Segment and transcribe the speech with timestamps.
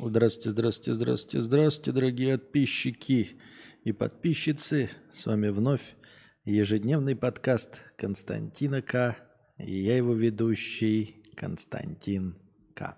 [0.00, 3.40] Здравствуйте, здравствуйте, здравствуйте, здравствуйте, дорогие подписчики
[3.82, 4.90] и подписчицы.
[5.12, 5.96] С вами вновь
[6.44, 9.16] ежедневный подкаст Константина К.
[9.58, 12.38] И я его ведущий Константин
[12.76, 12.96] К.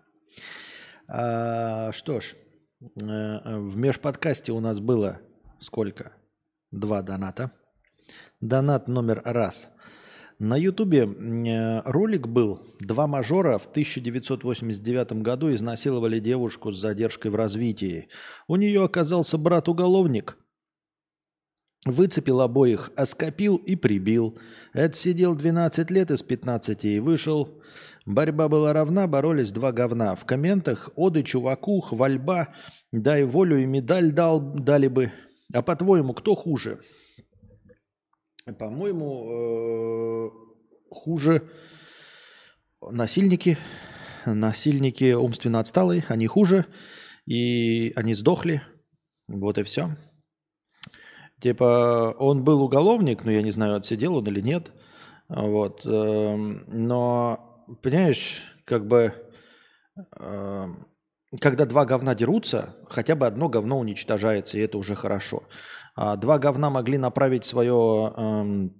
[1.08, 2.34] А, что ж,
[2.82, 5.22] э, в межподкасте у нас было
[5.58, 6.12] сколько?
[6.70, 7.50] Два доната.
[8.42, 9.70] Донат номер раз–
[10.40, 12.60] на Ютубе э, ролик был.
[12.80, 18.08] Два мажора в 1989 году изнасиловали девушку с задержкой в развитии.
[18.48, 20.38] У нее оказался брат-уголовник.
[21.84, 24.38] Выцепил обоих, оскопил и прибил.
[24.72, 27.60] Отсидел 12 лет из 15 и вышел.
[28.06, 30.14] Борьба была равна, боролись два говна.
[30.14, 32.48] В комментах оды чуваку, хвальба,
[32.92, 35.12] дай волю и медаль дал, дали бы.
[35.52, 36.80] А по-твоему, кто хуже?
[38.58, 40.30] По-моему, э,
[40.90, 41.48] хуже
[42.80, 43.58] насильники.
[44.26, 46.66] Насильники умственно отсталые, они хуже.
[47.26, 48.62] И они сдохли.
[49.28, 49.96] Вот и все.
[51.40, 54.72] Типа, он был уголовник, но я не знаю, отсидел он или нет.
[55.28, 55.86] Вот.
[55.86, 59.14] Эм, но, понимаешь, как бы,
[60.18, 60.86] эм,
[61.40, 65.44] когда два говна дерутся, хотя бы одно говно уничтожается, и это уже хорошо.
[66.00, 68.74] А два говна могли направить свое, эм,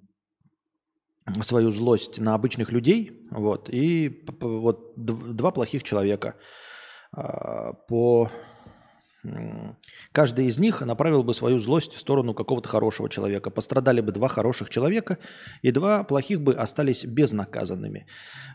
[1.43, 6.33] свою злость на обычных людей, вот, и вот два плохих человека
[7.15, 8.31] э, по
[10.11, 13.51] Каждый из них направил бы свою злость в сторону какого-то хорошего человека.
[13.51, 15.19] Пострадали бы два хороших человека,
[15.61, 18.07] и два плохих бы остались безнаказанными.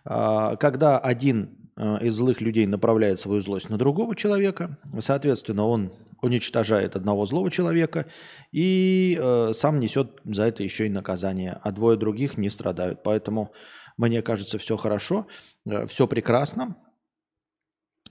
[0.05, 5.92] А, когда один э, из злых людей направляет свою злость на другого человека, соответственно, он
[6.22, 8.06] уничтожает одного злого человека
[8.53, 13.03] и э, сам несет за это еще и наказание, а двое других не страдают.
[13.03, 13.53] Поэтому
[13.97, 15.27] мне кажется, все хорошо,
[15.67, 16.77] э, все прекрасно.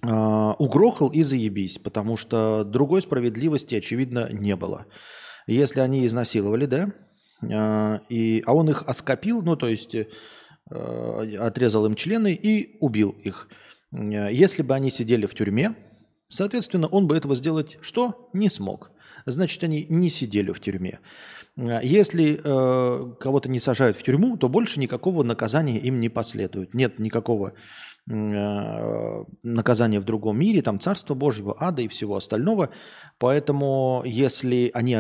[0.02, 4.86] Э, угрохал и заебись, потому что другой справедливости, очевидно, не было.
[5.48, 6.92] Если они изнасиловали, да,
[7.42, 10.06] э, и, а он их оскопил, ну, то есть э,
[10.70, 13.48] отрезал им члены и убил их.
[13.92, 15.76] Э, если бы они сидели в тюрьме,
[16.28, 18.30] Соответственно, он бы этого сделать что?
[18.34, 18.92] Не смог.
[19.26, 21.00] Значит, они не сидели в тюрьме.
[21.56, 26.74] Если э, кого-то не сажают в тюрьму, то больше никакого наказания им не последует.
[26.74, 27.54] Нет никакого
[28.10, 32.70] э, наказания в другом мире, там Царство Божьего, ада и всего остального.
[33.20, 34.98] Поэтому, если они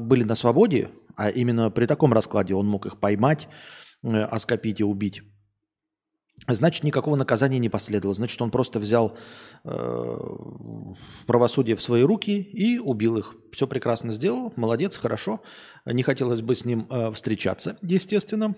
[0.00, 3.48] были на свободе, а именно при таком раскладе он мог их поймать,
[4.02, 5.22] э, оскопить и убить,
[6.48, 8.14] Значит, никакого наказания не последовало.
[8.14, 9.16] Значит, он просто взял
[9.64, 10.18] э,
[11.26, 13.36] правосудие в свои руки и убил их.
[13.52, 15.40] Все прекрасно сделал, молодец, хорошо.
[15.86, 18.56] Не хотелось бы с ним э, встречаться, естественно.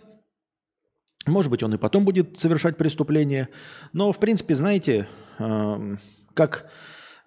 [1.26, 3.48] Может быть, он и потом будет совершать преступление.
[3.92, 5.06] Но, в принципе, знаете,
[5.38, 5.96] э,
[6.32, 6.70] как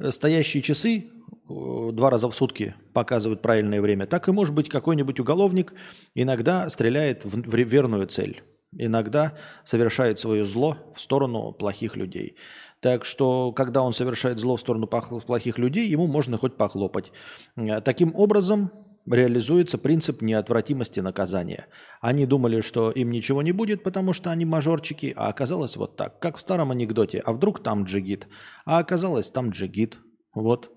[0.09, 5.19] стоящие часы э, два раза в сутки показывают правильное время, так и, может быть, какой-нибудь
[5.19, 5.73] уголовник
[6.15, 8.41] иногда стреляет в, в верную цель
[8.77, 9.33] иногда
[9.65, 12.37] совершает свое зло в сторону плохих людей.
[12.79, 17.11] Так что, когда он совершает зло в сторону плохих людей, ему можно хоть похлопать.
[17.55, 18.71] Э, таким образом
[19.09, 21.67] реализуется принцип неотвратимости наказания.
[22.01, 26.19] Они думали, что им ничего не будет, потому что они мажорчики, а оказалось вот так,
[26.19, 27.19] как в старом анекдоте.
[27.19, 28.27] А вдруг там джигит?
[28.65, 29.99] А оказалось там джигит.
[30.35, 30.71] Вот.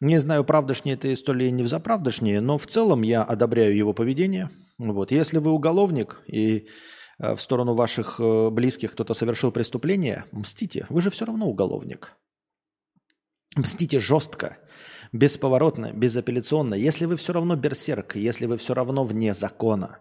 [0.00, 4.50] Не знаю, правдошнее эта история или не взаправдошнее, но в целом я одобряю его поведение.
[4.78, 5.10] Вот.
[5.10, 6.68] Если вы уголовник и
[7.18, 10.86] в сторону ваших э, близких кто-то совершил преступление, мстите.
[10.88, 12.12] Вы же все равно уголовник.
[13.56, 14.58] Мстите жестко,
[15.12, 16.74] бесповоротно, безапелляционно.
[16.74, 20.00] Если вы все равно берсерк, если вы все равно вне закона,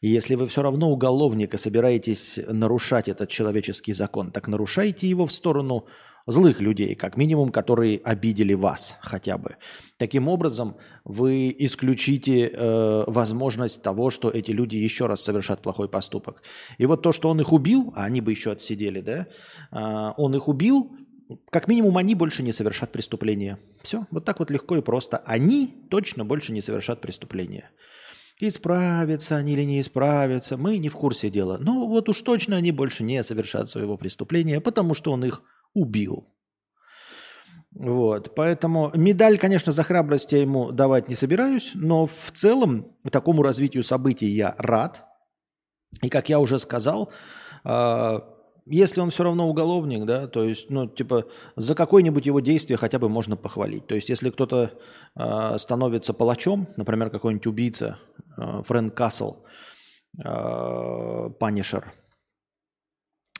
[0.00, 5.32] если вы все равно уголовник и собираетесь нарушать этот человеческий закон, так нарушайте его в
[5.32, 5.86] сторону
[6.26, 9.56] злых людей, как минимум, которые обидели вас хотя бы.
[9.96, 16.42] Таким образом, вы исключите э, возможность того, что эти люди еще раз совершат плохой поступок.
[16.78, 19.26] И вот то, что он их убил, а они бы еще отсидели, да,
[19.70, 20.96] э, он их убил,
[21.50, 23.58] как минимум они больше не совершат преступления.
[23.82, 25.18] Все, вот так вот легко и просто.
[25.18, 27.70] Они точно больше не совершат преступления.
[28.38, 31.56] Исправятся они или не исправятся, мы не в курсе дела.
[31.58, 35.42] Но вот уж точно они больше не совершат своего преступления, потому что он их
[35.76, 36.24] убил.
[37.78, 43.42] Вот, поэтому медаль, конечно, за храбрость я ему давать не собираюсь, но в целом такому
[43.42, 45.04] развитию событий я рад.
[46.02, 47.12] И как я уже сказал,
[47.64, 48.20] э,
[48.64, 51.26] если он все равно уголовник, да, то есть, ну, типа,
[51.56, 53.86] за какое-нибудь его действие хотя бы можно похвалить.
[53.86, 54.72] То есть, если кто-то
[55.14, 57.98] э, становится палачом, например, какой-нибудь убийца,
[58.38, 59.44] э, Фрэнк Кассел,
[60.24, 61.92] э, Панишер–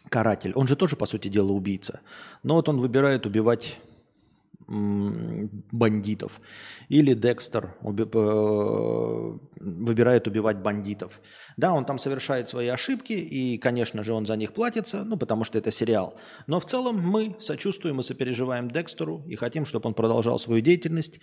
[0.08, 0.52] каратель.
[0.54, 2.00] Он же тоже, по сути дела, убийца.
[2.42, 3.78] Но вот он выбирает убивать
[4.68, 6.40] бандитов.
[6.88, 11.20] Или Декстер уби- э, выбирает убивать бандитов.
[11.56, 15.44] Да, он там совершает свои ошибки, и, конечно же, он за них платится, ну, потому
[15.44, 16.18] что это сериал.
[16.48, 21.20] Но в целом мы сочувствуем и сопереживаем Декстеру и хотим, чтобы он продолжал свою деятельность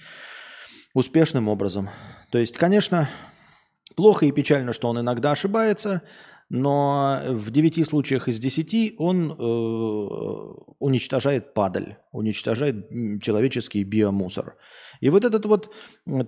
[0.93, 1.89] успешным образом.
[2.31, 3.09] То есть, конечно,
[3.95, 6.01] плохо и печально, что он иногда ошибается,
[6.55, 9.33] но в 9 случаях из 10 он э,
[10.77, 12.89] уничтожает падаль, уничтожает
[13.23, 14.55] человеческий биомусор.
[15.01, 15.73] И вот этот вот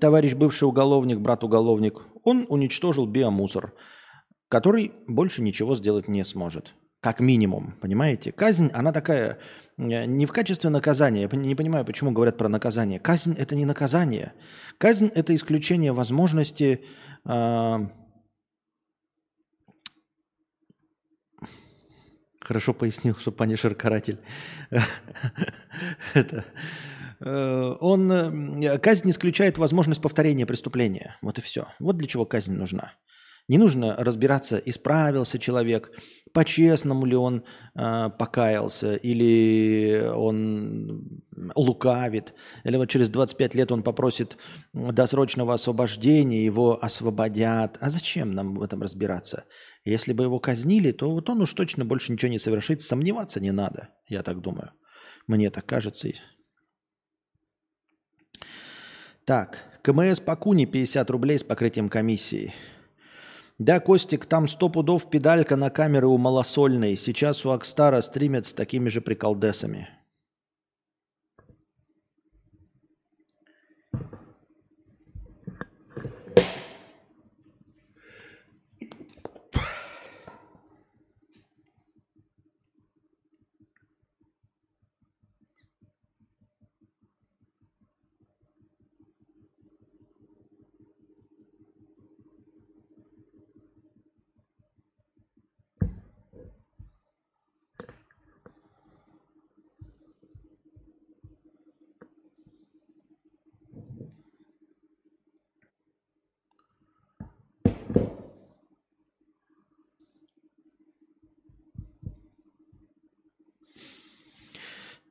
[0.02, 3.76] товарищ бывший уголовник, брат-уголовник, он уничтожил биомусор,
[4.50, 6.74] который больше ничего сделать не сможет.
[7.02, 8.32] Как минимум, понимаете?
[8.32, 9.38] Казнь, она такая
[9.78, 11.30] э, не в качестве наказания.
[11.32, 13.00] Я не понимаю, почему говорят про наказание.
[13.00, 14.34] Казнь– это не наказание.
[14.80, 16.84] Казнь– это исключение возможности
[17.26, 17.78] э,
[22.46, 24.20] Хорошо пояснил, что Панишер каратель.
[26.14, 26.46] Это,
[27.20, 31.18] э, он, казнь исключает возможность повторения преступления.
[31.24, 31.68] Вот и все.
[31.80, 32.94] Вот для чего казнь нужна.
[33.48, 35.92] Не нужно разбираться, исправился человек,
[36.34, 37.44] по-честному ли он
[37.76, 41.22] э, покаялся, или он
[41.56, 42.34] лукавит,
[42.64, 44.38] или вот через 25 лет он попросит
[44.74, 47.78] досрочного освобождения, его освободят.
[47.80, 49.46] А зачем нам в этом разбираться?
[49.86, 52.82] Если бы его казнили, то вот он уж точно больше ничего не совершит.
[52.82, 54.72] Сомневаться не надо, я так думаю.
[55.28, 56.10] Мне так кажется.
[59.26, 62.54] Так, КМС по Куни 50 рублей с покрытием комиссии.
[63.58, 66.98] Да, Костик, там сто пудов педалька на камеры у малосольной.
[66.98, 69.88] Сейчас у Акстара стримят с такими же приколдесами.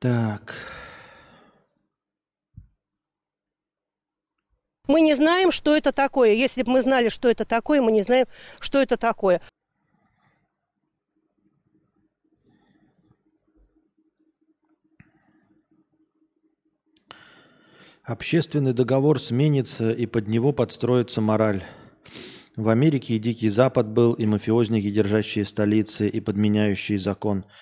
[0.05, 0.53] Так.
[4.87, 6.33] Мы не знаем, что это такое.
[6.33, 8.27] Если бы мы знали, что это такое, мы не знаем,
[8.59, 9.41] что это такое.
[18.03, 21.63] Общественный договор сменится, и под него подстроится мораль.
[22.55, 27.45] В Америке и Дикий Запад был, и мафиозники, держащие столицы, и подменяющие закон–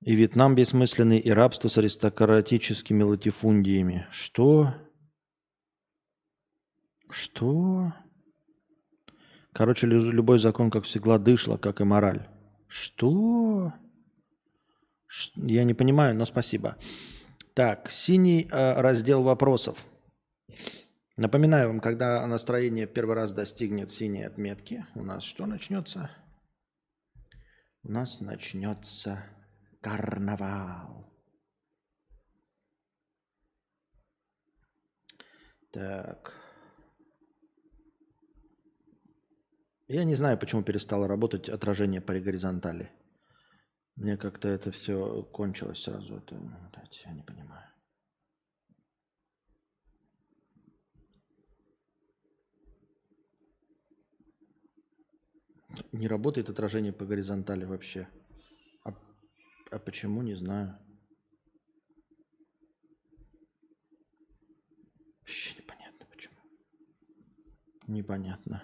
[0.00, 4.06] и Вьетнам бессмысленный, и рабство с аристократическими латифундиями.
[4.10, 4.74] Что?
[7.10, 7.92] Что?
[9.52, 12.28] Короче, любой закон, как всегда, дышло, как и мораль.
[12.68, 13.72] Что?
[15.34, 16.76] Я не понимаю, но спасибо.
[17.54, 19.84] Так, синий э, раздел вопросов.
[21.16, 26.10] Напоминаю вам, когда настроение первый раз достигнет синей отметки, у нас что начнется?
[27.82, 29.24] У нас начнется
[29.80, 31.12] Карнавал.
[35.70, 36.32] Так.
[39.86, 42.90] Я не знаю, почему перестало работать отражение по горизонтали.
[43.96, 46.16] Мне как-то это все кончилось сразу.
[46.16, 46.36] Это,
[47.04, 47.64] я не понимаю.
[55.92, 58.08] Не работает отражение по горизонтали вообще.
[59.70, 60.78] А почему, не знаю.
[65.20, 66.36] Вообще непонятно почему.
[67.86, 68.62] Непонятно.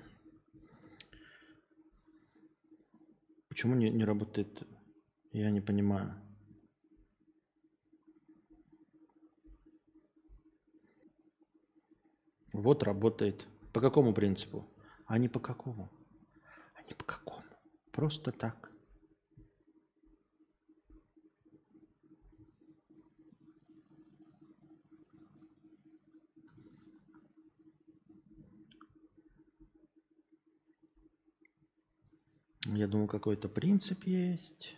[3.49, 4.66] Почему не, не работает?
[5.32, 6.14] Я не понимаю.
[12.54, 13.46] Вот работает.
[13.75, 14.66] По какому принципу?
[15.06, 15.90] А не по какому?
[16.75, 17.44] А не по какому?
[17.90, 18.74] Просто так.
[32.75, 34.76] Я думал, какой-то принцип есть.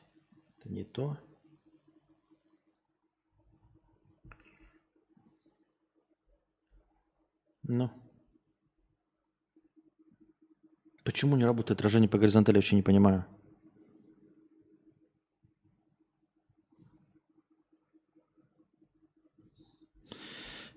[0.59, 1.17] Это не то.
[7.63, 7.91] Ну.
[11.05, 13.25] Почему не работает отражение по горизонтали, вообще не понимаю.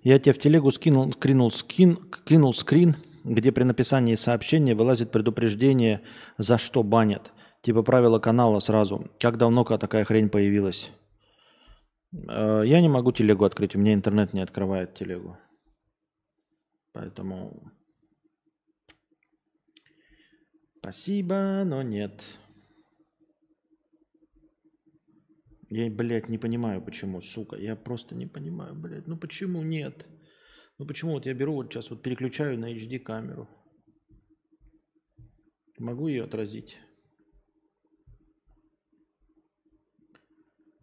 [0.01, 6.01] Я тебе в телегу скинул, скринул, скин, кинул скрин, где при написании сообщения вылазит предупреждение,
[6.37, 7.31] за что банят.
[7.61, 9.09] Типа правила канала сразу.
[9.19, 10.91] Как давно такая хрень появилась?
[12.11, 15.37] Э, я не могу телегу открыть, у меня интернет не открывает телегу.
[16.93, 17.71] Поэтому
[20.79, 22.23] спасибо, но нет.
[25.69, 27.55] Я, блядь, не понимаю, почему, сука.
[27.55, 29.05] Я просто не понимаю, блядь.
[29.05, 30.07] Ну почему нет?
[30.79, 33.49] Ну почему вот я беру вот сейчас вот переключаю на HD камеру.
[35.77, 36.77] Могу ее отразить?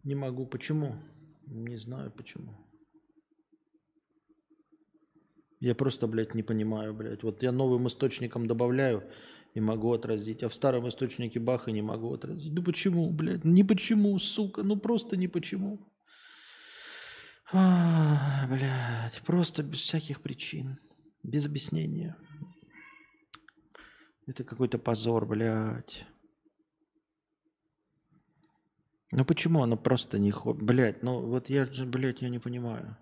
[0.03, 0.45] Не могу.
[0.45, 0.95] Почему?
[1.47, 2.55] Не знаю почему.
[5.59, 7.23] Я просто, блядь, не понимаю, блядь.
[7.23, 9.03] Вот я новым источником добавляю
[9.55, 12.53] и могу отразить, а в старом источнике баха не могу отразить.
[12.53, 13.43] Ну почему, блядь?
[13.43, 14.61] Не почему, сука.
[14.61, 15.79] Ну просто не почему.
[17.53, 20.79] А, блядь, просто без всяких причин.
[21.23, 22.17] Без объяснения.
[24.25, 26.05] Это какой-то позор, блядь.
[29.11, 30.61] Ну почему оно просто не ходит?
[30.61, 32.97] Блядь, ну вот я же, блядь, я не понимаю.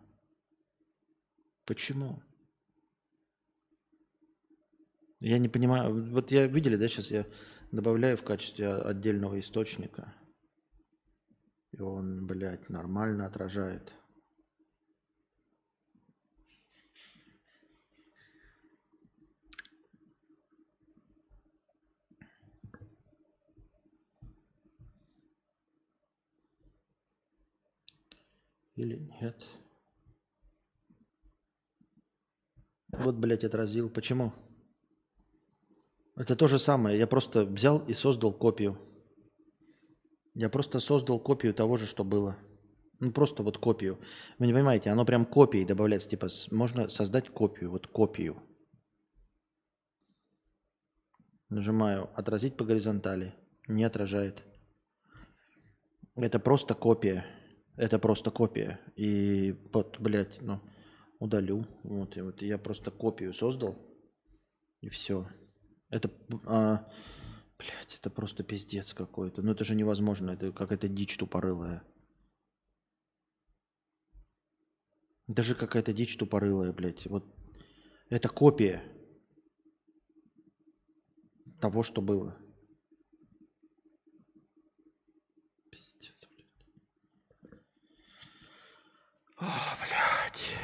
[1.66, 2.22] Почему?
[5.20, 6.12] Я не понимаю.
[6.12, 7.26] Вот я видели, да, сейчас я
[7.72, 10.14] добавляю в качестве отдельного источника.
[11.72, 13.92] И он, блядь, нормально отражает.
[28.76, 29.46] Или нет?
[32.90, 33.90] Вот, блядь, отразил.
[33.90, 34.34] Почему?
[36.16, 36.98] Это то же самое.
[36.98, 38.78] Я просто взял и создал копию.
[40.34, 42.38] Я просто создал копию того же, что было.
[43.00, 44.00] Ну, просто вот копию.
[44.40, 46.10] Вы не понимаете, оно прям копией добавляется.
[46.10, 48.42] Типа, можно создать копию, вот копию.
[51.50, 53.34] Нажимаю «Отразить по горизонтали».
[53.68, 54.44] Не отражает.
[56.16, 57.26] Это просто копия.
[57.78, 58.80] Это просто копия.
[58.96, 60.62] И вот, блядь, ну,
[61.20, 61.66] удалю.
[61.84, 63.78] Вот, и вот я просто копию создал.
[64.82, 65.28] И все.
[65.90, 66.10] Это,
[66.46, 66.90] а,
[67.58, 69.42] блядь, это просто пиздец какой-то.
[69.42, 71.84] Ну это же невозможно, это какая-то дичь тупорылая.
[75.28, 77.08] Даже какая-то дичь тупорылая, блядь.
[77.08, 77.26] Вот
[78.10, 78.84] это копия
[81.60, 82.38] того, что было.
[85.72, 86.68] Пиздец, блядь.
[89.38, 89.46] О,
[89.82, 90.56] блядь.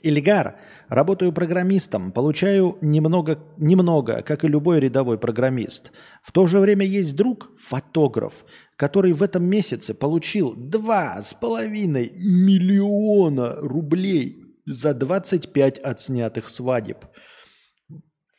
[0.00, 5.92] Ильгар, работаю программистом, получаю немного, немного, как и любой рядовой программист.
[6.22, 14.44] В то же время есть друг, фотограф, который в этом месяце получил 2,5 миллиона рублей
[14.64, 17.04] за 25 отснятых свадеб.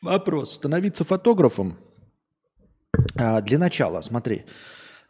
[0.02, 0.54] Вопрос.
[0.54, 1.78] Становиться фотографом?
[3.16, 4.44] А, для начала, смотри.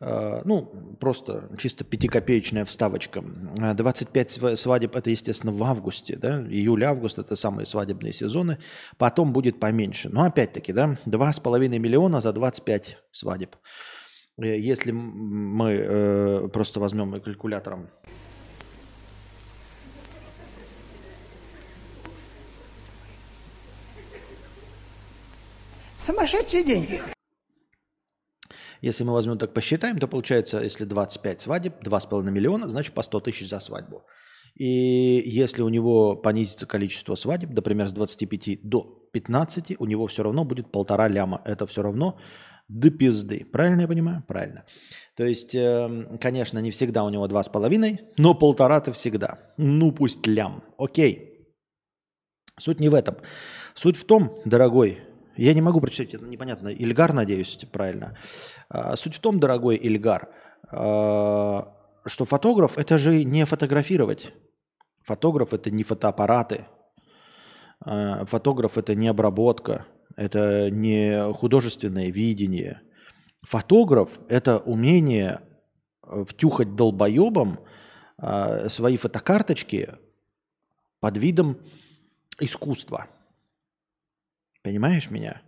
[0.01, 3.23] Э, ну, просто чисто пятикопеечная вставочка.
[3.23, 8.59] 25 э, свадеб– это, естественно, в августе, да, июль-август– это самые свадебные сезоны,
[8.97, 10.09] потом будет поменьше.
[10.09, 13.57] Но опять-таки, да, 2,5 миллиона за 25 свадеб.
[14.39, 17.91] Э, если мы э, просто возьмем калькулятором
[26.07, 27.03] Сумасшедшие деньги.
[28.81, 33.21] Если мы возьмем так посчитаем, то получается, если 25 свадеб, 2,5 миллиона, значит по 100
[33.21, 34.05] тысяч за свадьбу.
[34.55, 40.23] И если у него понизится количество свадеб, например, с 25 до 15, у него все
[40.23, 41.41] равно будет полтора ляма.
[41.45, 42.19] Это все равно
[42.69, 43.47] до пизды.
[43.53, 44.25] Правильно я понимаю?
[44.27, 44.65] Правильно.
[45.17, 49.39] То есть, эм, конечно, не всегда у него 2,5, но полтора-то всегда.
[49.57, 50.63] Ну, пусть лям.
[50.79, 51.49] Окей.
[52.59, 53.17] Суть не в этом.
[53.75, 54.99] Суть в том, дорогой
[55.45, 56.69] я не могу прочитать, это непонятно.
[56.69, 58.15] Ильгар, надеюсь, правильно.
[58.69, 60.29] А, суть в том, дорогой Ильгар,
[60.71, 61.73] а,
[62.05, 64.35] что фотограф– это же не фотографировать.
[65.03, 66.67] Фотограф– это не фотоаппараты.
[67.81, 69.87] А, фотограф– это не обработка.
[70.15, 72.83] Это не художественное видение.
[73.43, 75.41] Фотограф– это умение
[76.03, 77.61] втюхать долбоебам
[78.69, 79.95] свои фотокарточки
[81.01, 81.57] под видом
[82.39, 83.07] искусства–
[84.63, 85.43] Понимаешь меня?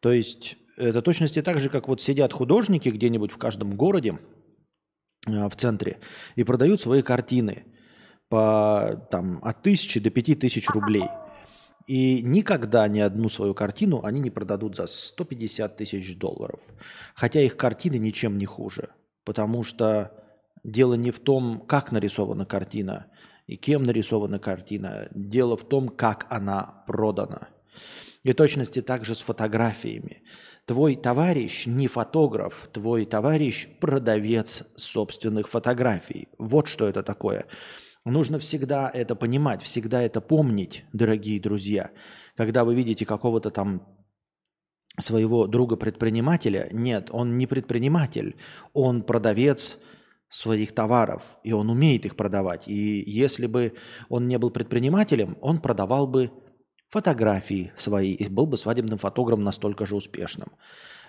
[0.00, 4.18] То есть это точности так же, как вот сидят художники где-нибудь в каждом городе
[5.26, 5.98] э, в центре
[6.36, 7.64] и продают свои картины
[8.28, 11.08] по там, от тысячи до пяти тысяч рублей.
[11.86, 16.60] И никогда ни одну свою картину они не продадут за 150 тысяч долларов.
[17.14, 18.88] Хотя их картины ничем не хуже.
[19.24, 20.12] Потому что
[20.62, 23.06] дело не в том, как нарисована картина
[23.46, 25.08] и кем нарисована картина.
[25.14, 27.48] Дело в том, как она продана.
[28.24, 30.22] И точности также с фотографиями.
[30.66, 36.28] Твой товарищ не фотограф, твой товарищ продавец собственных фотографий.
[36.38, 37.46] Вот что это такое.
[38.06, 41.90] Нужно всегда это понимать, всегда это помнить, дорогие друзья.
[42.34, 43.86] Когда вы видите какого-то там
[44.98, 48.36] своего друга-предпринимателя, нет, он не предприниматель,
[48.72, 49.78] он продавец
[50.28, 52.68] своих товаров, и он умеет их продавать.
[52.68, 53.74] И если бы
[54.08, 56.30] он не был предпринимателем, он продавал бы
[56.88, 60.48] фотографии свои и был бы свадебным фотографом настолько же успешным.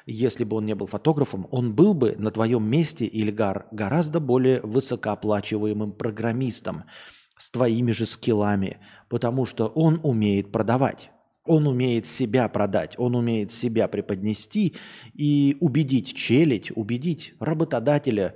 [0.05, 4.61] Если бы он не был фотографом, он был бы на твоем месте, Ильгар, гораздо более
[4.61, 6.83] высокооплачиваемым программистом
[7.37, 8.77] с твоими же скиллами,
[9.09, 11.09] потому что он умеет продавать.
[11.47, 14.75] Он умеет себя продать, он умеет себя преподнести
[15.13, 18.33] и убедить челить, убедить работодателя,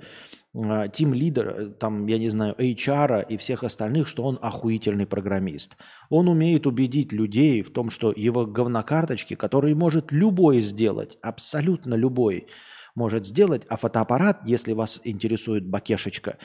[0.52, 5.76] тим лидер, э, там, я не знаю, HR и всех остальных, что он охуительный программист.
[6.08, 12.48] Он умеет убедить людей в том, что его говнокарточки, которые может любой сделать, абсолютно любой
[12.96, 16.38] может сделать, а фотоаппарат, если вас интересует бакешечка,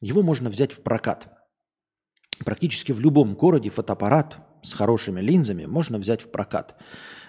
[0.00, 1.28] его можно взять в прокат.
[2.42, 6.76] Практически в любом городе фотоаппарат с хорошими линзами можно взять в прокат.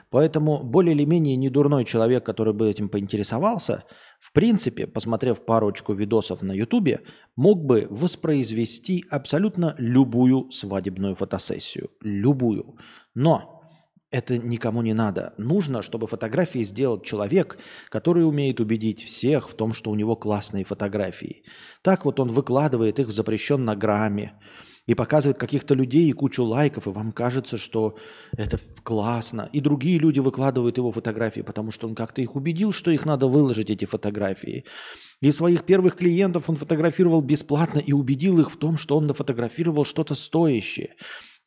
[0.09, 3.83] Поэтому более или менее недурной человек, который бы этим поинтересовался–
[4.21, 7.01] в принципе, посмотрев парочку видосов на Ютубе,
[7.35, 11.89] мог бы воспроизвести абсолютно любую свадебную фотосессию.
[12.01, 12.77] Любую.
[13.15, 13.63] Но
[14.11, 15.33] это никому не надо.
[15.37, 17.57] Нужно, чтобы фотографии сделал человек,
[17.89, 21.43] который умеет убедить всех в том, что у него классные фотографии.
[21.81, 24.39] Так вот он выкладывает их в запрещенном грамме
[24.87, 27.97] и показывает каких-то людей и кучу лайков, и вам кажется, что
[28.35, 29.49] это классно.
[29.53, 33.27] И другие люди выкладывают его фотографии, потому что он как-то их убедил, что их надо
[33.27, 34.65] выложить, эти фотографии.
[35.21, 39.85] И своих первых клиентов он фотографировал бесплатно и убедил их в том, что он нафотографировал
[39.85, 40.95] что-то стоящее.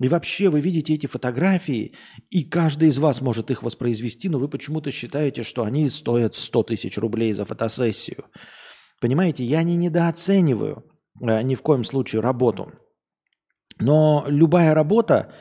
[0.01, 1.95] И вообще вы видите эти фотографии,
[2.31, 6.63] и каждый из вас может их воспроизвести, но вы почему-то считаете, что они стоят 100
[6.65, 8.25] тысяч рублей за фотосессию.
[9.01, 10.85] Понимаете, я не недооцениваю
[11.21, 12.73] э, ни в коем случае работу.
[13.79, 15.33] Но любая работа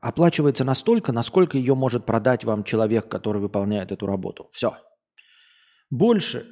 [0.00, 4.48] оплачивается настолько, насколько ее может продать вам человек, который выполняет эту работу.
[4.52, 4.76] Все.
[5.90, 6.46] Больше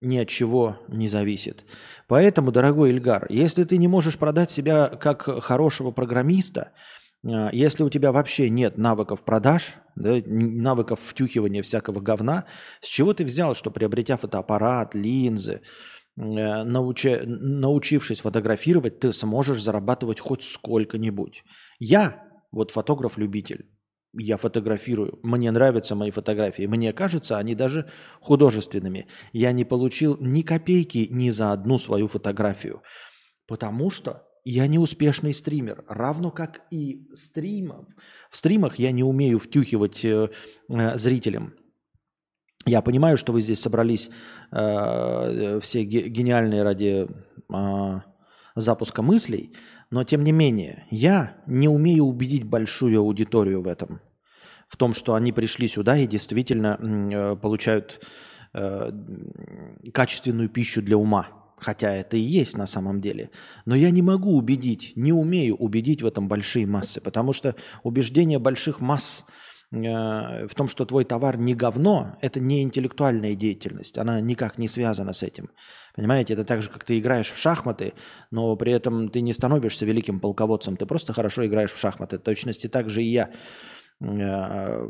[0.00, 1.64] ни от чего не зависит.
[2.08, 6.72] Поэтому, дорогой Ильгар, если ты не можешь продать себя как хорошего программиста,
[7.26, 12.44] а, если у тебя вообще нет навыков продаж, да, навыков втюхивания всякого говна,
[12.80, 20.20] с чего ты взял, что приобретя фотоаппарат, линзы, Э, научи, научившись фотографировать, ты сможешь зарабатывать
[20.20, 21.44] хоть сколько-нибудь.
[21.78, 22.22] Я,
[22.52, 23.66] вот фотограф-любитель,
[24.16, 29.08] я фотографирую, мне нравятся мои фотографии, мне кажется, они даже художественными.
[29.32, 32.82] Я не получил ни копейки ни за одну свою фотографию,
[33.46, 37.86] потому что я не успешный стример, равно как и стримов.
[38.30, 40.28] В стримах я не умею втюхивать э,
[40.68, 41.54] э, зрителям.
[42.66, 44.10] Я понимаю, что вы здесь собрались
[44.50, 47.06] э, все гениальные ради
[47.52, 48.00] э,
[48.56, 49.52] запуска мыслей,
[49.90, 54.00] но тем не менее, я не умею убедить большую аудиторию в этом,
[54.66, 58.00] в том, что они пришли сюда и действительно э, получают
[58.54, 58.92] э,
[59.92, 61.28] качественную пищу для ума.
[61.58, 63.30] Хотя это и есть на самом деле.
[63.64, 68.38] Но я не могу убедить, не умею убедить в этом большие массы, потому что убеждение
[68.38, 74.20] больших масс– Э, в том, что твой товар не говно, это не интеллектуальная деятельность, она
[74.20, 75.50] никак не связана с этим.
[75.96, 77.94] Понимаете, это так же, как ты играешь в шахматы,
[78.30, 82.18] но при этом ты не становишься великим полководцем, ты просто хорошо играешь в шахматы.
[82.18, 83.30] В точности так же и я
[84.00, 84.88] э,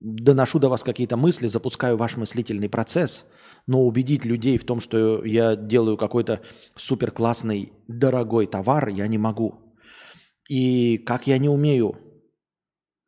[0.00, 3.26] доношу до вас какие-то мысли, запускаю ваш мыслительный процесс,
[3.66, 6.40] но убедить людей в том, что я делаю какой-то
[6.74, 9.60] супер классный, дорогой товар, я не могу.
[10.48, 12.05] И как я не умею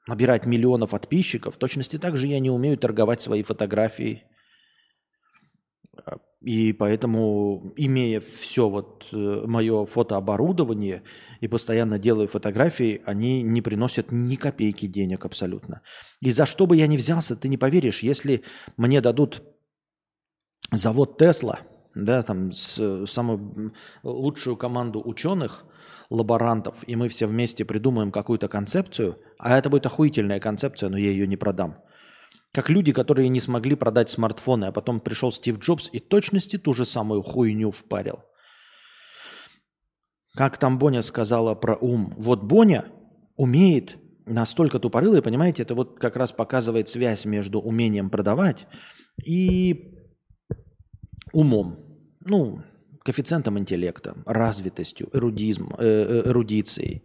[0.09, 4.25] набирать миллионов подписчиков, точности так же я не умею торговать свои фотографии.
[6.41, 11.03] И поэтому, имея все вот э, мое фотооборудование
[11.41, 15.83] и постоянно делаю фотографии, они не приносят ни копейки денег абсолютно.
[16.21, 18.45] И за что бы я ни взялся, ты не поверишь, если
[18.77, 19.43] мне дадут
[20.73, 21.59] завод Тесла,
[21.95, 25.65] да, там с, самую лучшую команду ученых,
[26.11, 31.11] лаборантов, и мы все вместе придумаем какую-то концепцию, а это будет охуительная концепция, но я
[31.11, 31.79] ее не продам.
[32.53, 36.73] Как люди, которые не смогли продать смартфоны, а потом пришел Стив Джобс и точности ту
[36.73, 38.21] же самую хуйню впарил.
[40.35, 42.15] Как там Боня сказала про ум.
[42.17, 42.87] Вот Боня
[43.37, 48.67] умеет настолько тупорылые, понимаете, это вот как раз показывает связь между умением продавать
[49.25, 49.95] и
[51.33, 51.79] умом.
[52.25, 52.63] Ну,
[53.09, 57.03] коэффициентом интеллекта, развитостью, эрудизм, э, э, эрудицией.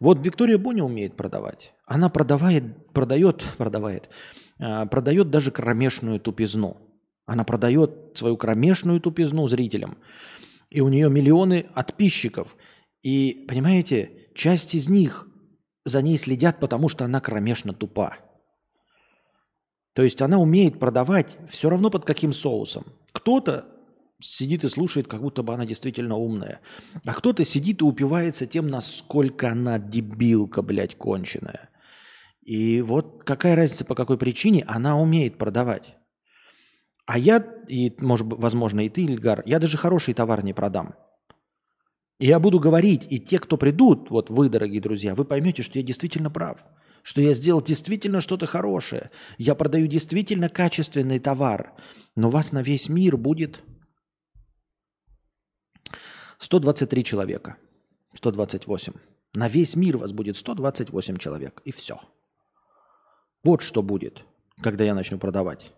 [0.00, 1.72] Вот Виктория Боня умеет продавать.
[1.86, 4.08] Она продавает, продает, продавает,
[4.60, 6.76] э, продает даже кромешную тупизну.
[7.26, 9.98] Она продает свою кромешную тупизну зрителям.
[10.70, 12.56] И у нее миллионы подписчиков.
[13.02, 15.26] И, понимаете, часть из них
[15.84, 18.18] за ней следят, потому что она кромешно тупа.
[19.94, 22.84] То есть она умеет продавать все равно под каким соусом.
[23.12, 23.77] Кто-то
[24.20, 26.60] сидит и слушает, как будто бы она действительно умная.
[27.04, 31.70] А кто-то сидит и упивается тем, насколько она дебилка, блядь, конченая.
[32.42, 35.94] И вот какая разница, по какой причине она умеет продавать.
[37.06, 40.94] А я, и, может, возможно, и ты, Ильгар, я даже хороший товар не продам.
[42.18, 45.78] И я буду говорить, и те, кто придут, вот вы, дорогие друзья, вы поймете, что
[45.78, 46.64] я действительно прав.
[47.02, 49.10] Что я сделал действительно что-то хорошее.
[49.38, 51.74] Я продаю действительно качественный товар.
[52.16, 53.62] Но вас на весь мир будет
[56.38, 57.56] 123 человека.
[58.14, 58.92] 128.
[59.34, 61.60] На весь мир вас будет 128 человек.
[61.64, 62.00] И все.
[63.44, 64.24] Вот что будет,
[64.62, 65.72] когда я начну продавать.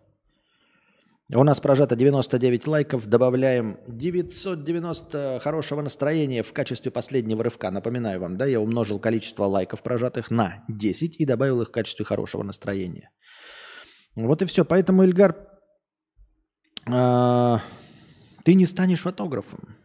[1.33, 3.07] У нас прожато 99 лайков.
[3.07, 7.71] Добавляем 990 хорошего настроения в качестве последнего рывка.
[7.71, 12.05] Напоминаю вам, да, я умножил количество лайков прожатых на 10 и добавил их в качестве
[12.05, 13.11] хорошего настроения.
[14.17, 14.65] Вот и все.
[14.65, 15.37] Поэтому, Ильгар,
[16.87, 17.59] э,
[18.45, 19.77] ты не станешь фотографом.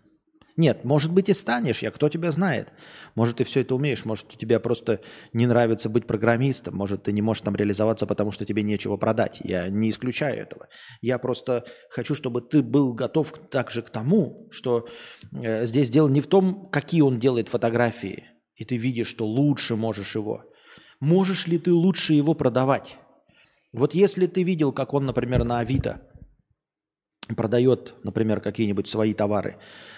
[0.57, 2.71] Нет, может быть и станешь, я кто тебя знает.
[3.13, 5.01] Может, ты все это умеешь, может, тебе просто
[5.33, 9.41] не нравится быть программистом, может, ты не можешь там реализоваться, потому что тебе нечего продать.
[9.43, 10.67] Я не исключаю этого.
[11.01, 14.87] Я просто хочу, чтобы ты был готов также к тому, что
[15.33, 19.75] э, здесь дело не в том, какие он делает фотографии, и ты видишь, что лучше
[19.75, 20.43] можешь его.
[21.01, 22.95] Можешь ли ты лучше его продавать?
[23.73, 26.01] Вот если ты видел, как он, например, на Авито
[27.33, 29.57] продает, например, какие-нибудь свои товары,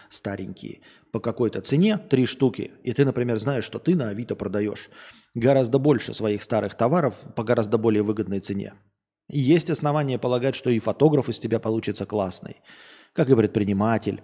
[0.09, 0.79] старенькие
[1.11, 4.89] по какой-то цене, три штуки, и ты, например, знаешь, что ты на Авито продаешь
[5.33, 8.73] гораздо больше своих старых товаров по гораздо более выгодной цене.
[9.29, 12.57] И есть основания полагать, что и фотограф из тебя получится классный,
[13.13, 14.21] как и предприниматель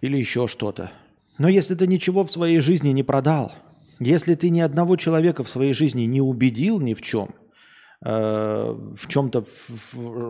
[0.00, 0.92] или еще что-то.
[1.38, 3.52] Но если ты ничего в своей жизни не продал,
[4.00, 7.34] если ты ни одного человека в своей жизни не убедил ни в чем,
[8.00, 9.44] в чем-то,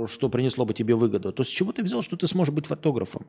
[0.07, 3.27] что принесло бы тебе выгоду, то с чего ты взял, что ты сможешь быть фотографом?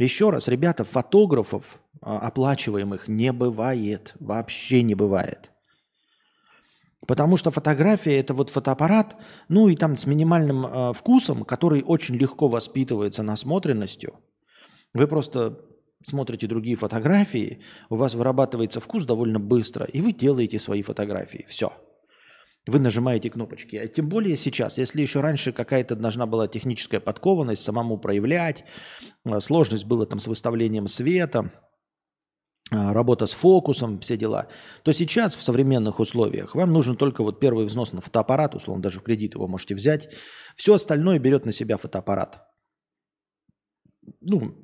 [0.00, 5.52] Еще раз, ребята, фотографов а, оплачиваемых не бывает, вообще не бывает.
[7.06, 9.16] Потому что фотография это вот фотоаппарат,
[9.48, 14.14] ну и там с минимальным э, вкусом, который очень легко воспитывается насмотренностью.
[14.94, 15.60] Вы просто
[16.02, 21.44] смотрите другие фотографии, у вас вырабатывается вкус довольно быстро, и вы делаете свои фотографии.
[21.46, 21.74] Все.
[22.70, 23.74] Вы нажимаете кнопочки.
[23.74, 28.64] А тем более сейчас, если еще раньше какая-то должна была техническая подкованность, самому проявлять,
[29.24, 31.50] э, сложность была там с выставлением света,
[32.70, 34.46] э, работа с фокусом, все дела,
[34.84, 39.00] то сейчас в современных условиях вам нужен только вот первый взнос на фотоаппарат, условно, даже
[39.00, 40.08] в кредит его можете взять.
[40.54, 42.46] Все остальное берет на себя фотоаппарат.
[44.20, 44.54] Ну,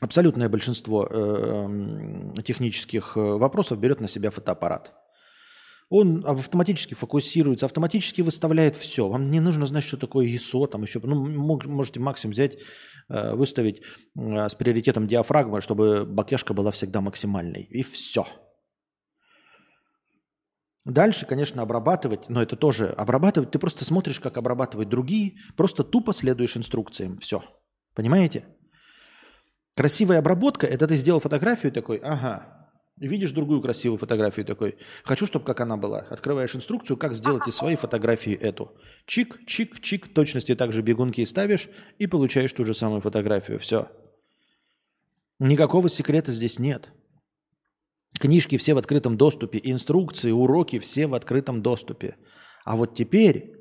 [0.00, 4.92] абсолютное большинство э, технических э, вопросов берет на себя фотоаппарат.
[5.94, 9.08] Он автоматически фокусируется, автоматически выставляет все.
[9.08, 11.26] Вам не нужно знать, что такое ISO, там еще, ну,
[11.68, 12.56] можете максимум взять,
[13.10, 13.82] э, выставить
[14.16, 17.64] с приоритетом диафрагмы, чтобы бакешка была всегда максимальной.
[17.64, 18.26] И все.
[20.86, 26.14] Дальше, конечно, обрабатывать, но это тоже обрабатывать, ты просто смотришь, как обрабатывать другие, просто тупо
[26.14, 27.18] следуешь инструкциям.
[27.18, 27.44] Все.
[27.94, 28.46] Понимаете?
[29.76, 32.61] Красивая обработка– это ты сделал фотографию такой, ага,
[33.08, 34.76] Видишь другую красивую фотографию такой.
[35.02, 36.06] Хочу, чтобы как она была.
[36.10, 38.76] Открываешь инструкцию, как сделать из своей фотографии эту.
[39.06, 40.06] Чик, чик, чик.
[40.14, 43.58] Точности также бегунки ставишь и получаешь ту же самую фотографию.
[43.58, 43.88] Все.
[45.40, 46.92] Никакого секрета здесь нет.
[48.20, 52.14] Книжки все в открытом доступе, инструкции, уроки все в открытом доступе.
[52.64, 53.52] А вот теперь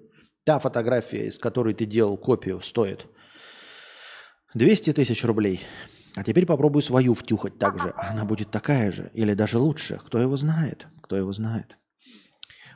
[0.44, 3.08] та фотография, из которой ты делал копию, стоит
[4.54, 5.62] 200 тысяч рублей.
[6.16, 7.94] А теперь попробуй свою втюхать так же.
[7.96, 10.00] Она будет такая же или даже лучше.
[10.06, 10.88] Кто его знает?
[11.02, 11.78] Кто его знает?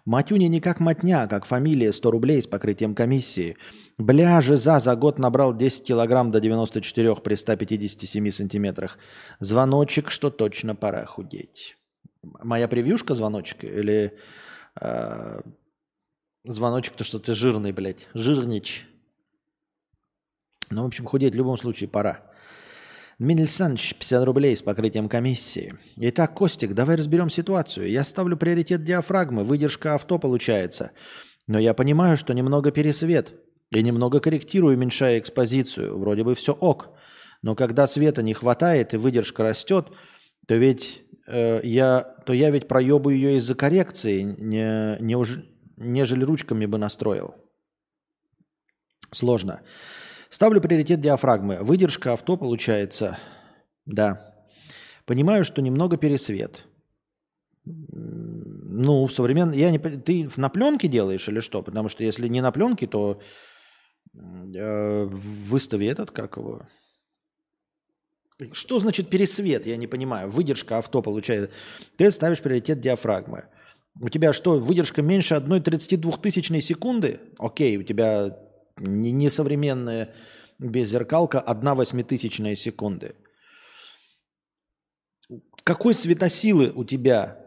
[0.06, 3.58] Матюня не как матня, а как фамилия 100 рублей с покрытием комиссии.
[3.98, 9.00] Бля, Жиза за год набрал 10 килограмм до 94 при 157 сантиметрах.
[9.40, 11.76] Звоночек, что точно пора худеть.
[12.22, 14.16] Моя превьюшка звоночек или
[14.80, 15.42] э,
[16.44, 18.88] звоночек, то что ты жирный, блядь, жирнич.
[20.70, 22.32] Ну, в общем, худеть в любом случае пора.
[23.18, 25.74] Дмитрий Александрович, 50 рублей с покрытием комиссии.
[25.96, 27.90] Итак, Костик, давай разберем ситуацию.
[27.90, 30.92] Я ставлю приоритет диафрагмы, выдержка авто получается.
[31.48, 33.34] Но я понимаю, что немного пересвет.
[33.72, 35.98] И немного корректирую, уменьшая экспозицию.
[35.98, 36.90] Вроде бы все ок.
[37.42, 39.88] Но когда света не хватает и выдержка растет,
[40.46, 45.40] то ведь э, я, то я ведь проебаю ее из-за коррекции, не, не уж,
[45.78, 47.36] нежели ручками бы настроил.
[49.12, 49.62] Сложно.
[50.30, 51.58] Ставлю приоритет диафрагмы.
[51.62, 53.18] Выдержка авто получается.
[53.86, 54.34] Да.
[55.06, 56.66] Понимаю, что немного пересвет.
[57.66, 59.56] Ну, в современном...
[59.56, 59.80] Я не...
[59.80, 61.62] Ты на пленке делаешь или что?
[61.62, 63.22] Потому что если не на пленке, то
[64.14, 66.68] э, выстави этот, как его...
[68.52, 69.66] Что значит пересвет?
[69.66, 70.30] Я не понимаю.
[70.30, 71.52] Выдержка авто получается.
[71.98, 73.46] Ты ставишь приоритет диафрагмы.
[74.02, 77.22] У тебя что, выдержка меньше 1,32 тысячной секунды?
[77.40, 78.38] Окей, у тебя
[78.78, 80.14] несовременная
[80.60, 83.16] беззеркалка 1 восьмитысячная секунды.
[85.64, 87.42] Какой светосилы у тебя?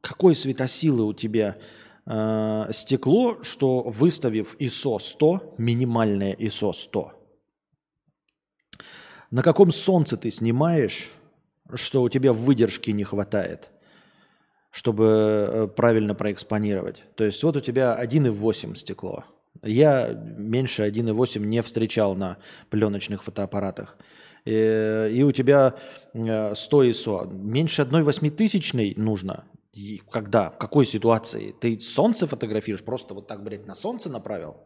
[0.00, 1.58] Какой светосилы у тебя
[2.06, 7.12] э, стекло, что выставив ISO 100, минимальное ISO 100,
[9.30, 11.10] на каком солнце ты снимаешь,
[11.72, 13.70] что у тебя выдержки не хватает?
[14.74, 17.04] Чтобы э, правильно проэкспонировать.
[17.14, 19.22] То есть вот у тебя 1,8 стекло.
[19.62, 22.38] Я меньше 1,8 не встречал на
[22.70, 23.96] пленочных фотоаппаратах.
[24.44, 25.76] И, э, и у тебя
[26.12, 27.32] 100 ISO.
[27.32, 29.44] Меньше 1,8 тысячной нужно.
[29.74, 30.50] И когда?
[30.50, 31.54] В какой ситуации?
[31.60, 32.82] Ты солнце фотографируешь?
[32.82, 34.56] Просто вот так, блядь, на солнце направил?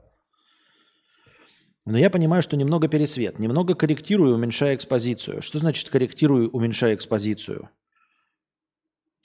[1.84, 3.38] Но я понимаю, что немного пересвет.
[3.38, 5.42] Немного корректирую, уменьшая экспозицию.
[5.42, 7.68] Что значит корректирую, уменьшая экспозицию?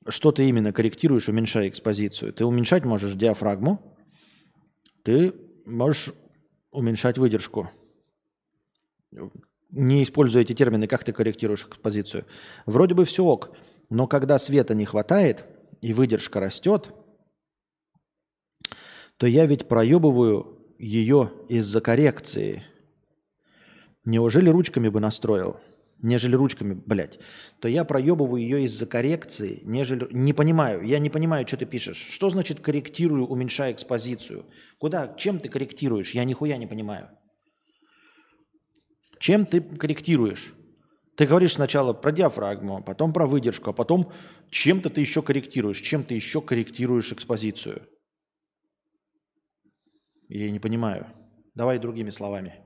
[0.08, 2.34] Что ты именно корректируешь, уменьшая экспозицию?
[2.34, 3.96] Ты уменьшать можешь диафрагму,
[5.04, 5.34] ты
[5.66, 6.14] можешь
[6.72, 7.70] уменьшать выдержку.
[9.70, 12.26] Не используя эти термины, как ты корректируешь экспозицию?
[12.66, 13.56] Вроде бы все ок,
[13.90, 15.46] но когда света не хватает
[15.82, 16.94] и выдержка растет,
[19.18, 22.64] то я ведь проебываю ее из-за коррекции.
[24.04, 25.60] Неужели ручками бы настроил?
[26.04, 27.20] Нежели ручками, блядь,
[27.60, 30.08] то я проебываю ее из-за коррекции, нежели...
[30.12, 31.98] Не понимаю, я не понимаю, что ты пишешь.
[32.12, 34.46] Что значит корректирую, уменьшая экспозицию?
[34.78, 36.12] Куда, чем ты корректируешь?
[36.12, 37.10] Я нихуя не понимаю.
[39.18, 40.54] Чем ты корректируешь?
[41.16, 44.12] Ты говоришь сначала про диафрагму, потом про выдержку, а потом
[44.50, 47.88] чем-то ты еще корректируешь, чем ты еще корректируешь экспозицию.
[50.28, 51.08] Я не понимаю.
[51.56, 52.63] Давай другими словами.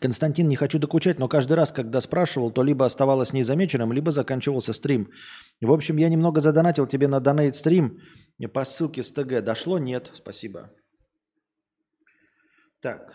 [0.00, 4.72] Константин, не хочу докучать, но каждый раз, когда спрашивал, то либо оставалось незамеченным, либо заканчивался
[4.72, 5.10] стрим.
[5.60, 8.00] В общем, я немного задонатил тебе на донейт стрим
[8.54, 9.44] по ссылке с ТГ.
[9.44, 9.78] Дошло?
[9.78, 10.10] Нет.
[10.14, 10.70] Спасибо.
[12.80, 13.14] Так.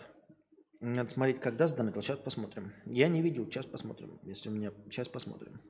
[0.80, 2.02] Надо смотреть, когда задонатил.
[2.02, 2.72] Сейчас посмотрим.
[2.84, 3.46] Я не видел.
[3.46, 4.20] Сейчас посмотрим.
[4.22, 4.70] Если у меня...
[4.88, 5.60] Сейчас посмотрим.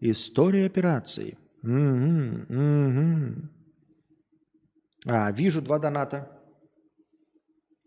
[0.00, 1.38] История операции.
[1.64, 3.48] Угу, угу.
[5.06, 6.28] А, вижу два доната.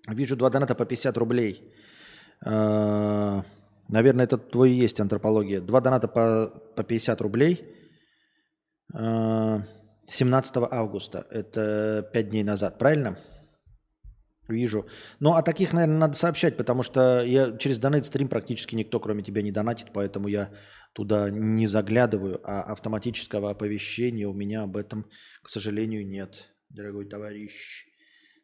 [0.07, 1.73] Вижу два доната по 50 рублей.
[2.43, 3.43] А,
[3.87, 5.61] наверное, это твой и есть антропология.
[5.61, 7.65] Два доната по, по 50 рублей.
[8.93, 9.61] А,
[10.07, 11.27] 17 августа.
[11.29, 13.19] Это 5 дней назад, правильно?
[14.47, 14.87] Вижу.
[15.19, 19.23] Ну, а таких, наверное, надо сообщать, потому что я через донат стрим практически никто, кроме
[19.23, 20.51] тебя, не донатит, поэтому я
[20.93, 25.05] туда не заглядываю, а автоматического оповещения у меня об этом,
[25.43, 27.85] к сожалению, нет, дорогой товарищ.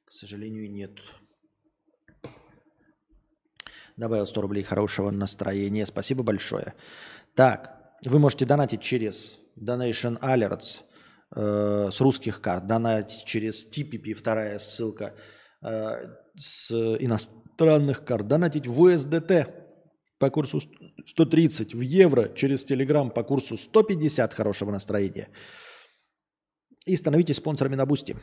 [0.06, 1.00] К сожалению, нет.
[3.96, 5.86] Добавил 100 рублей хорошего настроения.
[5.86, 6.74] Спасибо большое.
[7.36, 10.82] Так, вы можете донатить через Donation Alerts
[11.36, 15.16] э, с русских карт, донатить через TPP, вторая ссылка,
[15.64, 19.54] с иностранных карт, донатить в USDT
[20.18, 20.60] по курсу
[21.06, 25.30] 130, в евро через Телеграм по курсу 150 хорошего настроения.
[26.86, 28.16] И становитесь спонсорами на Бусти.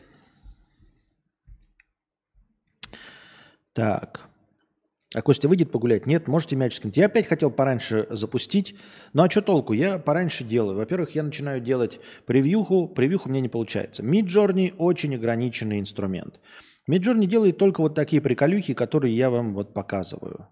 [3.72, 4.28] Так.
[5.12, 6.06] А Костя выйдет погулять?
[6.06, 6.96] Нет, можете мяч скинуть.
[6.96, 8.76] Я опять хотел пораньше запустить.
[9.12, 9.72] Ну а что толку?
[9.72, 10.76] Я пораньше делаю.
[10.76, 12.86] Во-первых, я начинаю делать превьюху.
[12.88, 14.04] Превьюху меня не получается.
[14.04, 16.38] Midjourney очень ограниченный инструмент.
[16.88, 20.48] Midjourney делает только вот такие приколюхи, которые я вам вот показываю.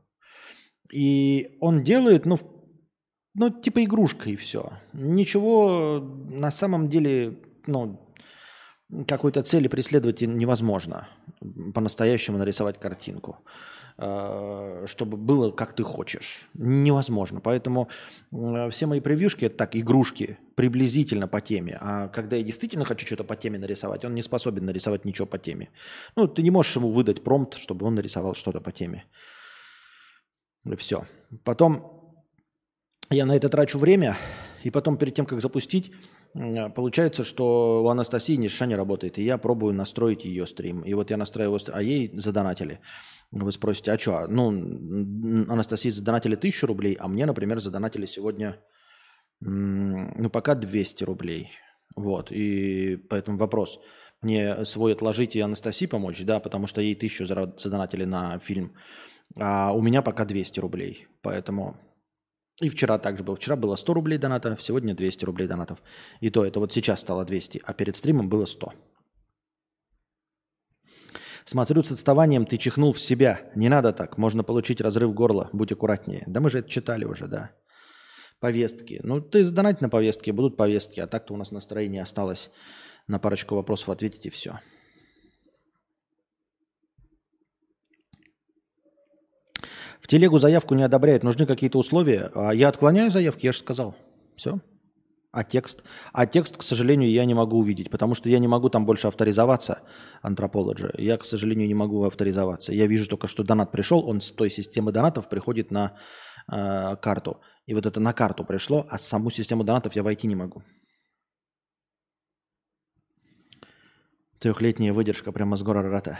[0.92, 2.38] И он делает, ну,
[3.34, 4.72] ну, типа игрушка и все.
[4.92, 8.14] Ничего на самом деле, ну,
[9.06, 11.08] какой-то цели преследовать невозможно
[11.74, 13.38] по-настоящему нарисовать картинку.
[13.98, 16.48] Э, чтобы было как ты хочешь.
[16.54, 17.40] Невозможно.
[17.40, 17.88] Поэтому
[18.32, 21.78] э, все мои превьюшки это так, игрушки, приблизительно по теме.
[21.80, 25.38] А когда я действительно хочу что-то по теме нарисовать, он не способен нарисовать ничего по
[25.38, 25.70] теме.
[26.16, 29.04] Ну, ты не можешь ему выдать промпт, чтобы он нарисовал что-то по теме.
[30.64, 31.06] И все.
[31.44, 32.14] Потом
[33.10, 34.16] я на это трачу время,
[34.62, 35.92] и потом перед тем, как запустить,
[36.74, 40.82] получается, что у Анастасии ни не работает, и я пробую настроить ее стрим.
[40.82, 42.80] И вот я настраиваю а ей задонатили.
[43.30, 44.26] Вы спросите, а что?
[44.28, 44.48] Ну,
[45.48, 48.58] Анастасии задонатили тысячу рублей, а мне, например, задонатили сегодня,
[49.40, 51.50] ну, пока 200 рублей.
[51.96, 53.80] Вот, и поэтому вопрос.
[54.22, 58.74] Мне свой отложить и Анастасии помочь, да, потому что ей тысячу задонатили на фильм,
[59.38, 61.06] а у меня пока 200 рублей.
[61.22, 61.76] Поэтому
[62.60, 63.36] и вчера также было.
[63.36, 65.78] Вчера было 100 рублей доната, сегодня 200 рублей донатов.
[66.20, 68.72] И то это вот сейчас стало 200, а перед стримом было 100.
[71.44, 73.40] Смотрю с отставанием, ты чихнул в себя.
[73.54, 76.24] Не надо так, можно получить разрыв горла, будь аккуратнее.
[76.26, 77.52] Да мы же это читали уже, да.
[78.40, 79.00] Повестки.
[79.02, 82.50] Ну, ты задонать на повестке, будут повестки, а так-то у нас настроение осталось
[83.06, 84.60] на парочку вопросов ответить и все.
[90.08, 92.30] Телегу заявку не одобряют, нужны какие-то условия.
[92.34, 93.94] А я отклоняю заявки, я же сказал.
[94.36, 94.58] Все.
[95.32, 95.84] А текст?
[96.14, 99.06] А текст, к сожалению, я не могу увидеть, потому что я не могу там больше
[99.06, 99.82] авторизоваться,
[100.24, 100.94] Anthropology.
[100.98, 102.72] Я, к сожалению, не могу авторизоваться.
[102.72, 105.98] Я вижу только, что донат пришел, он с той системы донатов приходит на
[106.50, 107.42] э, карту.
[107.66, 110.62] И вот это на карту пришло, а саму систему донатов я войти не могу.
[114.38, 116.18] Трехлетняя выдержка прямо с гора Рата.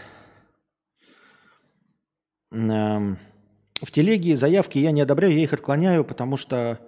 [2.50, 3.18] Эм,
[3.82, 6.80] в телеге заявки я не одобряю, я их отклоняю, потому что...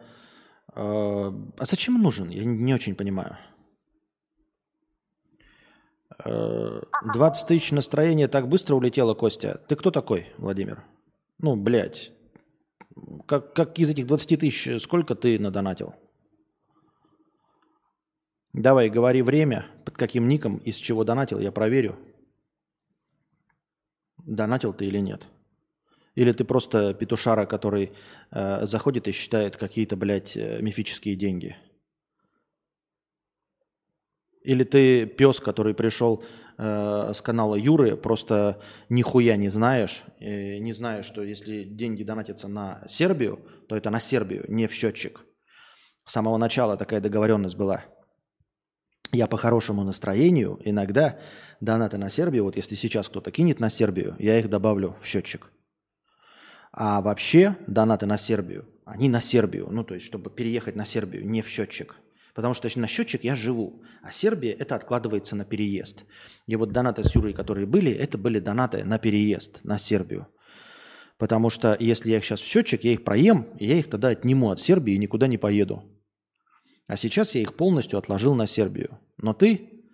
[0.75, 2.31] Э, а зачем нужен?
[2.31, 3.39] Я не очень понимаю.
[6.19, 9.61] 20 э, тысяч настроения так быстро улетело, Костя.
[9.69, 10.85] Ты кто такой, Владимир?
[11.39, 12.13] Ну, блядь.
[13.27, 15.95] Как, как из этих 20 тысяч, сколько ты надонатил?
[18.53, 21.97] Давай, говори время, под каким ником, из чего донатил, я проверю.
[24.19, 25.29] Донатил ты или нет.
[26.15, 27.93] Или ты просто петушара, который
[28.31, 31.57] э, заходит и считает какие-то, блядь, э, мифические деньги?
[34.43, 36.25] Или ты пес, который пришел
[36.59, 42.49] э, с канала Юры, просто нихуя не знаешь, э, не знаешь, что если деньги донатятся
[42.49, 45.25] на Сербию, то это на Сербию, не в счетчик.
[46.07, 47.85] С самого начала такая договоренность была.
[49.13, 51.19] Я по хорошему настроению иногда
[51.61, 55.51] донаты на Сербию, вот если сейчас кто-то кинет на Сербию, я их добавлю в счетчик.
[56.73, 61.27] А вообще донаты на Сербию, они на Сербию, ну то есть чтобы переехать на Сербию,
[61.27, 61.97] не в счетчик.
[62.33, 66.05] Потому что на счетчик я живу, а Сербия это откладывается на переезд.
[66.47, 70.29] И вот донаты с Юрой, которые были, это были донаты на переезд, на Сербию.
[71.19, 74.09] Потому что если я их сейчас в счетчик, я их проем, и я их тогда
[74.09, 75.83] отниму от Сербии и никуда не поеду.
[76.87, 78.99] А сейчас я их полностью отложил на Сербию.
[79.19, 79.85] Но ты,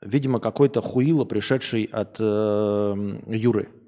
[0.00, 3.70] видимо, какой-то хуило, пришедший от э, Юры–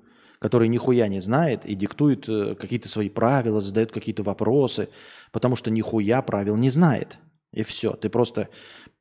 [0.43, 4.89] который нихуя не знает и диктует э, какие-то свои правила, задает какие-то вопросы,
[5.31, 7.17] потому что нихуя правил не знает.
[7.53, 7.93] И все.
[7.93, 8.49] Ты просто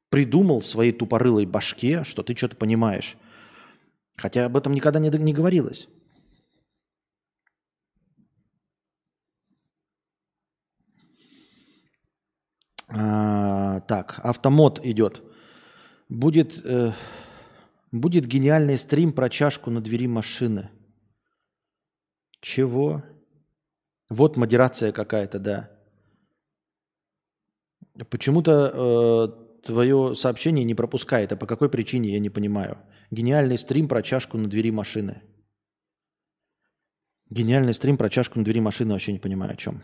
[0.09, 3.17] придумал в своей тупорылой башке, что ты что-то понимаешь.
[4.17, 5.87] Хотя об этом никогда не, не говорилось.
[12.87, 15.23] А, так, автомод идет.
[16.07, 16.91] Будет, э,
[17.91, 20.69] будет гениальный стрим про чашку на двери машины–
[22.41, 23.03] чего?
[24.09, 25.71] Вот модерация какая-то, да.
[28.09, 29.31] Почему-то
[29.63, 31.31] э, твое сообщение не пропускает.
[31.31, 32.77] А по какой причине, я не понимаю.
[33.11, 35.21] Гениальный стрим про чашку на двери машины.
[37.29, 38.93] Гениальный стрим про чашку на двери машины.
[38.93, 39.83] Вообще не понимаю, о чем.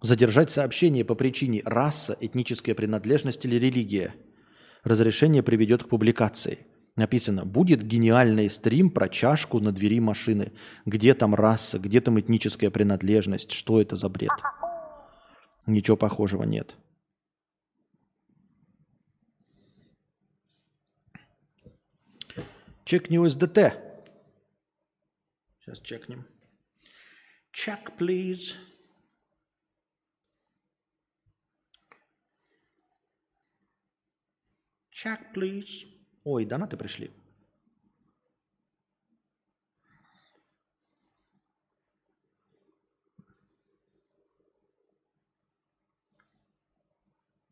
[0.00, 4.14] Задержать сообщение по причине раса, этническая принадлежность или религия.
[4.82, 6.66] Разрешение приведет к публикации.
[6.96, 10.52] Написано, будет гениальный стрим про чашку на двери машины.
[10.86, 14.30] Где там раса, где там этническая принадлежность, что это за бред?
[15.66, 16.76] Ничего похожего нет.
[22.84, 23.72] Чекни USDT.
[25.60, 26.26] Сейчас чекнем.
[27.52, 28.56] Check, please.
[34.92, 35.93] Check, please.
[36.24, 37.10] Ой, донаты пришли.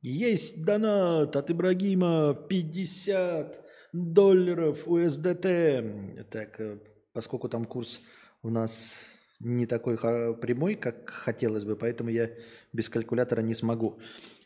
[0.00, 6.24] Есть донат от Ибрагима 50 долларов USDT.
[6.24, 6.78] Так, э,
[7.12, 8.00] поскольку там курс
[8.42, 9.04] у нас
[9.38, 12.30] не такой прямой, как хотелось бы, поэтому я
[12.72, 14.00] без калькулятора не смогу.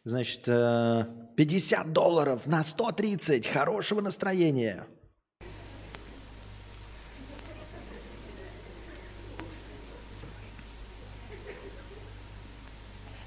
[0.06, 0.46] Значит, 50
[1.86, 3.48] э, долларов на 130.
[3.48, 4.86] Хорошего настроения.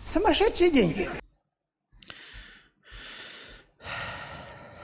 [0.06, 1.10] Сумасшедшие деньги.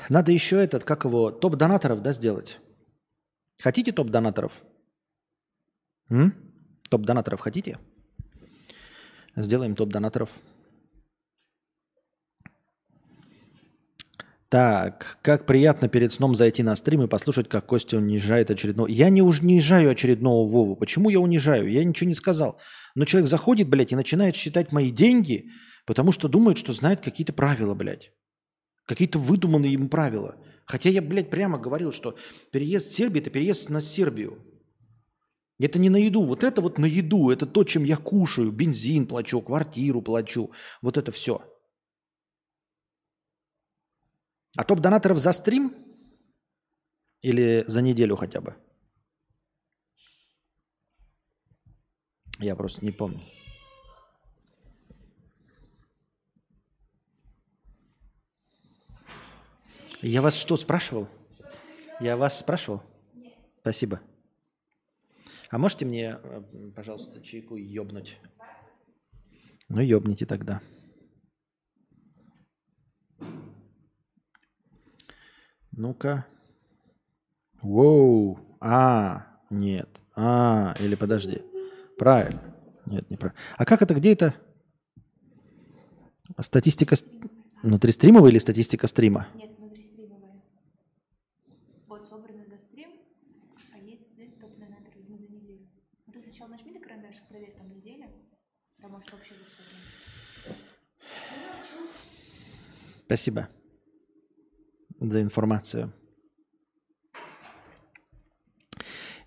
[0.09, 2.59] Надо еще этот, как его, топ донаторов, да, сделать.
[3.57, 4.51] Хотите топ донаторов?
[6.09, 6.35] М?
[6.89, 7.79] Топ донаторов хотите?
[9.37, 10.29] Сделаем топ донаторов.
[14.55, 18.87] Так, как приятно перед сном зайти на стрим и послушать, как Костя унижает очередного...
[18.87, 20.77] Я не унижаю очередного Вову.
[20.77, 21.69] Почему я унижаю?
[21.69, 22.57] Я ничего не сказал.
[22.95, 25.49] Но человек заходит, блядь, и начинает считать мои деньги,
[25.85, 28.13] потому что думает, что знает какие-то правила, блядь.
[28.85, 30.37] Какие-то выдуманные ему правила.
[30.65, 32.15] Хотя я, блядь, прямо говорил, что
[32.53, 34.37] переезд в Сербию– это переезд на Сербию.
[35.59, 36.23] Это не на еду.
[36.23, 37.29] Вот это вот на еду.
[37.29, 38.53] Это то, чем я кушаю.
[38.53, 40.51] Бензин плачу, квартиру плачу.
[40.81, 41.41] Вот это все.
[44.55, 45.73] А топ донаторов за стрим?
[47.21, 48.55] Или за неделю хотя бы?
[52.39, 53.21] Я просто не помню.
[60.01, 61.07] Я вас что, спрашивал?
[61.99, 62.83] Я вас спрашивал?
[63.61, 64.01] Спасибо.
[65.49, 66.43] А можете мне, э,
[66.75, 68.19] пожалуйста, чайку ёбнуть?
[69.69, 70.61] Ну, ёбните тогда.
[75.77, 76.25] Ну-ка.
[77.61, 78.39] Воу.
[78.61, 79.89] А, нет.
[80.15, 81.41] А, или подожди.
[81.97, 82.41] Правильно.
[82.85, 83.39] Нет, не правильно.
[83.57, 84.35] А как это, где это?
[86.39, 86.95] Статистика
[87.61, 89.27] внутри стримовая или статистика стрима?
[89.35, 90.41] Нет, внутристримовая.
[91.87, 92.91] Вот собрано за стрим,
[93.73, 95.67] а есть топ на за неделю.
[96.07, 98.09] Ну ты сначала нажми на карандаш, проверь там неделя,
[98.81, 100.57] а может вообще будет собрано.
[103.05, 103.49] Спасибо
[105.11, 105.91] за информацию.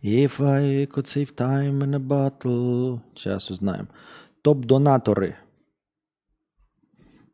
[0.00, 3.00] If I could save time in a bottle.
[3.16, 3.88] Сейчас узнаем.
[4.42, 5.36] Топ-донаторы.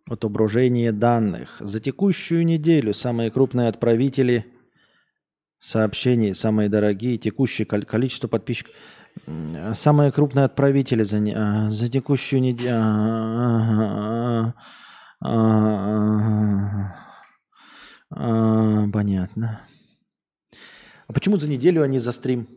[0.09, 1.57] Отображение данных.
[1.61, 4.47] За текущую неделю самые крупные отправители
[5.59, 8.75] сообщений, самые дорогие, текущее количество подписчиков.
[9.75, 14.55] Самые крупные отправители за, а, за текущую неделю.
[18.17, 19.61] А, понятно.
[21.09, 22.49] А почему за неделю, а не за стрим?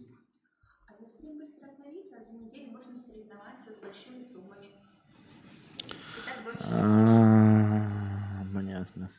[0.87, 4.67] А за стрим быстро обновится, а за неделю можно соревноваться с большими суммами.
[6.13, 6.67] И так дольше.
[6.71, 9.09] А, понятно.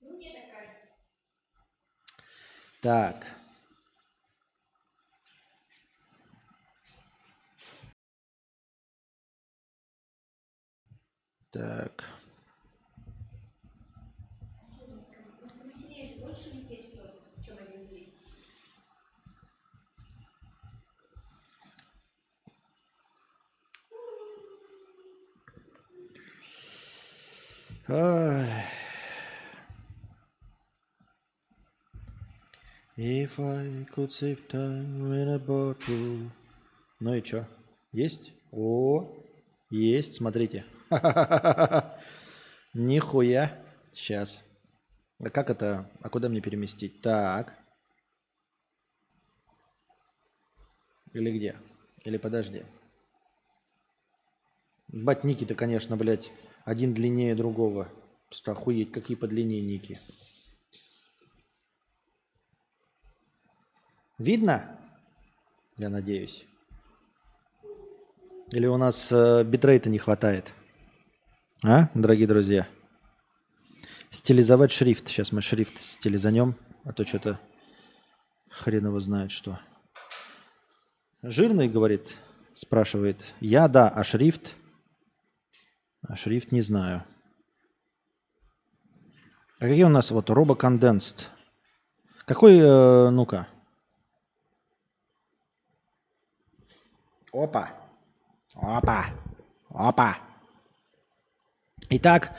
[0.00, 0.88] Ну, мне так кажется.
[2.80, 3.26] Так.
[11.50, 12.04] Так.
[27.88, 27.94] If
[33.38, 36.32] I could save time in a bottle.
[36.98, 37.46] Ну и что?
[37.92, 38.32] Есть?
[38.50, 39.08] О,
[39.70, 40.64] есть, смотрите.
[42.74, 43.56] Нихуя.
[43.92, 44.42] Сейчас.
[45.22, 45.88] А как это?
[46.02, 47.00] А куда мне переместить?
[47.02, 47.56] Так.
[51.12, 51.54] Или где?
[52.04, 52.64] Или подожди.
[54.88, 56.32] Батники-то, конечно, блядь.
[56.66, 57.88] Один длиннее другого.
[58.28, 60.00] Просто охуеть, какие подлиннее ники.
[64.18, 64.76] Видно?
[65.78, 66.44] Я надеюсь.
[68.50, 70.52] Или у нас э, битрейта не хватает?
[71.64, 72.66] А, дорогие друзья?
[74.10, 75.06] Стилизовать шрифт.
[75.06, 77.38] Сейчас мы шрифт стилизанем, а то что-то
[78.50, 79.60] хрен его знает что.
[81.22, 82.16] Жирный, говорит,
[82.54, 83.34] спрашивает.
[83.38, 84.56] Я, да, а шрифт?
[86.02, 87.04] А шрифт не знаю.
[89.58, 91.30] А какие у нас вот робоконденст?
[92.26, 93.48] Какой, э, ну-ка.
[97.32, 97.70] Опа.
[98.54, 99.06] Опа.
[99.70, 100.18] Опа.
[101.88, 102.32] Итак,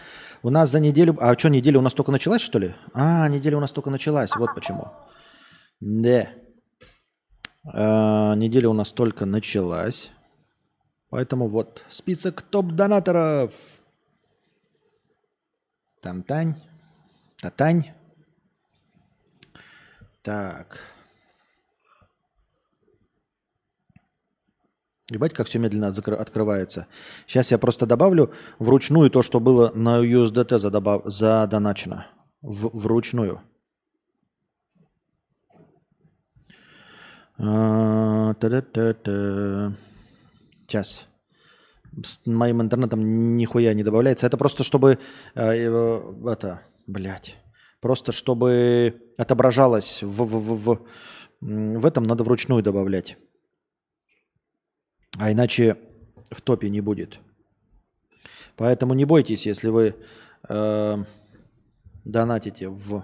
[0.43, 1.15] у нас за неделю...
[1.19, 2.75] А что, неделя у нас только началась, что ли?
[2.93, 4.87] А, неделя у нас только началась, вот почему.
[5.79, 6.27] Да.
[7.65, 10.11] А, неделя у нас только началась.
[11.09, 13.53] Поэтому вот список топ-донаторов.
[16.01, 16.55] Там-тань,
[17.41, 17.91] Татань.
[20.21, 20.79] Так.
[25.09, 26.87] Ебать, как все медленно открывается.
[27.25, 32.07] Сейчас я просто добавлю вручную то, что было на USDT задобав- задоначено.
[32.41, 33.41] В- вручную.
[37.37, 39.73] А, та-да-та-та.
[40.68, 41.07] Сейчас.
[42.03, 44.28] С моим интернетом нихуя не добавляется.
[44.28, 44.99] Это просто чтобы...
[45.36, 46.61] э, это...
[46.86, 47.36] Блять.
[47.82, 50.80] Просто чтобы отображалось в, в, в, в,
[51.41, 53.18] в этом надо вручную добавлять.
[55.18, 55.78] А иначе
[56.32, 57.20] в топе не будет.
[58.55, 59.95] Поэтому не бойтесь, если вы
[60.49, 60.97] э,
[62.05, 63.03] донатите в...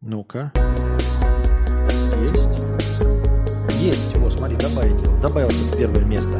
[0.00, 0.52] Ну-ка.
[2.20, 2.60] Есть?
[3.80, 4.09] Есть.
[4.60, 6.38] Смотри, добавил, добавился в первое место.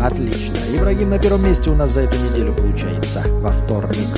[0.00, 0.56] Отлично.
[0.76, 3.22] Ибрагим на первом месте у нас за эту неделю получается.
[3.40, 4.08] Во вторник.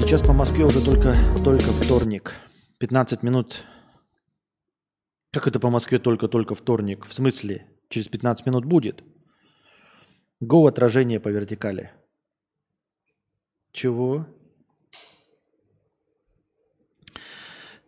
[0.00, 1.14] Сейчас по Москве уже только,
[1.44, 2.32] только вторник.
[2.78, 3.64] 15 минут.
[5.30, 7.04] Как это по Москве только-только вторник?
[7.04, 7.66] В смысле?
[7.90, 9.04] Через 15 минут будет?
[10.40, 11.90] Го отражение по вертикали.
[13.72, 14.26] Чего?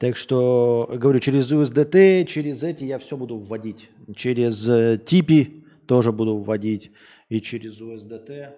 [0.00, 3.90] Так что, говорю, через USDT, через эти я все буду вводить.
[4.16, 6.90] Через э, Типи тоже буду вводить.
[7.28, 8.54] И через USDT,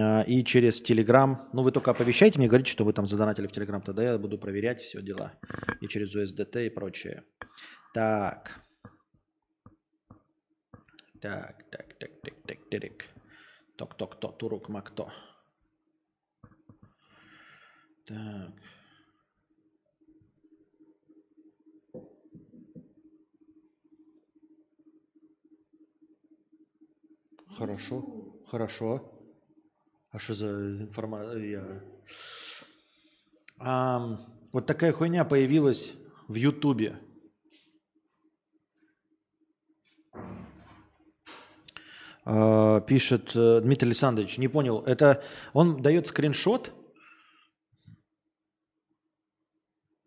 [0.00, 1.48] а, и через Telegram.
[1.52, 3.82] Ну, вы только оповещайте мне, говорите, что вы там задонатили в Telegram.
[3.82, 5.32] Тогда я буду проверять все дела.
[5.80, 7.24] И через USDT и прочее.
[7.92, 8.60] Так.
[11.20, 13.04] Так, так, так, так, так, так.
[13.76, 15.12] Ток-ток-то, турук макто.
[18.06, 18.52] Так.
[27.56, 28.04] Хорошо,
[28.50, 29.12] хорошо.
[30.10, 30.48] А что за
[30.82, 31.82] информация?
[34.52, 35.92] вот такая хуйня появилась
[36.26, 37.00] в Ютубе.
[42.24, 46.72] А, пишет э, Дмитрий Александрович, не понял, это он дает скриншот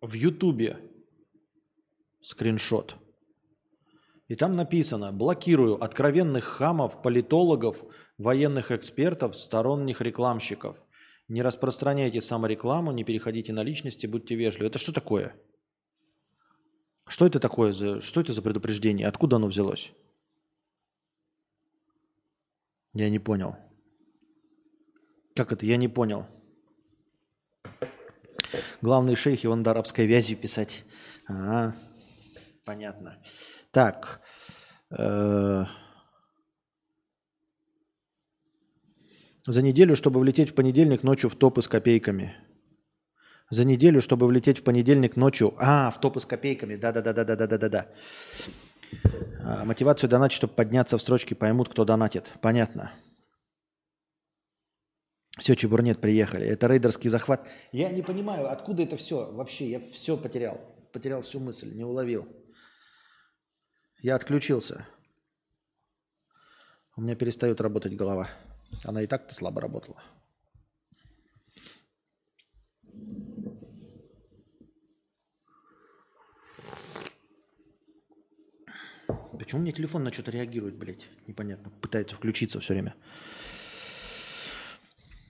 [0.02, 0.80] в Ютубе.
[2.22, 2.96] Скриншот.
[4.28, 7.84] И там написано, блокирую откровенных хамов, политологов,
[8.18, 10.78] военных экспертов, сторонних рекламщиков.
[11.30, 14.68] Не распространяйте саморекламу, не переходите на личности, будьте вежливы.
[14.68, 15.36] Это что такое?
[17.06, 17.72] Что это такое?
[17.72, 19.08] За, что это за предупреждение?
[19.08, 19.92] Откуда оно взялось?
[22.94, 23.56] Я не понял.
[25.36, 25.66] Как это?
[25.66, 26.26] Я не понял.
[28.82, 30.84] Главный шейх и он арабской вязью писать.
[31.30, 31.74] А,
[32.68, 33.18] понятно.
[33.72, 34.20] Так.
[35.00, 35.64] э,
[39.48, 42.36] За неделю, чтобы влететь в понедельник ночью в топы с копейками.
[43.50, 45.54] За неделю, чтобы влететь в понедельник ночью.
[45.58, 46.76] А, в топы с копейками.
[46.76, 47.88] Да-да-да-да-да-да-да-да.
[49.46, 52.26] А, Мотивацию донатить, чтобы подняться в строчке, поймут, кто донатит.
[52.42, 52.92] Понятно.
[55.40, 56.46] Все, Чебурнет, приехали.
[56.46, 57.48] Это рейдерский захват.
[57.72, 59.70] Я не понимаю, откуда это все вообще.
[59.70, 60.60] Я все потерял.
[60.92, 62.28] Потерял всю мысль, не уловил.
[64.02, 64.86] Я отключился.
[66.96, 68.30] У меня перестает работать голова.
[68.84, 70.02] Она и так-то слабо работала.
[79.38, 81.08] Почему мне телефон на что-то реагирует, блядь?
[81.28, 81.72] Непонятно.
[81.82, 82.96] Пытается включиться все время.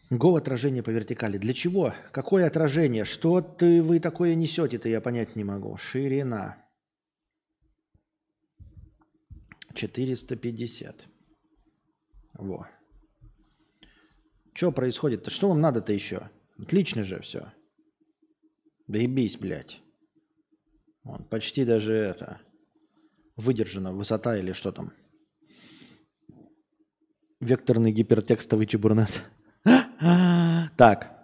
[0.10, 1.38] Го отражение по вертикали.
[1.38, 1.94] Для чего?
[2.12, 3.04] Какое отражение?
[3.04, 5.78] Что ты вы такое несете-то, я понять не могу.
[5.78, 6.67] Ширина.
[9.74, 11.08] 450.
[12.34, 12.68] Во.
[14.54, 15.30] Что происходит-то?
[15.30, 16.30] Что вам надо-то еще?
[16.58, 17.54] Отлично же все.
[18.88, 19.82] Доебись, блядь.
[21.04, 22.42] Вон, почти даже это
[23.36, 24.94] выдержана высота или что там.
[27.40, 29.24] Векторный гипертекстовый чебурнет.
[30.78, 31.18] Так.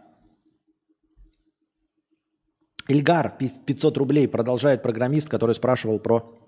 [2.88, 6.43] Ильгар, 500 рублей, продолжает программист, который спрашивал про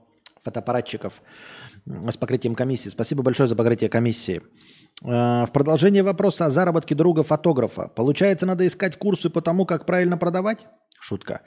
[0.46, 1.22] фотоаппаратчиков
[1.86, 2.90] с покрытием комиссии.
[2.90, 4.42] Спасибо большое за покрытие комиссии.
[5.04, 7.88] Э, В продолжение вопроса о заработке друга фотографа.
[7.88, 10.68] Получается, надо искать курсы по тому, как правильно продавать?
[11.00, 11.42] Шутка.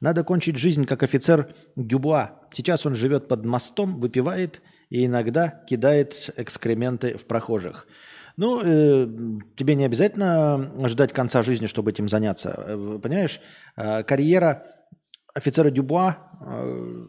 [0.00, 2.40] Надо кончить жизнь, как офицер Дюбуа.
[2.52, 7.86] Сейчас он живет под мостом, выпивает и иногда кидает экскременты в прохожих.
[8.36, 9.06] Ну, э,
[9.56, 12.54] тебе не обязательно ждать конца жизни, чтобы этим заняться.
[12.56, 13.40] Э, Понимаешь,
[13.76, 14.64] Э, карьера
[15.34, 17.06] офицера Дюбуа, э,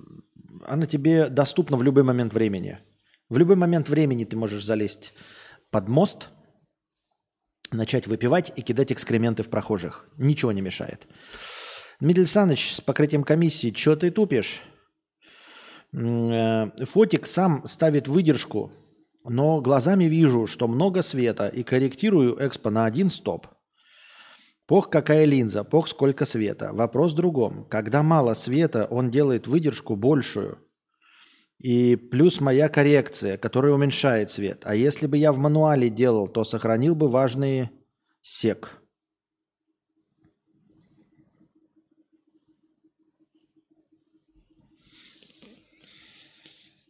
[0.66, 2.80] она тебе доступна в любой момент времени.
[3.30, 5.14] В любой момент времени ты можешь залезть
[5.72, 6.30] под мост,
[7.72, 10.08] начать выпивать и кидать экскременты в прохожих.
[10.18, 11.08] Ничего не мешает.
[12.00, 14.62] Дмитрий Саныч с покрытием комиссии, что ты тупишь?
[15.94, 18.72] Э, Фотик сам ставит выдержку,
[19.24, 23.48] но глазами вижу, что много света и корректирую экспо на один стоп.
[24.68, 26.74] Пох какая линза, пох сколько света.
[26.74, 27.66] Вопрос в другом.
[27.66, 30.58] Когда мало света, он делает выдержку большую.
[31.60, 34.64] И плюс моя коррекция, которая уменьшает свет.
[34.66, 37.70] А если бы я в мануале делал, то сохранил бы важный
[38.22, 38.82] сек.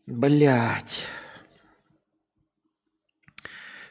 [0.08, 1.04] Блять.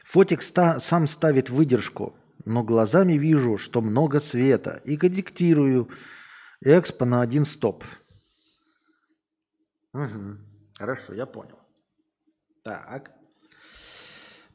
[0.03, 2.15] Фотик ста- сам ставит выдержку,
[2.45, 5.89] но глазами вижу, что много света, и корректирую
[6.61, 7.83] экспо на один стоп.
[9.93, 10.45] Мгм.
[10.77, 11.59] Хорошо, я понял.
[12.63, 13.11] Так.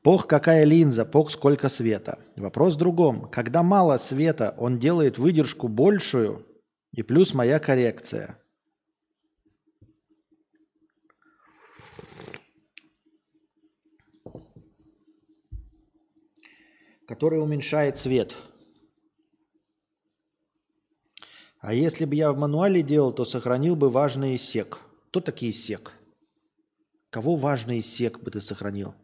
[0.03, 2.19] Пох какая линза, пох сколько света.
[2.37, 3.31] Вопрос в другом.
[3.31, 6.47] Когда мало света, он делает выдержку большую,
[6.93, 8.39] и плюс моя коррекция.
[17.11, 18.37] Которая уменьшает свет.
[21.59, 24.79] А если бы я в мануале делал, то сохранил бы важный сек.
[25.09, 25.91] Кто такие сек?
[27.11, 28.95] Кого важный сек бы ты сохранил?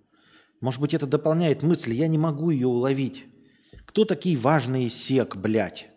[0.60, 3.24] Может быть, это дополняет мысль, я не могу ее уловить.
[3.86, 5.88] Кто такие важные сек, блядь?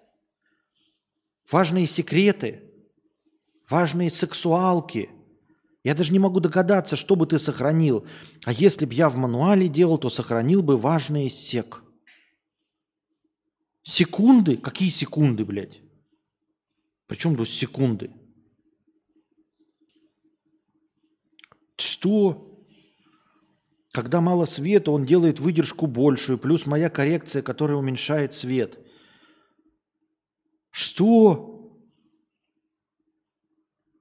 [1.52, 2.74] Важные секреты?
[3.70, 5.12] Важные сексуалки?
[5.84, 8.08] Я даже не могу догадаться, что бы ты сохранил.
[8.46, 11.84] А если бы я в мануале делал, то сохранил бы важные сек.
[13.84, 14.58] Секунды?
[14.58, 15.82] Какие секунды, блядь?
[17.08, 18.12] Причем тут секунды?
[21.78, 22.66] Что?
[23.92, 28.80] Когда мало света, он делает выдержку большую, плюс моя коррекция, которая уменьшает свет.
[30.70, 31.60] Что?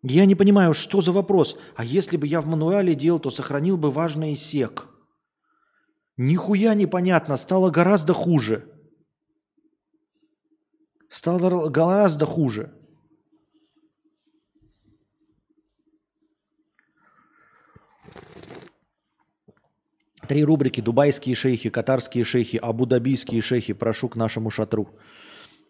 [0.02, 1.56] Я не понимаю, что за вопрос.
[1.74, 4.88] А если бы я в мануале делал, то сохранил бы важный сек.
[6.16, 8.77] Нихуя непонятно, стало гораздо хуже.
[11.08, 12.72] Стало гораздо хуже.
[20.28, 20.82] Три рубрики.
[20.82, 23.72] Дубайские шейхи, катарские шейхи, абу-дабийские шейхи.
[23.72, 24.90] Прошу к нашему шатру.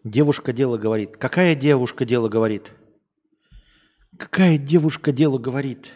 [0.03, 1.15] Девушка дело говорит.
[1.15, 2.73] Какая девушка дело говорит?
[4.17, 5.93] Какая девушка дело говорит?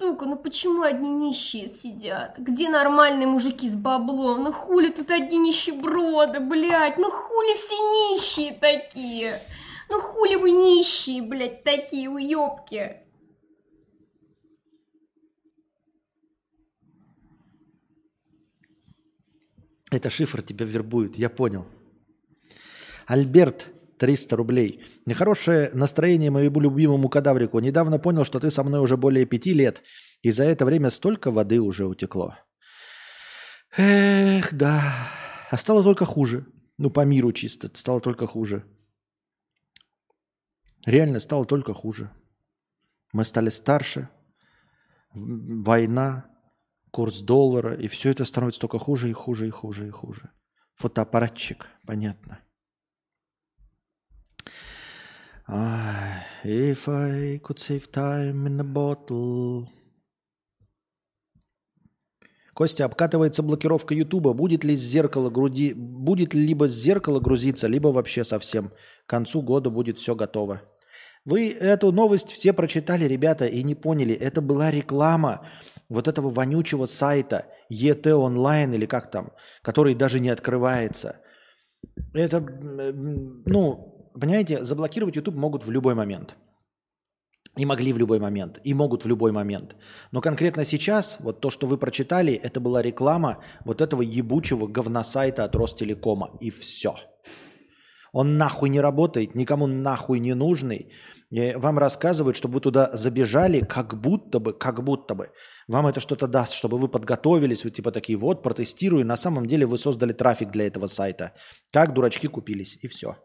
[0.00, 2.38] Сука, ну почему одни нищие сидят?
[2.38, 4.44] Где нормальные мужики с баблом?
[4.44, 6.96] Ну хули тут одни нищеброды, блядь?
[6.96, 9.42] Ну хули все нищие такие?
[9.90, 12.96] Ну хули вы нищие, блядь, такие уёбки?
[19.90, 21.66] Это шифр тебя вербует, я понял.
[23.04, 23.66] Альберт,
[23.98, 24.82] 300 рублей.
[25.10, 27.58] Нехорошее настроение моему любимому кадаврику.
[27.58, 29.82] Недавно понял, что ты со мной уже более пяти лет,
[30.22, 32.36] и за это время столько воды уже утекло.
[33.76, 35.08] Эх, да.
[35.50, 36.46] А стало только хуже.
[36.78, 37.68] Ну, по миру чисто.
[37.74, 38.64] Стало только хуже.
[40.86, 42.12] Реально стало только хуже.
[43.12, 44.08] Мы стали старше.
[45.12, 46.30] Война,
[46.92, 50.30] курс доллара, и все это становится только хуже и хуже и хуже и хуже.
[50.76, 52.38] Фотоаппаратчик, понятно.
[55.50, 59.66] If I could save time in a bottle.
[62.54, 64.32] Костя, обкатывается блокировка Ютуба.
[64.32, 65.72] Будет ли с зеркала груди...
[65.74, 68.70] Будет ли либо с зеркала грузиться, либо вообще совсем.
[69.06, 70.62] К концу года будет все готово.
[71.24, 74.14] Вы эту новость все прочитали, ребята, и не поняли.
[74.14, 75.48] Это была реклама
[75.88, 79.32] вот этого вонючего сайта ET онлайн или как там,
[79.62, 81.16] который даже не открывается.
[82.14, 86.36] Это, ну, понимаете, заблокировать YouTube могут в любой момент.
[87.56, 89.74] И могли в любой момент, и могут в любой момент.
[90.12, 95.44] Но конкретно сейчас, вот то, что вы прочитали, это была реклама вот этого ебучего говносайта
[95.44, 96.30] от Ростелекома.
[96.40, 96.94] И все.
[98.12, 100.92] Он нахуй не работает, никому нахуй не нужный.
[101.30, 105.30] И вам рассказывают, чтобы вы туда забежали, как будто бы, как будто бы.
[105.68, 109.06] Вам это что-то даст, чтобы вы подготовились, вы типа такие, вот, протестирую.
[109.06, 111.34] На самом деле вы создали трафик для этого сайта.
[111.72, 113.16] Как дурачки купились, и все.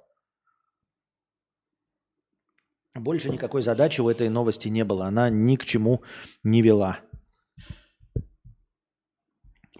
[2.96, 5.06] Больше никакой задачи у этой новости не было.
[5.06, 6.02] Она ни к чему
[6.44, 7.00] не вела.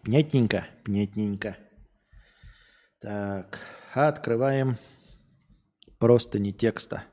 [0.04, 0.68] Понятненько?
[0.84, 1.58] Понятненько.
[3.00, 3.60] Так,
[3.94, 4.78] открываем
[5.98, 7.04] просто не текста.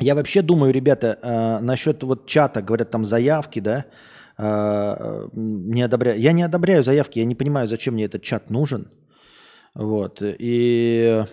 [0.00, 3.84] Я вообще думаю, ребята, э, насчет вот чата, говорят, там заявки, да,
[4.38, 6.20] э, не одобряю.
[6.20, 8.90] Я не одобряю заявки, я не понимаю, зачем мне этот чат нужен.
[9.74, 10.18] Вот.
[10.22, 11.24] И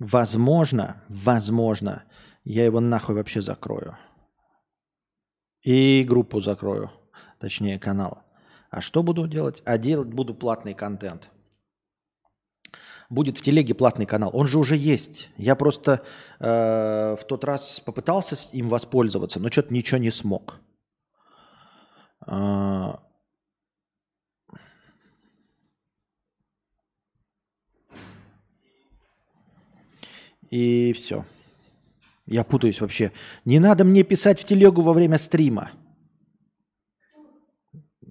[0.00, 2.02] возможно, возможно,
[2.42, 3.96] я его нахуй вообще закрою.
[5.62, 6.90] И группу закрою,
[7.38, 8.22] точнее канал.
[8.70, 9.62] А что буду делать?
[9.64, 11.28] А делать буду платный контент.
[13.10, 14.30] Будет в телеге платный канал.
[14.32, 15.28] Он же уже есть.
[15.36, 16.02] Я просто
[16.38, 20.60] э, в тот раз попытался им воспользоваться, но что-то ничего не смог.
[22.20, 23.00] А,
[30.50, 31.24] И все.
[32.26, 33.12] Я путаюсь вообще.
[33.44, 35.70] Не надо мне писать в телегу во время стрима.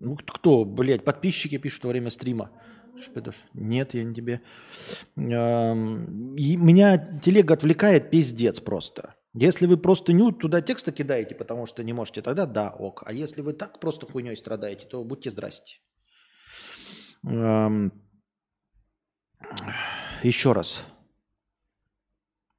[0.02, 2.50] Ну, кто, блядь, подписчики пишут во время стрима.
[2.98, 3.36] Шпидош.
[3.54, 4.42] Нет, я не тебе.
[5.16, 9.16] Меня телега отвлекает пиздец просто.
[9.34, 13.04] Если вы просто ню туда текста кидаете, потому что не можете, тогда да, ок.
[13.06, 15.80] А если вы так просто хуйней страдаете, то будьте здрасте.
[20.24, 20.86] Еще раз.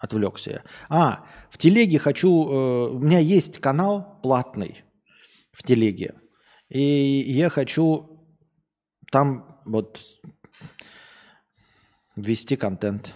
[0.00, 0.64] Отвлекся.
[0.88, 2.48] А, в телеге хочу...
[2.48, 4.82] э, у меня есть канал платный
[5.52, 6.14] в телеге.
[6.70, 8.06] И я хочу
[9.12, 10.02] там вот
[12.16, 13.14] ввести контент.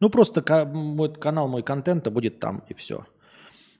[0.00, 3.04] Ну, просто мой канал, мой контента будет там, и все.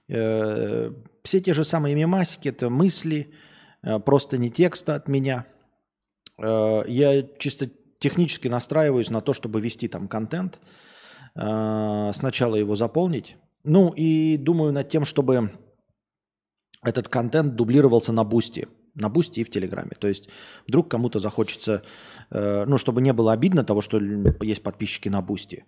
[0.07, 3.33] Все те же самые мемасики, это мысли,
[3.81, 5.45] э, просто не текста от меня.
[6.37, 10.59] Э, Я чисто технически настраиваюсь на то, чтобы вести там контент.
[10.61, 10.67] Э,
[11.37, 13.35] Сначала его заполнить.
[13.65, 15.51] Ну, и думаю над тем, чтобы
[16.85, 18.67] этот контент дублировался на Бусти.
[18.93, 19.91] На Бусти и в Телеграме.
[19.99, 20.29] То есть
[20.67, 21.81] вдруг кому-то захочется,
[22.29, 23.99] э, ну, чтобы не было обидно того, что
[24.41, 25.65] есть подписчики на Бусти.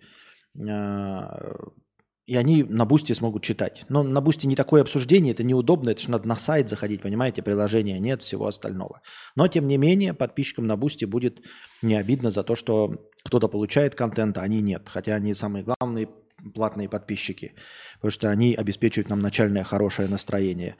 [2.28, 3.86] И они на Бусти смогут читать.
[3.88, 7.42] Но на Бусти не такое обсуждение, это неудобно, это же надо на сайт заходить, понимаете,
[7.42, 9.00] приложение нет, всего остального.
[9.34, 11.40] Но, тем не менее, подписчикам на Бусти будет
[11.80, 12.92] не обидно за то, что
[13.24, 14.90] кто-то получает контент, а они нет.
[14.90, 16.10] Хотя они самые главные
[16.54, 17.54] платные подписчики,
[17.94, 20.76] потому что они обеспечивают нам начальное хорошее настроение.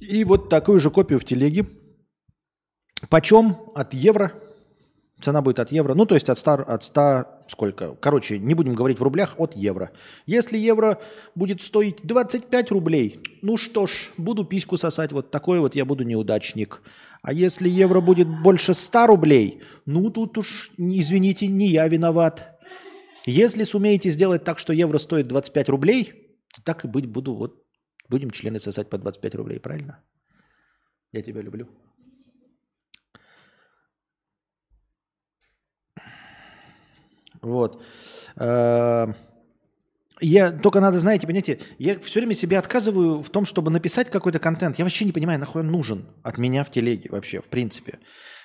[0.00, 1.66] И вот такую же копию в телеге.
[3.10, 3.54] Почем?
[3.74, 4.32] От евро.
[5.20, 5.92] Цена будет от евро.
[5.92, 7.94] Ну, то есть от 100, от 100 сколько?
[7.96, 9.90] Короче, не будем говорить в рублях, от евро.
[10.26, 11.00] Если евро
[11.34, 15.12] будет стоить 25 рублей, ну что ж, буду письку сосать.
[15.12, 16.82] Вот такой вот я буду неудачник.
[17.22, 22.58] А если евро будет больше 100 рублей, ну тут уж, извините, не я виноват.
[23.26, 26.12] Если сумеете сделать так, что евро стоит 25 рублей,
[26.64, 27.34] так и быть буду.
[27.34, 27.62] Вот
[28.08, 30.02] будем члены сосать по 25 рублей, правильно?
[31.12, 31.68] Я тебя люблю.
[37.42, 37.82] Вот.
[38.36, 39.12] Э,
[40.22, 44.38] Я только надо, знаете, понимаете, я все время себе отказываю в том, чтобы написать какой-то
[44.38, 44.78] контент.
[44.78, 47.98] Я вообще не понимаю, нахуй он нужен от меня в телеге вообще, в принципе.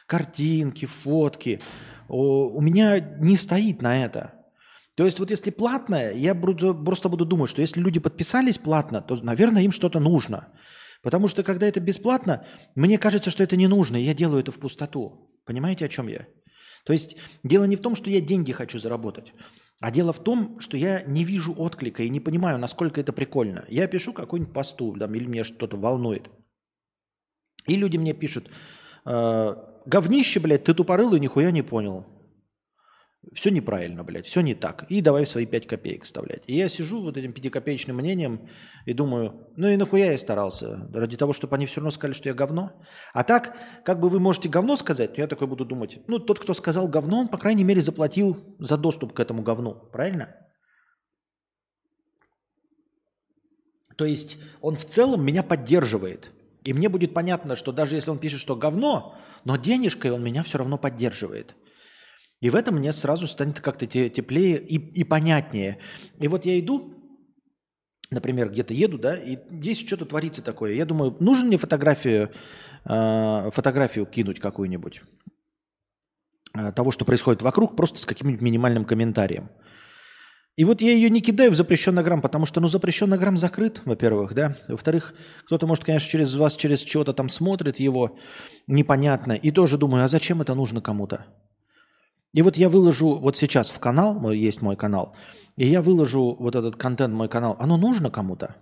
[0.08, 1.60] Картинки, фотки.
[2.08, 4.34] О, У меня не стоит на это.
[4.96, 9.02] То есть вот если платное, я буду- просто буду думать, что если люди подписались платно,
[9.02, 10.48] то, наверное, им что-то нужно.
[11.04, 14.52] Потому что когда это бесплатно, мне кажется, что это не нужно, и я делаю это
[14.52, 15.30] в пустоту.
[15.46, 16.26] Понимаете, о чем я?
[16.86, 19.34] То есть дело не в том, что я деньги хочу заработать,
[19.82, 23.66] а дело в том, что я не вижу отклика и не понимаю, насколько это прикольно.
[23.68, 26.30] Я пишу какой-нибудь посту, там, или меня что-то волнует.
[27.68, 28.52] И люди мне пишут,
[29.06, 29.56] э,
[29.86, 32.06] говнище, блядь, ты тупорылый, нихуя не понял.
[33.34, 34.86] Все неправильно, блядь, все не так.
[34.90, 36.44] И давай свои 5 копеек вставлять.
[36.48, 38.48] И я сижу вот этим пятикопеечным мнением
[38.86, 40.88] и думаю, ну и нахуя я старался?
[40.94, 42.72] Ради того, чтобы они все равно сказали, что я говно?
[43.14, 46.40] А так, как бы вы можете говно сказать, но я такой буду думать, ну тот,
[46.40, 49.74] кто сказал говно, он, по крайней мере, заплатил за доступ к этому говну.
[49.92, 50.36] Правильно?
[53.98, 56.32] То есть он в целом меня поддерживает.
[56.64, 60.44] И мне будет понятно, что даже если он пишет, что говно, но денежкой он меня
[60.44, 61.56] все равно поддерживает.
[62.46, 65.80] И в этом мне сразу станет как-то те- теплее и, и понятнее.
[66.20, 66.94] И вот я иду,
[68.12, 70.74] например, где-то еду, да, и здесь что-то творится такое.
[70.74, 72.32] Я думаю, нужно мне фотографию,
[72.88, 75.02] э, фотографию кинуть какую-нибудь
[76.56, 79.50] э, того, что происходит вокруг, просто с каким-нибудь минимальным комментарием.
[80.56, 83.82] И вот я ее не кидаю в запрещенный грамм, потому что, ну, запрещенный грамм закрыт,
[83.86, 84.56] во-первых, да.
[84.68, 85.16] Во-вторых,
[85.48, 88.20] кто-то, может, конечно, через вас, через что-то там смотрит его,
[88.68, 89.32] непонятно.
[89.32, 91.26] И тоже думаю, а зачем это нужно кому-то?
[92.36, 95.16] И вот я выложу вот сейчас в канал, есть мой канал,
[95.56, 97.56] и я выложу вот этот контент мой канал.
[97.60, 98.58] Оно нужно кому-то?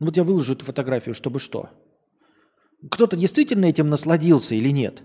[0.00, 1.68] Вот я выложу эту фотографию, чтобы что?
[2.90, 5.02] Кто-то действительно этим насладился или нет?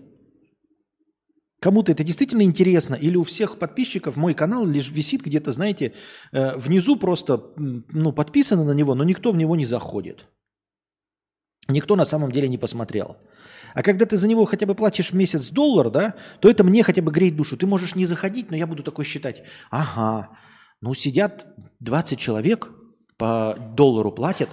[1.59, 5.93] Кому-то это действительно интересно, или у всех подписчиков мой канал лишь висит где-то, знаете,
[6.31, 10.25] э, внизу просто ну, подписано на него, но никто в него не заходит.
[11.67, 13.17] никто на самом деле не посмотрел.
[13.73, 17.01] А когда ты за него хотя бы платишь месяц доллар, да, то это мне хотя
[17.01, 17.57] бы греет душу.
[17.57, 19.43] Ты можешь не заходить, но я буду такой считать.
[19.71, 20.29] Ага,
[20.81, 21.47] ну сидят
[21.79, 22.69] 20 человек,
[23.17, 24.49] по доллару платят,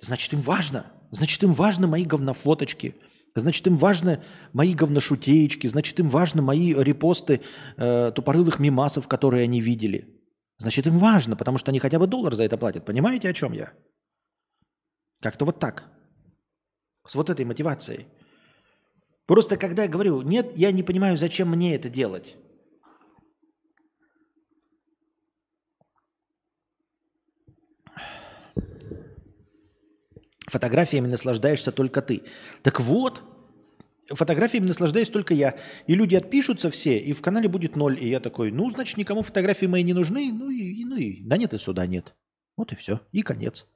[0.00, 0.86] значит им важно.
[1.10, 2.94] Значит им важны мои говнофоточки.
[3.34, 4.22] Значит, им важны
[4.52, 7.40] мои говношутеечки, значит, им важны мои репосты
[7.76, 10.20] э, тупорылых мимасов, которые они видели.
[10.58, 12.84] Значит, им важно, потому что они хотя бы доллар за это платят.
[12.84, 13.72] Понимаете, о чем я?
[15.22, 15.84] Как-то вот так.
[17.06, 18.08] С вот этой мотивацией.
[19.30, 22.34] Просто когда я говорю, нет, я не понимаю, зачем мне это делать.
[30.48, 32.24] Фотографиями наслаждаешься только ты.
[32.64, 33.22] Так вот,
[34.08, 35.56] фотографиями наслаждаюсь только я.
[35.86, 38.02] И люди отпишутся все, и в канале будет ноль.
[38.02, 40.32] И я такой, ну, значит, никому фотографии мои не нужны.
[40.32, 42.16] Ну и, ну и да нет, и сюда нет.
[42.56, 43.00] Вот и все.
[43.12, 43.68] И конец.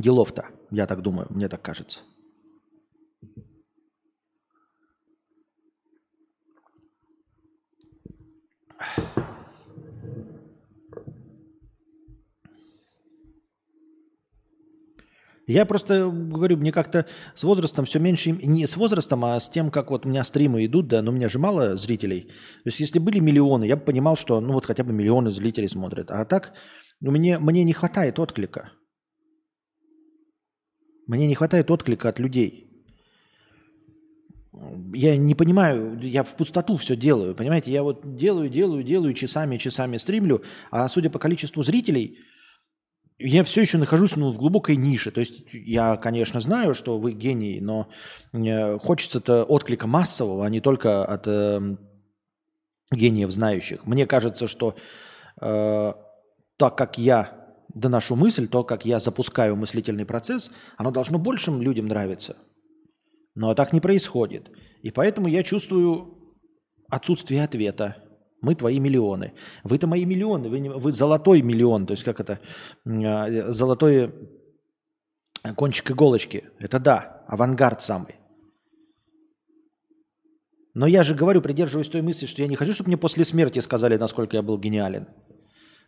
[0.00, 2.00] Делов-то, я так думаю, мне так кажется.
[15.46, 19.70] Я просто говорю, мне как-то с возрастом все меньше, не с возрастом, а с тем,
[19.70, 22.22] как вот у меня стримы идут, да, но у меня же мало зрителей.
[22.22, 25.68] То есть если были миллионы, я бы понимал, что ну вот хотя бы миллионы зрителей
[25.68, 26.10] смотрят.
[26.10, 26.52] А так
[27.00, 28.70] мне, мне не хватает отклика.
[31.10, 32.66] Мне не хватает отклика от людей.
[34.94, 37.72] Я не понимаю, я в пустоту все делаю, понимаете?
[37.72, 42.18] Я вот делаю, делаю, делаю, часами, часами стримлю, а судя по количеству зрителей–
[43.22, 45.10] я все еще нахожусь ну, в глубокой нише.
[45.10, 47.88] То есть я, конечно, знаю, что вы гений, но
[48.32, 51.76] э, хочется-то отклика массового, а не только от э,
[52.90, 53.84] гениев знающих.
[53.84, 54.74] Мне кажется, что
[55.38, 55.92] э,
[56.56, 57.39] так как я
[57.74, 62.36] доношу мысль, то, как я запускаю мыслительный процесс, оно должно большим людям нравиться.
[63.34, 64.50] Но так не происходит.
[64.82, 66.18] И поэтому я чувствую
[66.88, 67.96] отсутствие ответа
[68.40, 69.34] мы твои миллионы.
[69.64, 72.40] Вы-то мои миллионы, вы, не, вы золотой миллион, то есть как это,
[72.86, 74.14] а, золотой
[75.56, 76.44] кончик иголочки.
[76.58, 78.16] Это да, авангард самый.
[80.72, 83.58] Но я же говорю, придерживаюсь той мысли, что я не хочу, чтобы мне после смерти
[83.58, 85.08] сказали, насколько я был гениален.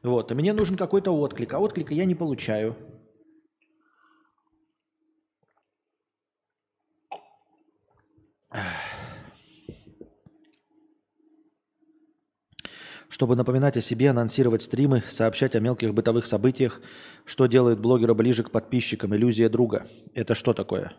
[0.02, 2.76] Вот, а мне нужен какой-то отклик, а отклика я не получаю.
[13.08, 16.80] Чтобы напоминать о себе, анонсировать стримы, сообщать о мелких бытовых событиях,
[17.24, 19.86] что делает блогера ближе к подписчикам, иллюзия друга.
[20.14, 20.92] Это что такое?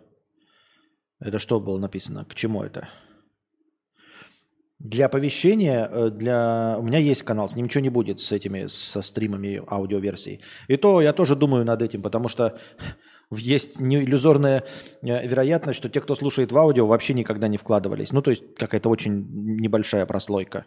[1.19, 2.23] Это что было написано?
[2.25, 2.87] К чему это?
[4.83, 6.75] Для оповещения, э, для...
[6.77, 10.41] у меня есть канал, с ним ничего не будет с этими, со стримами аудиоверсии.
[10.67, 12.59] И то я тоже думаю над этим, потому что
[13.31, 14.65] есть иллюзорная
[15.01, 18.11] э, вероятность, что те, кто слушает в аудио, вообще никогда не вкладывались.
[18.11, 19.25] Ну, то есть какая-то очень
[19.57, 20.65] небольшая прослойка.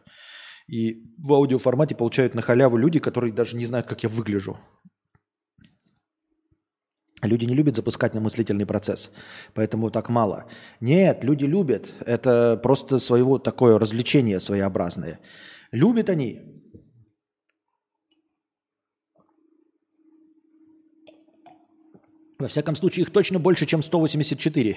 [0.66, 4.56] И в аудиоформате получают на халяву люди, которые даже не знают, как я выгляжу.
[7.22, 9.10] Люди не любят запускать на мыслительный процесс,
[9.54, 10.44] поэтому так мало.
[10.80, 11.88] Нет, люди любят.
[12.04, 15.18] Это просто своего такое развлечение своеобразное.
[15.72, 16.62] Любят они.
[22.38, 24.76] Во всяком случае, их точно больше, чем 184.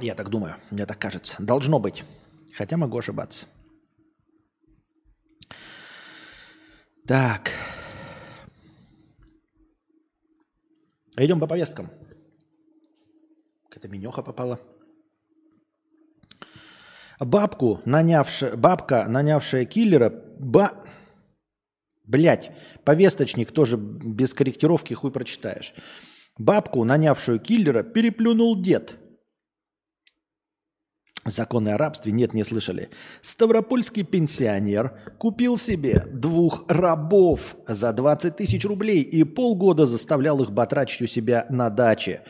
[0.00, 1.36] Я так думаю, мне так кажется.
[1.38, 2.04] Должно быть.
[2.54, 3.46] Хотя могу ошибаться.
[7.06, 7.52] Так.
[11.16, 11.90] Идем по повесткам.
[13.68, 14.60] Какая-то менеха попала.
[17.20, 20.84] Бабку, нанявшая, бабка, нанявшая киллера, ба...
[22.04, 22.52] Блять,
[22.84, 25.74] повесточник тоже без корректировки хуй прочитаешь.
[26.38, 28.96] Бабку, нанявшую киллера, переплюнул дед–
[31.26, 32.88] Законы о рабстве нет, не слышали.
[33.20, 41.02] Ставропольский пенсионер купил себе двух рабов за 20 тысяч рублей и полгода заставлял их батрачить
[41.02, 42.22] у себя на даче,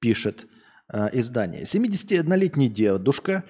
[0.00, 0.46] пишет
[0.92, 1.64] э, издание.
[1.64, 3.44] 71-летний дедушка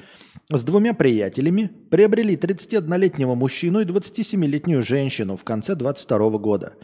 [0.51, 6.75] с двумя приятелями приобрели 31-летнего мужчину и 27-летнюю женщину в конце 22 года.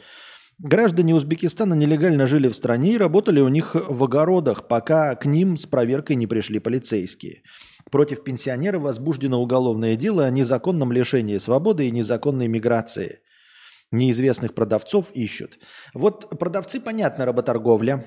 [0.60, 5.56] Граждане Узбекистана нелегально жили в стране и работали у них в огородах, пока к ним
[5.56, 7.42] с проверкой не пришли полицейские–
[7.90, 13.20] Против пенсионера возбуждено уголовное дело о незаконном лишении свободы и незаконной миграции.
[13.90, 15.58] Неизвестных продавцов ищут.
[15.94, 18.04] Вот продавцы, понятно, работорговля,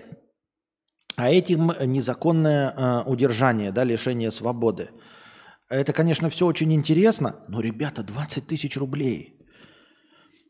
[1.15, 4.89] а этим незаконное э, удержание, да, лишение свободы.
[5.69, 9.37] Это, конечно, все очень интересно, но, ребята, 20 тысяч рублей.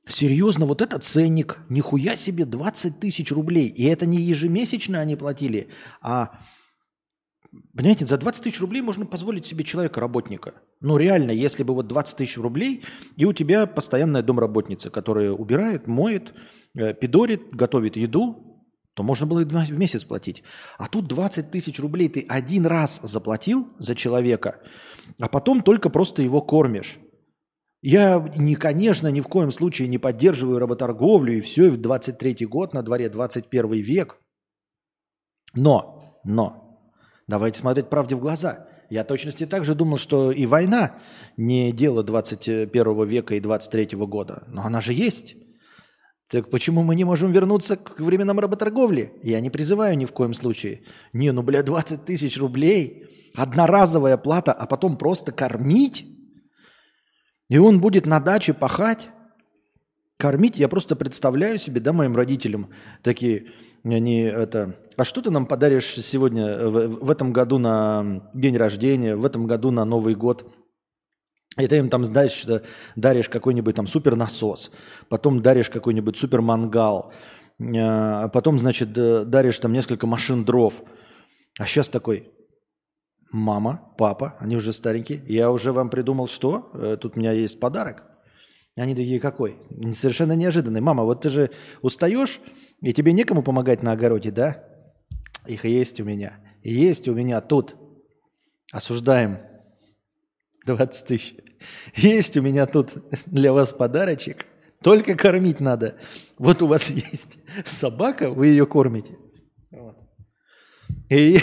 [0.07, 3.67] Серьезно, вот этот ценник, нихуя себе 20 тысяч рублей.
[3.67, 5.69] И это не ежемесячно они платили,
[6.01, 6.39] а,
[7.75, 10.53] понимаете, за 20 тысяч рублей можно позволить себе человека-работника.
[10.79, 12.83] Ну реально, если бы вот 20 тысяч рублей,
[13.17, 16.33] и у тебя постоянная домработница, которая убирает, моет,
[16.75, 18.51] э, пидорит, готовит еду,
[18.93, 20.43] то можно было и в месяц платить.
[20.77, 24.61] А тут 20 тысяч рублей ты один раз заплатил за человека,
[25.19, 26.99] а потом только просто его кормишь.
[27.81, 32.45] Я, не, конечно, ни в коем случае не поддерживаю работорговлю, и все, и в 23
[32.45, 34.21] год, на дворе 21 век.
[35.55, 36.60] Но, но,
[37.31, 38.67] давайте смотреть правде в глаза.
[38.89, 40.97] Я точности так же думал, что и война
[41.37, 45.35] не дело 21 века и 23 года, но она же есть.
[46.29, 49.13] Так почему мы не можем вернуться к временам работорговли?
[49.23, 50.81] Я не призываю ни в коем случае.
[51.13, 56.05] Не, ну, бля, 20 тысяч рублей, одноразовая плата, а потом просто кормить?
[57.49, 59.09] И он будет на даче пахать,
[60.21, 60.57] кормить.
[60.57, 62.69] Я просто представляю себе, да, моим родителям
[63.01, 63.47] такие,
[63.83, 69.15] они это, а что ты нам подаришь сегодня, в, в этом году на день рождения,
[69.15, 70.47] в этом году на Новый год?
[71.57, 72.45] И ты им там знаешь,
[72.95, 74.71] даришь какой-нибудь там супер насос,
[75.09, 77.11] потом даришь какой-нибудь супер мангал,
[77.59, 80.83] а потом, значит, даришь там несколько машин дров.
[81.59, 82.31] А сейчас такой,
[83.31, 87.59] мама, папа, они уже старенькие, я уже вам придумал, что Э, тут у меня есть
[87.59, 88.10] подарок.
[88.75, 89.57] Они такие, какой?
[89.93, 90.81] Совершенно неожиданный.
[90.81, 91.51] Мама, вот ты же
[91.81, 92.39] устаешь,
[92.81, 94.63] и тебе некому помогать на огороде, да?
[95.45, 96.39] Их есть у меня.
[96.63, 97.75] Есть у меня тут.
[98.71, 99.39] Осуждаем.
[100.65, 101.35] 20 тысяч.
[101.95, 102.93] Есть у меня тут
[103.25, 104.45] для вас подарочек.
[104.81, 105.95] Только кормить надо.
[106.37, 109.17] Вот у вас есть собака, вы ее кормите.
[109.69, 109.97] Вот.
[111.09, 111.39] И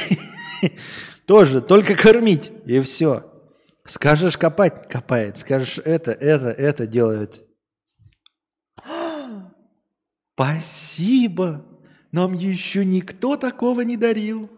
[1.26, 3.30] тоже только кормить, и все.
[3.88, 5.38] Скажешь копать, копает.
[5.38, 7.42] Скажешь это, это, это делает.
[10.34, 11.64] Спасибо.
[12.12, 14.50] Нам еще никто такого не дарил.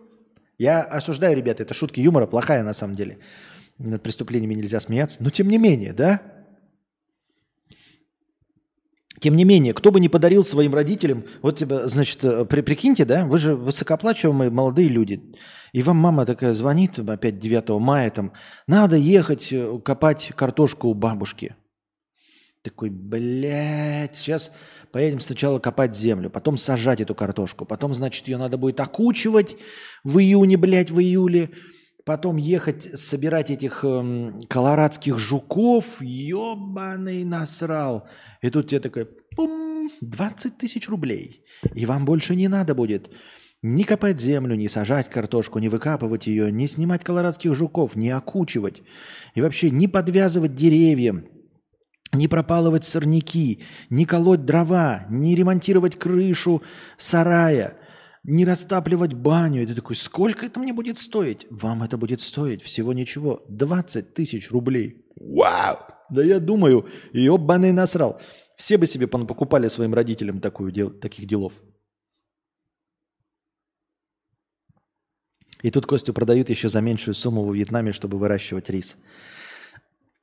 [0.59, 3.19] Я осуждаю, ребята, это шутки юмора, плохая на самом деле.
[3.79, 5.23] Над преступлениями нельзя смеяться.
[5.23, 6.40] Но тем не менее, да?
[9.21, 13.05] Тем не менее, кто бы не подарил своим родителям, вот тебе, значит, э, при, прикиньте,
[13.05, 15.23] да, вы же высокооплачиваемые молодые люди,
[15.73, 18.33] и вам мама такая звонит, опять 9 мая, там,
[18.67, 21.55] надо ехать э, копать картошку у бабушки.
[22.63, 24.53] Такой, блядь, сейчас
[24.91, 29.57] поедем сначала копать землю, потом сажать эту картошку, потом, значит, ее надо будет окучивать
[30.03, 31.51] в июне, блядь, в июле,
[32.11, 38.09] потом ехать собирать этих эм, колорадских жуков, ебаный насрал.
[38.43, 39.07] И тут тебе такой,
[39.37, 41.45] пум, 20 тысяч рублей.
[41.73, 43.13] И вам больше не надо будет
[43.63, 48.83] ни копать землю, ни сажать картошку, ни выкапывать ее, ни снимать колорадских жуков, ни окучивать.
[49.37, 51.23] И вообще не подвязывать деревья,
[52.13, 56.61] не пропалывать сорняки, не колоть дрова, не ремонтировать крышу
[56.99, 57.77] сарая,
[58.23, 59.63] не растапливать баню.
[59.63, 61.47] И ты такой, сколько это мне будет стоить?
[61.51, 63.45] Вам это будет стоить всего ничего.
[63.49, 65.07] 20 тысяч рублей.
[65.17, 65.79] Вау!
[66.11, 68.21] Да я думаю, ебаный насрал.
[68.57, 71.55] Все бы себе покупали своим родителям такую дел, таких делов.
[75.63, 78.97] И тут Костю продают еще за меньшую сумму во Вьетнаме, чтобы выращивать рис.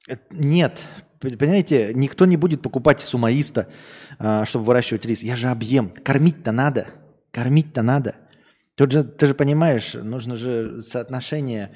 [0.08, 0.82] Э, Нет,
[1.20, 3.70] понимаете, никто не будет покупать сумаиста,
[4.20, 5.22] а, чтобы выращивать рис.
[5.22, 5.90] Я же объем.
[5.92, 6.88] Кормить-то надо.
[7.32, 8.16] Кормить-то надо.
[8.76, 11.76] Тут же, ты же понимаешь, нужно же соотношение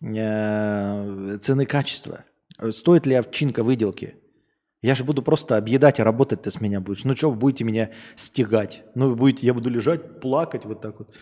[0.00, 2.24] э, цены-качества.
[2.70, 4.16] Стоит ли овчинка выделки?
[4.82, 7.04] Я же буду просто объедать, а работать ты с меня будешь.
[7.04, 8.82] Ну что, вы будете меня стегать?
[8.94, 11.14] Ну, будете, я буду лежать, плакать вот так вот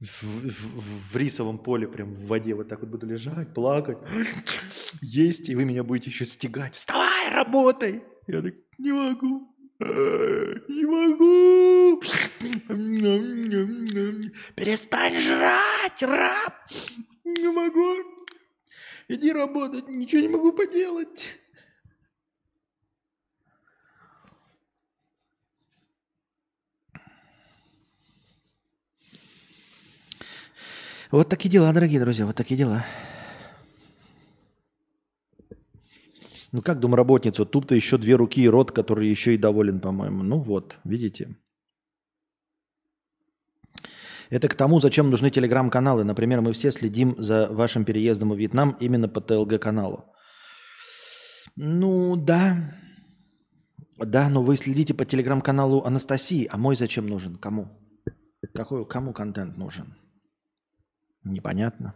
[0.00, 3.98] в, в- в рисовом поле, прям в воде, вот так вот буду лежать, плакать,
[5.00, 6.74] есть, и вы меня будете еще стегать.
[6.74, 8.02] Вставай, работай!
[8.26, 9.53] Я так, не могу.
[9.80, 12.00] «Э, Не могу.
[14.54, 16.54] Перестань жрать, раб.
[17.24, 17.96] Не могу.
[19.08, 21.26] Иди работать, ничего не могу поделать.
[31.10, 32.84] Вот такие дела, дорогие друзья, вот такие дела.
[36.54, 37.44] Ну как домработницу?
[37.46, 40.22] Тут-то еще две руки и рот, который еще и доволен, по-моему.
[40.22, 41.36] Ну вот, видите.
[44.30, 46.04] Это к тому, зачем нужны телеграм-каналы.
[46.04, 50.04] Например, мы все следим за вашим переездом в Вьетнам именно по ТЛГ-каналу.
[51.56, 52.78] Ну да.
[53.98, 57.34] Да, но вы следите по телеграм-каналу Анастасии, а мой зачем нужен?
[57.34, 57.66] Кому?
[58.54, 59.96] Какой, кому контент нужен?
[61.24, 61.94] Непонятно.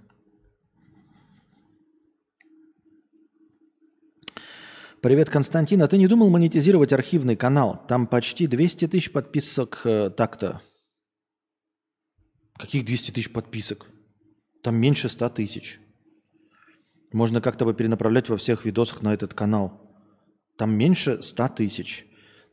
[5.00, 5.80] Привет, Константин.
[5.82, 7.80] А ты не думал монетизировать архивный канал?
[7.86, 10.60] Там почти 200 тысяч подписок э, так-то.
[12.58, 13.86] Каких 200 тысяч подписок?
[14.64, 15.78] Там меньше 100 тысяч.
[17.12, 19.80] Можно как-то бы перенаправлять во всех видосах на этот канал.
[20.56, 22.04] Там меньше 100 тысяч.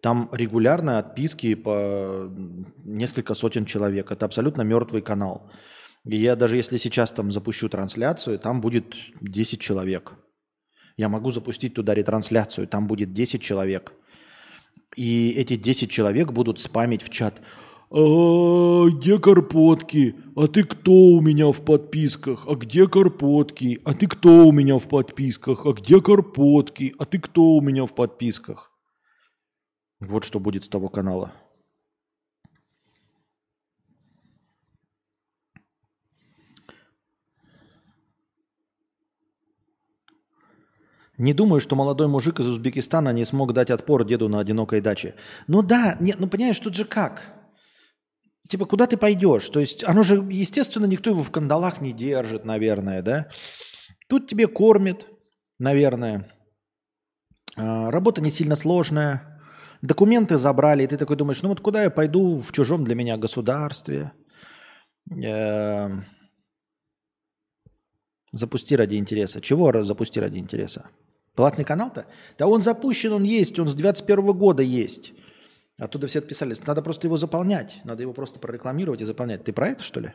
[0.04, 2.32] Там регулярно отписки по
[2.84, 4.12] несколько сотен человек.
[4.12, 5.50] Это абсолютно мертвый канал.
[6.04, 10.14] И я даже если сейчас там запущу трансляцию, там будет 10 человек.
[10.98, 13.93] Я могу запустить туда ретрансляцию, там будет 10 человек.
[14.96, 17.41] И эти 10 человек будут спамить в чат.
[17.91, 20.16] А где Карпотки?
[20.36, 22.46] А ты кто у меня в подписках?
[22.48, 23.80] А где Карпотки?
[23.84, 25.66] А ты кто у меня в подписках?
[25.66, 26.96] А где Карпотки?
[26.98, 28.72] А ты кто у меня в подписках?
[30.00, 31.34] Вот что будет с того канала.
[41.18, 45.16] Не думаю, что молодой мужик из Узбекистана не смог дать отпор деду на одинокой даче.
[45.47, 47.22] Ну да, нет, ну понимаешь, тут же как?
[48.49, 49.49] Типа, куда ты пойдешь?
[49.49, 53.30] То есть, оно же, естественно, никто его в кандалах не держит, наверное, да?
[54.07, 55.07] Тут тебе кормит,
[55.57, 56.30] наверное.
[57.55, 59.41] А, Работа не сильно сложная.
[59.82, 63.18] Документы забрали, и ты такой думаешь, ну вот куда я пойду в чужом для меня
[63.18, 64.11] государстве?
[65.09, 66.05] Эм,
[68.32, 69.39] Запусти ради интереса.
[69.39, 70.89] Чего запусти ради интереса?
[71.36, 72.05] Платный канал-то?
[72.38, 75.13] Да он запущен, он есть, он с 21 года есть.
[75.77, 76.65] Оттуда все отписались.
[76.65, 77.81] Надо просто его заполнять.
[77.83, 79.43] Надо его просто прорекламировать и заполнять.
[79.43, 80.13] Ты про это, что ли?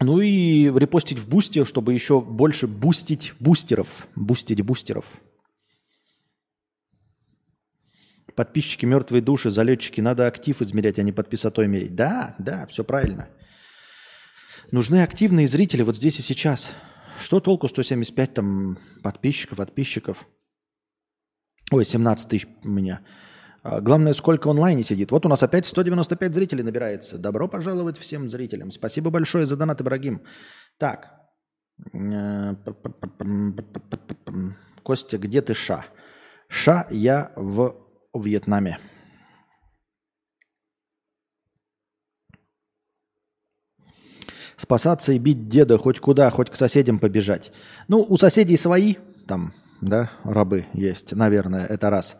[0.00, 4.08] Ну и репостить в бусте, чтобы еще больше бустить бустеров.
[4.16, 5.06] Бустить бустеров.
[8.34, 10.00] Подписчики мертвые души, залетчики.
[10.00, 11.94] Надо актив измерять, а не подписотой мерить.
[11.94, 13.28] Да, да, все правильно.
[14.72, 16.72] Нужны активные зрители вот здесь и сейчас.
[17.18, 20.26] Что толку 175 там подписчиков, подписчиков?
[21.70, 23.00] Ой, 17 тысяч у меня.
[23.62, 25.10] А, Главное, сколько онлайне сидит.
[25.10, 27.18] Вот у нас опять 195 зрителей набирается.
[27.18, 28.70] Добро пожаловать всем зрителям.
[28.70, 30.22] Спасибо большое за донат, Ибрагим.
[30.78, 31.14] Так.
[34.82, 35.86] Костя, где ты, Ша?
[36.48, 37.76] Ша, я в
[38.14, 38.78] Вьетнаме.
[44.60, 47.50] Спасаться и бить деда хоть куда, хоть к соседям побежать.
[47.88, 48.96] Ну, у соседей свои
[49.26, 52.18] там, да, рабы есть, наверное, это раз.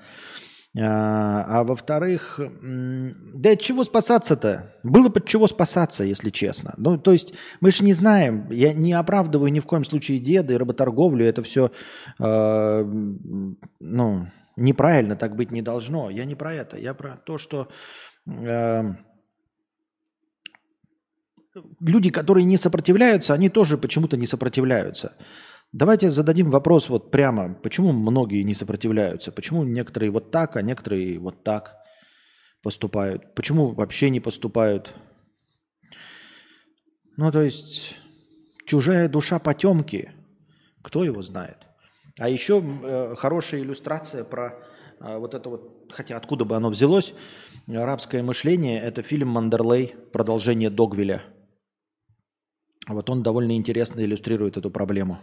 [0.79, 4.75] А, а во-вторых, да от чего спасаться-то?
[4.85, 6.73] Было под чего спасаться, если честно.
[6.79, 10.55] Ну, то есть мы же не знаем, я не оправдываю ни в коем случае деда
[10.55, 11.71] и работорговлю, это все,
[12.19, 13.57] ну,
[14.57, 16.09] неправильно, так быть не должно.
[16.09, 17.69] Я не про это, я про то, что
[18.27, 18.95] э,
[21.81, 25.17] люди, которые не сопротивляются, они тоже почему-то не сопротивляются.
[25.73, 31.19] Давайте зададим вопрос вот прямо, почему многие не сопротивляются, почему некоторые вот так, а некоторые
[31.19, 31.77] вот так
[32.63, 34.95] поступают, почему вообще не поступают.
[37.17, 37.99] Ну, то есть,
[38.67, 40.11] чужая душа потемки,
[40.83, 41.59] кто его знает.
[42.19, 44.59] А еще э, хорошая иллюстрация про
[45.01, 47.15] э, вот это вот, хотя откуда бы оно взялось,
[47.69, 51.23] арабское мышление, это фильм «Мандерлей», продолжение Догвиля.
[52.93, 55.21] Вот он довольно интересно иллюстрирует эту проблему.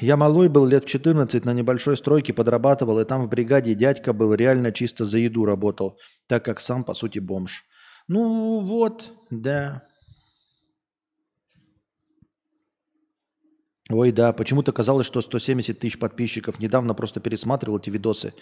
[0.00, 4.12] Я малой был лет в 14 на небольшой стройке подрабатывал, и там в бригаде дядька
[4.12, 7.64] был реально чисто за еду работал, так как сам, по сути, бомж.
[8.08, 9.82] Ну вот, да.
[13.88, 16.58] Ой, да, почему-то казалось, что 170 тысяч подписчиков.
[16.58, 18.34] Недавно просто пересматривал эти видосы,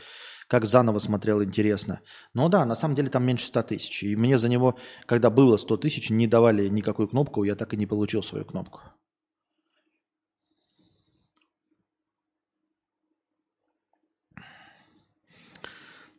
[0.48, 2.00] как заново смотрел, интересно.
[2.32, 4.02] Но да, на самом деле там меньше 100 тысяч.
[4.02, 7.76] И мне за него, когда было 100 тысяч, не давали никакую кнопку, я так и
[7.76, 8.80] не получил свою кнопку.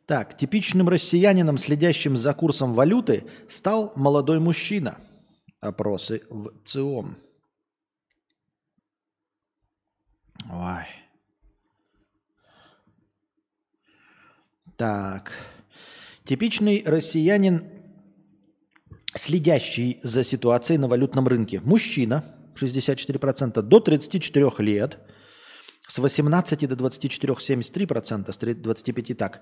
[0.05, 4.99] Так, типичным россиянином, следящим за курсом валюты, стал молодой мужчина.
[5.59, 7.17] Опросы в ЦИОМ.
[10.51, 11.04] Ой.
[14.77, 15.31] Так.
[16.25, 17.63] Типичный россиянин,
[19.13, 21.61] следящий за ситуацией на валютном рынке.
[21.63, 22.25] Мужчина,
[22.55, 24.97] 64%, до 34 лет,
[25.87, 29.41] с 18 до 24 73%, с 25 так.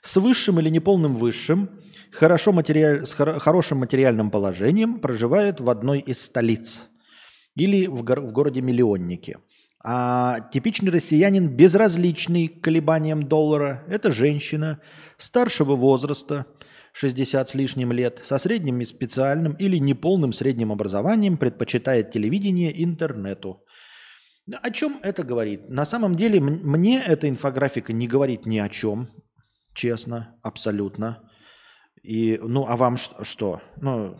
[0.00, 1.70] С высшим или неполным высшим,
[2.10, 3.04] хорошо матери...
[3.04, 6.86] с хоро- хорошим материальным положением проживает в одной из столиц
[7.54, 9.38] или в, гор- в городе-миллионнике.
[9.84, 14.80] А типичный россиянин, безразличный к колебаниям доллара, это женщина
[15.16, 16.46] старшего возраста,
[16.92, 23.64] 60 с лишним лет, со средним и специальным или неполным средним образованием, предпочитает телевидение интернету.
[24.50, 25.68] О чем это говорит?
[25.68, 29.08] На самом деле мне эта инфографика не говорит ни о чем,
[29.74, 31.28] честно, абсолютно.
[32.02, 33.62] И, ну, а вам что?
[33.80, 34.16] Ну,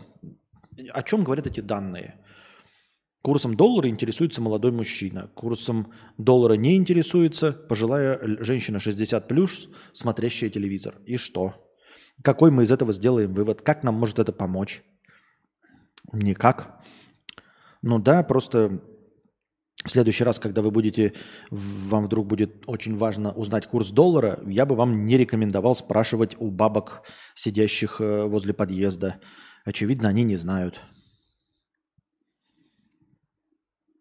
[0.92, 2.21] о чем говорят эти данные?
[3.22, 5.30] Курсом доллара интересуется молодой мужчина.
[5.34, 10.96] Курсом доллара не интересуется пожилая женщина 60 плюс, смотрящая телевизор.
[11.06, 11.54] И что?
[12.22, 13.62] Какой мы из этого сделаем вывод?
[13.62, 14.82] Как нам может это помочь?
[16.12, 16.82] Никак.
[17.80, 18.82] Ну да, просто
[19.84, 21.12] в следующий раз, когда вы будете,
[21.50, 26.50] вам вдруг будет очень важно узнать курс доллара, я бы вам не рекомендовал спрашивать у
[26.50, 27.02] бабок,
[27.34, 29.20] сидящих э, возле подъезда.
[29.64, 30.80] Очевидно, они не знают.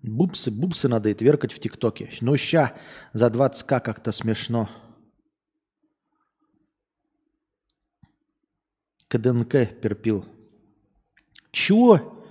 [0.03, 2.09] Бубсы, бубсы надо и тверкать в ТикТоке.
[2.21, 2.73] Ну, ща,
[3.13, 4.69] за 20к как-то смешно.
[9.07, 10.25] КДНК перпил.
[11.51, 12.23] Чё?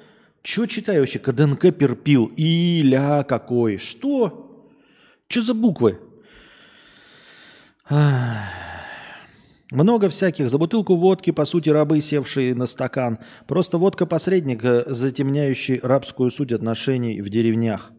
[0.43, 1.19] Чё читаю вообще?
[1.19, 2.33] КДНК перпил.
[2.37, 3.79] Иля какой.
[3.79, 4.73] Что?
[5.29, 6.01] Чё за буквы?
[7.89, 8.70] Ах.
[9.71, 10.51] Много всяких.
[10.51, 13.19] За бутылку водки, по сути, рабы, севшие на стакан.
[13.47, 17.93] Просто водка-посредник, э, затемняющий рабскую суть отношений в деревнях.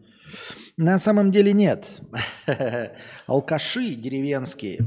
[0.76, 2.00] На самом деле нет.
[3.26, 4.78] Алкаши деревенские.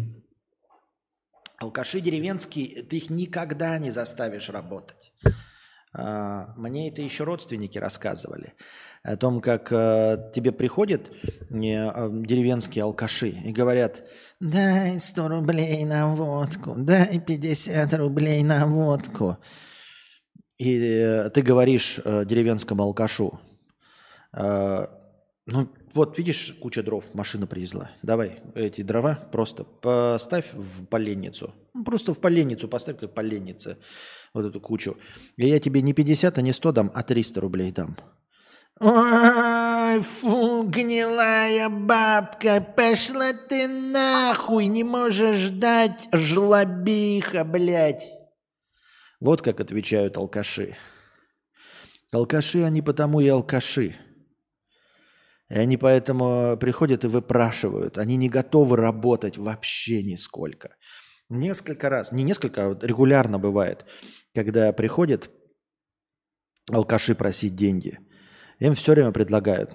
[1.57, 5.13] Алкаши деревенские, ты их никогда не заставишь работать.
[5.97, 8.53] А, Мне это еще родственники рассказывали.
[9.03, 14.03] О том, как э, тебе приходят э, э, деревенские алкаши и говорят,
[14.41, 19.37] дай 100 рублей на водку, дай 50 рублей на водку.
[20.57, 23.39] И э, ты говоришь деревенскому алкашу,
[25.47, 27.91] ну вот видишь, куча дров машина привезла.
[28.01, 31.53] Давай эти дрова просто поставь в поленницу.
[31.73, 33.77] Ну, просто в поленницу поставь, как поленница,
[34.35, 34.97] вот эту кучу.
[35.37, 37.97] И я тебе не 50, а не 100 дам, а 300 рублей дам.
[38.81, 48.05] Ой, фу, гнилая бабка, пошла ты нахуй, не можешь ждать, жлобиха, блядь.
[49.21, 50.75] Вот как отвечают алкаши.
[52.11, 53.95] Алкаши они потому и алкаши.
[55.49, 57.97] И они поэтому приходят и выпрашивают.
[57.97, 60.75] Они не готовы работать вообще нисколько.
[61.29, 63.85] Несколько раз, не несколько, а регулярно бывает,
[64.35, 65.29] когда приходят
[66.71, 67.99] алкаши просить деньги.
[68.59, 69.71] Им все время предлагают.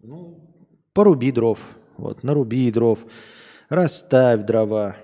[0.00, 0.54] Ну,
[0.92, 1.58] поруби дров.
[1.96, 3.00] Вот, наруби дров.
[3.68, 4.96] Расставь дрова.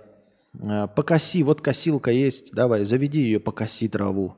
[0.62, 1.42] а, Покоси.
[1.42, 2.52] Вот косилка есть.
[2.52, 4.36] Давай, заведи ее, покоси траву.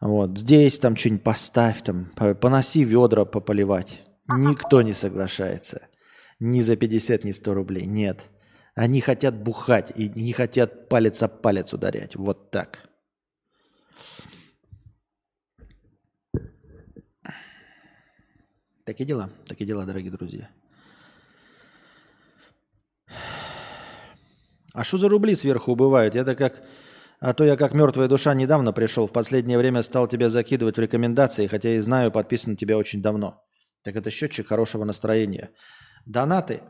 [0.00, 4.02] Вот, здесь там что-нибудь поставь, там, по- поноси ведра пополивать.
[4.28, 5.86] Никто не соглашается.
[6.40, 7.86] Ни за 50, ни 100 рублей.
[7.86, 8.20] Нет.
[8.74, 12.16] Они хотят бухать и не хотят палец об палец ударять.
[12.16, 12.88] Вот так.
[18.84, 19.30] Такие дела.
[19.46, 20.48] Такие дела, дорогие друзья.
[24.74, 26.14] А что за рубли сверху убывают?
[26.14, 26.62] Я-то как...
[27.20, 29.06] А то я как мертвая душа недавно пришел.
[29.06, 33.44] В последнее время стал тебя закидывать в рекомендации, хотя и знаю, подписан тебя очень давно.
[33.84, 35.50] Так это счетчик хорошего настроения.
[36.04, 36.62] Донаты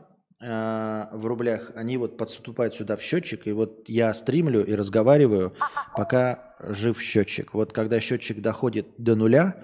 [0.43, 5.53] в рублях, они вот подступают сюда в счетчик, и вот я стримлю и разговариваю,
[5.95, 7.53] пока жив счетчик.
[7.53, 9.55] Вот когда счетчик доходит до нуля,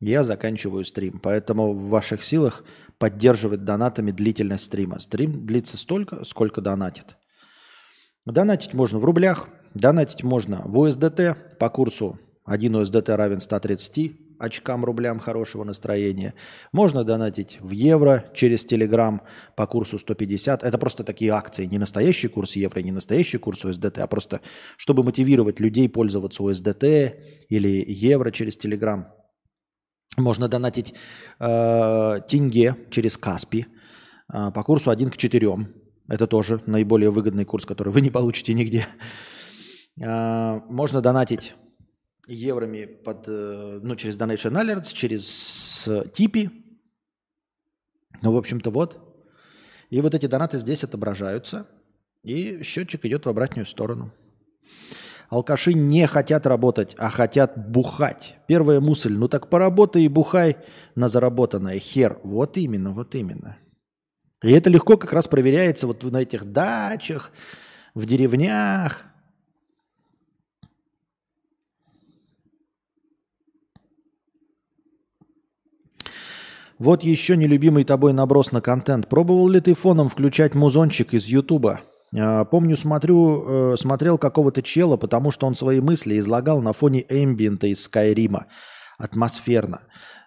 [0.00, 1.18] я заканчиваю стрим.
[1.20, 2.62] Поэтому в ваших силах
[2.98, 5.00] поддерживать донатами длительность стрима.
[5.00, 7.16] Стрим длится столько, сколько донатит.
[8.24, 14.84] Донатить можно в рублях, донатить можно в USDT по курсу 1 USDT равен 130 очкам
[14.84, 16.34] рублям хорошего настроения.
[16.72, 19.20] Можно донатить в евро через Telegram
[19.56, 20.62] по курсу 150.
[20.62, 24.40] Это просто такие акции, не настоящий курс евро, не настоящий курс USDT, а просто
[24.76, 27.14] чтобы мотивировать людей пользоваться USDT
[27.48, 29.04] или евро через Telegram.
[30.16, 30.94] Можно донатить
[31.38, 33.66] э, тенге через Каспи
[34.32, 35.68] э, по курсу 1 к 4.
[36.08, 38.86] Это тоже наиболее выгодный курс, который вы не получите нигде.
[40.00, 41.54] Э, можно донатить
[42.28, 46.50] евроми под, э, ну, через Donation Alerts, через Типи.
[48.22, 49.00] Ну, в общем-то, вот.
[49.90, 51.66] И вот эти донаты здесь отображаются.
[52.22, 54.12] И счетчик идет в обратную сторону.
[55.30, 58.36] Алкаши не хотят работать, а хотят бухать.
[58.46, 60.56] Первая мысль, ну так поработай и бухай
[60.94, 61.78] на заработанное.
[61.78, 62.18] Хер.
[62.22, 63.58] Вот именно, вот именно.
[64.42, 67.32] И это легко как раз проверяется вот на этих дачах,
[67.94, 69.04] в деревнях.
[76.78, 79.08] Вот еще нелюбимый тобой наброс на контент.
[79.08, 81.80] Пробовал ли ты фоном включать музончик из Ютуба?
[82.16, 87.04] А, Помню, смотрю, э, смотрел какого-то чела, потому что он свои мысли излагал на фоне
[87.08, 88.46] эмбиента из Скайрима.
[88.96, 89.82] Атмосферно.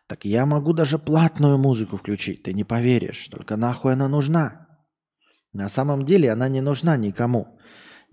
[0.07, 3.28] Так я могу даже платную музыку включить, ты не поверишь.
[3.30, 4.68] Только нахуй она нужна?
[5.53, 7.48] На самом деле она не нужна никому.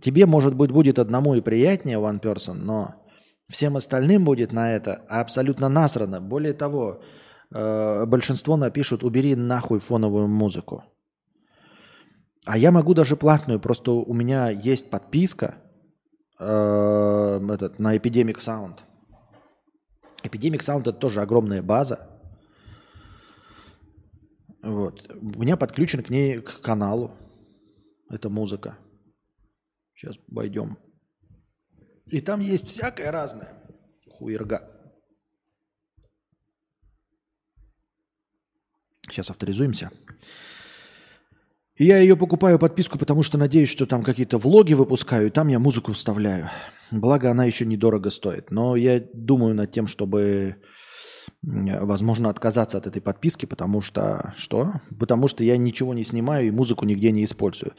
[0.01, 2.95] Тебе, может быть, будет одному и приятнее one person, но
[3.49, 6.21] всем остальным будет на это абсолютно насрано.
[6.21, 7.03] Более того,
[7.53, 10.85] э, большинство напишут «убери нахуй фоновую музыку».
[12.45, 15.57] А я могу даже платную, просто у меня есть подписка
[16.39, 18.79] э, этот, на Epidemic Sound.
[20.23, 22.09] Epidemic Sound это тоже огромная база.
[24.63, 25.09] Вот.
[25.11, 27.13] У меня подключен к ней к каналу.
[28.11, 28.79] Это музыка.
[29.95, 30.79] Сейчас пойдем.
[32.07, 33.53] И там есть всякое разное.
[34.11, 34.78] Хуерга.
[39.11, 39.91] Сейчас авторизуемся.
[41.79, 45.61] Я ее покупаю подписку, потому что надеюсь, что там какие-то влоги выпускаю, и там я
[45.61, 46.51] музыку вставляю.
[46.91, 48.51] Благо, она еще недорого стоит.
[48.51, 50.57] Но я думаю над тем, чтобы,
[51.43, 54.35] возможно, отказаться от этой подписки, потому что...
[54.37, 54.81] Что?
[54.99, 57.75] Потому что я ничего не снимаю и музыку нигде не использую.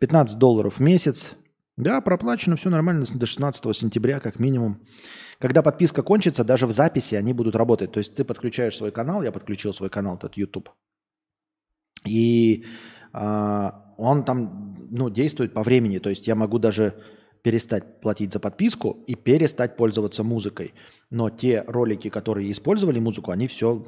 [0.00, 1.36] 15 долларов в месяц.
[1.76, 4.80] Да, проплачено, все нормально до 16 сентября как минимум.
[5.44, 7.92] Когда подписка кончится, даже в записи они будут работать.
[7.92, 10.70] То есть ты подключаешь свой канал, я подключил свой канал, этот YouTube.
[12.06, 12.64] И
[13.12, 15.98] а, он там ну, действует по времени.
[15.98, 16.94] То есть я могу даже
[17.42, 20.72] перестать платить за подписку и перестать пользоваться музыкой.
[21.10, 23.84] Но те ролики, которые использовали музыку, они все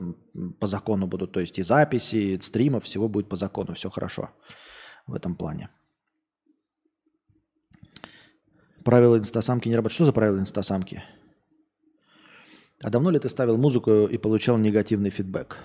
[0.61, 1.33] по закону будут.
[1.33, 3.73] То есть и записи, и стримов, всего будет по закону.
[3.73, 4.29] Все хорошо
[5.07, 5.71] в этом плане.
[8.85, 9.95] Правила инстасамки не работают.
[9.95, 11.03] Что за правила инстасамки?
[12.83, 15.57] А давно ли ты ставил музыку и получал негативный фидбэк?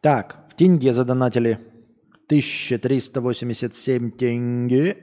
[0.00, 1.58] Так, в тенге задонатили
[2.26, 4.96] 1387 тенге.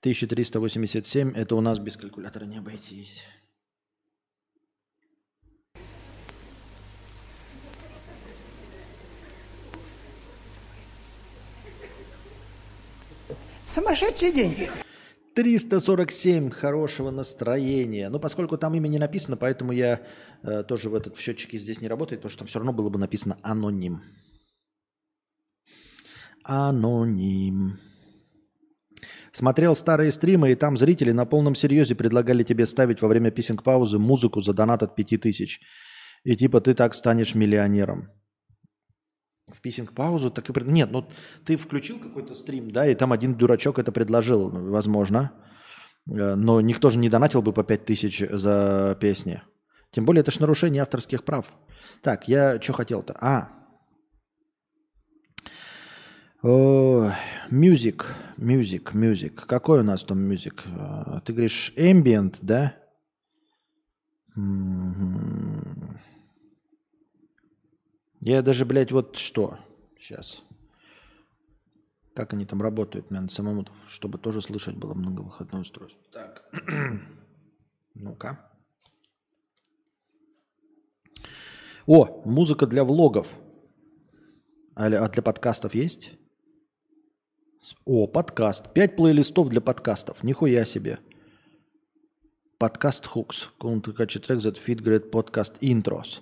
[0.00, 3.24] 1387, это у нас без калькулятора не обойтись.
[13.66, 14.70] Сумасшедшие деньги.
[15.38, 18.08] 347 хорошего настроения.
[18.08, 20.00] Ну, поскольку там имя не написано, поэтому я
[20.42, 22.90] э, тоже в этот в счетчике здесь не работает, потому что там все равно было
[22.90, 24.02] бы написано аноним.
[26.42, 27.78] Аноним.
[29.30, 34.00] Смотрел старые стримы, и там зрители на полном серьезе предлагали тебе ставить во время писинг-паузы
[34.00, 35.60] музыку за донат от 5000.
[36.24, 38.08] И типа ты так станешь миллионером
[39.52, 40.52] в писинг-паузу, так и...
[40.64, 41.08] Нет, ну
[41.44, 45.32] ты включил какой-то стрим, да, и там один дурачок это предложил, возможно.
[46.08, 49.42] Э, но никто же не донатил бы по 5000 за песни.
[49.90, 51.46] Тем более это же нарушение авторских прав.
[52.02, 53.16] Так, я что хотел-то?
[53.20, 53.48] А.
[57.50, 59.46] Мюзик, мюзик, мюзик.
[59.46, 60.62] Какой у нас там мюзик?
[60.66, 62.74] Э, ты говоришь ambient, да?
[68.20, 69.58] Я даже, блядь, вот что
[69.98, 70.42] сейчас.
[72.14, 76.02] Как они там работают, мне надо самому, чтобы тоже слышать было многовыходное устройство.
[76.12, 76.50] Так,
[77.94, 78.50] ну-ка.
[81.86, 83.32] О, музыка для влогов.
[84.74, 86.12] А, а для подкастов есть?
[87.84, 88.72] О, подкаст.
[88.72, 90.22] Пять плейлистов для подкастов.
[90.24, 90.98] Нихуя себе.
[92.58, 93.50] Подкаст Hooks.
[93.60, 96.20] Country трек that feed great podcast intros.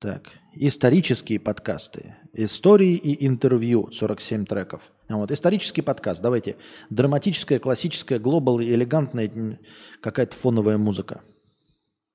[0.00, 2.16] Так, исторические подкасты.
[2.32, 3.92] Истории и интервью.
[3.92, 4.80] 47 треков.
[5.10, 6.22] Вот, исторический подкаст.
[6.22, 6.56] Давайте.
[6.88, 9.58] Драматическая, классическая, глобал, элегантная
[10.00, 11.20] какая-то фоновая музыка.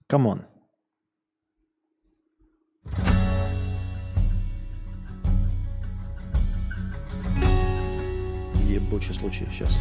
[0.08, 0.48] Come on.
[8.68, 9.78] Ебучий случай сейчас.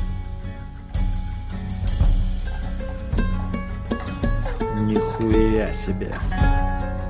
[4.82, 6.12] Нихуя себе.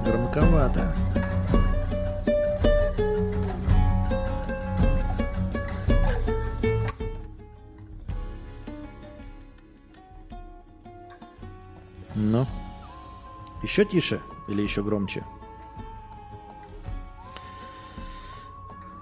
[0.04, 0.94] Громковато.
[12.14, 12.46] Ну.
[13.62, 15.24] Еще тише или еще громче?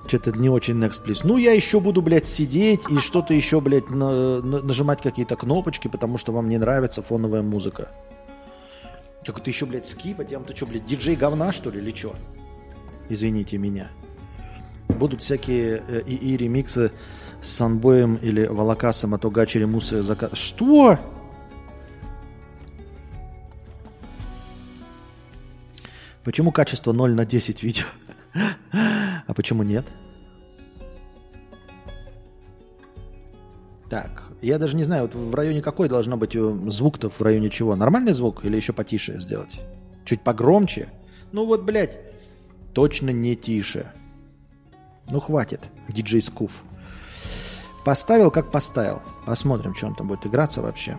[0.07, 1.21] Что-то не очень next, please.
[1.25, 5.89] Ну, я еще буду, блядь, сидеть и что-то еще, блядь, на, на, нажимать какие-то кнопочки,
[5.89, 7.91] потому что вам не нравится фоновая музыка.
[9.25, 10.31] Как ты еще, блядь, скипать?
[10.31, 12.17] Я вам ты что, блядь, диджей говна, что ли, или что?
[13.09, 13.91] Извините меня.
[14.89, 16.91] Будут всякие э, и ремиксы
[17.41, 20.33] с Санбоем или Волокасом, а то Гачери Мусы заказ...
[20.35, 20.99] Что?
[26.25, 27.87] Почему качество 0 на 10 видео?
[28.73, 29.85] а почему нет?
[33.89, 37.49] Так, я даже не знаю, вот в районе какой должно быть э, звук-то, в районе
[37.49, 37.77] чего?
[37.77, 39.61] Нормальный звук или еще потише сделать?
[40.05, 40.89] Чуть погромче?
[41.31, 41.99] Ну вот, блядь,
[42.75, 43.93] точно не тише.
[45.11, 46.63] Ну хватит, диджей Скуф.
[47.85, 49.03] Поставил, как поставил.
[49.27, 50.99] Посмотрим, что он там будет играться вообще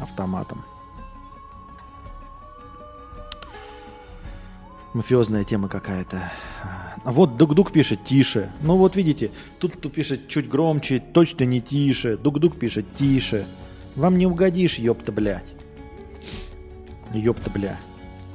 [0.00, 0.64] автоматом.
[4.96, 6.32] Мафиозная тема какая-то.
[7.04, 8.50] А вот Дук-Дук пишет тише.
[8.62, 12.16] Ну вот видите, тут кто пишет чуть громче, точно не тише.
[12.16, 13.46] Дук-Дук пишет тише.
[13.94, 15.52] Вам не угодишь, ёпта, блядь.
[17.12, 17.78] Ёпта, бля.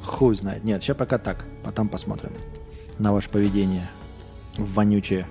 [0.03, 0.63] Хуй знает.
[0.63, 1.47] Нет, сейчас пока так.
[1.63, 2.31] Потом посмотрим
[2.99, 3.89] на ваше поведение.
[4.55, 5.27] Вонючее.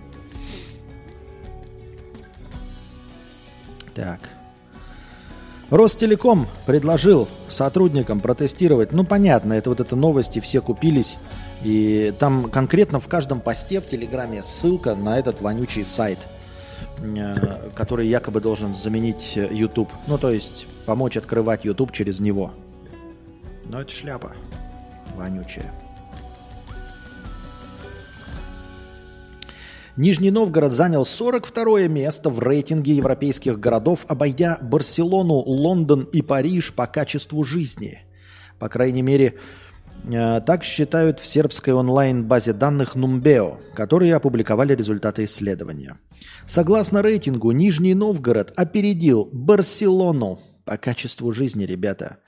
[3.95, 4.31] Так.
[5.71, 8.93] Ростелеком предложил сотрудникам протестировать.
[8.93, 11.17] Ну, понятно, это вот это новости, все купились.
[11.63, 16.19] И там конкретно в каждом посте в Телеграме ссылка на этот вонючий сайт,
[16.99, 19.91] э, который якобы должен заменить YouTube.
[20.07, 22.53] Ну, то есть помочь открывать YouTube через него.
[23.65, 24.33] Но это шляпа
[25.17, 25.71] вонючая.
[29.97, 36.87] Нижний Новгород занял 42 место в рейтинге европейских городов, обойдя Барселону, Лондон и Париж по
[36.87, 37.99] качеству жизни.
[38.59, 39.35] По крайней мере,
[40.05, 45.99] э, так считают в сербской онлайн-базе данных Numbeo, которые опубликовали результаты исследования.
[46.47, 52.19] Согласно рейтингу, Нижний Новгород опередил Барселону по качеству жизни, ребята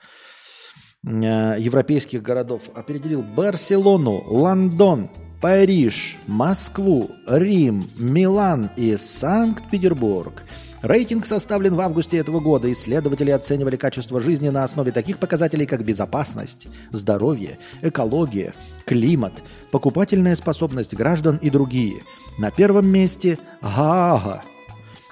[1.05, 5.09] э, европейских городов опередил Барселону, Лондон,
[5.43, 10.45] Париж, Москву, Рим, Милан и Санкт-Петербург.
[10.81, 12.71] Рейтинг составлен в августе этого года.
[12.71, 18.53] Исследователи оценивали качество жизни на основе таких показателей, как безопасность, здоровье, экология,
[18.85, 22.03] климат, покупательная способность граждан и другие.
[22.37, 24.43] На первом месте Гаага.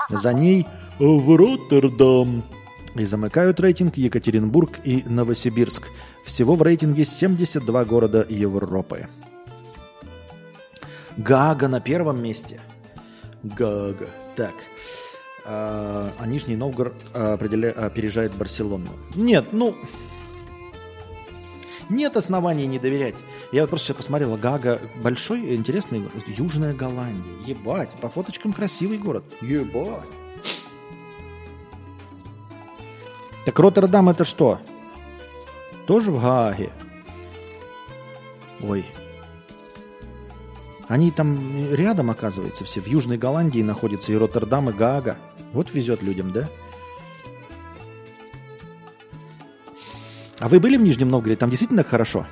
[0.09, 0.65] За ней
[0.97, 2.45] в Роттердам.
[2.95, 5.89] И замыкают рейтинг Екатеринбург и Новосибирск.
[6.23, 9.09] Всего в рейтинге 72 города Европы.
[11.17, 12.59] Гага на первом месте.
[13.43, 14.09] Гага.
[14.35, 14.55] Так.
[15.45, 17.71] А, а Нижний Новгород определя...
[17.71, 18.89] опережает Барселону.
[19.15, 19.75] Нет, ну...
[21.89, 23.15] Нет оснований не доверять.
[23.51, 24.37] Я просто сейчас посмотрел.
[24.37, 26.03] Гага большой, интересный.
[26.27, 27.33] Южная Голландия.
[27.45, 27.91] Ебать.
[27.99, 29.25] По фоточкам красивый город.
[29.41, 30.09] Ебать.
[33.45, 34.59] Так Роттердам это что?
[35.87, 36.69] Тоже в Гааге?
[38.61, 38.85] Ой,
[40.91, 42.81] они там рядом, оказывается, все.
[42.81, 45.15] В Южной Голландии находятся и Роттердам, и Гаага.
[45.53, 46.49] Вот везет людям, да?
[50.39, 51.37] А вы были в Нижнем Новгороде?
[51.37, 52.27] Там действительно хорошо?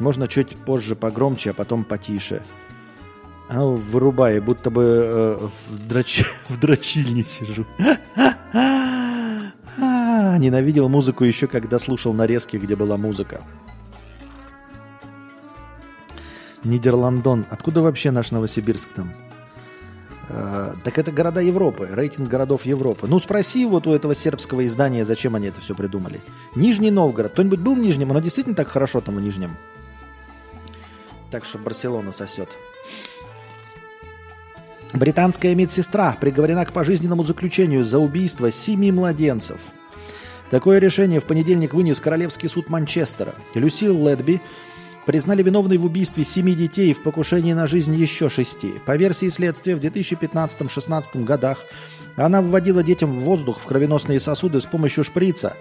[0.00, 2.42] Можно чуть позже погромче, а потом потише.
[3.48, 6.24] А вырубай, будто бы э, в, драч...
[6.48, 7.64] в дрочильне сижу.
[9.78, 13.40] Ненавидел музыку еще, когда слушал нарезки, где была музыка.
[16.64, 17.46] Нидерландон.
[17.50, 19.12] Откуда вообще наш Новосибирск там?
[20.28, 23.06] Э, так это города Европы, рейтинг городов Европы.
[23.06, 26.20] Ну спроси вот у этого сербского издания, зачем они это все придумали.
[26.54, 27.32] Нижний Новгород.
[27.32, 28.10] Кто-нибудь был в Нижнем?
[28.10, 29.56] Оно действительно так хорошо там в Нижнем?
[31.30, 32.50] Так что Барселона сосет.
[34.94, 39.60] Британская медсестра приговорена к пожизненному заключению за убийство семи младенцев.
[40.50, 43.34] Такое решение в понедельник вынес Королевский суд Манчестера.
[43.52, 44.40] Люсил Ледби
[45.08, 48.74] признали виновной в убийстве семи детей и в покушении на жизнь еще шести.
[48.84, 51.64] По версии следствия, в 2015-16 годах
[52.16, 55.56] она вводила детям воздух в кровеносные сосуды с помощью шприца,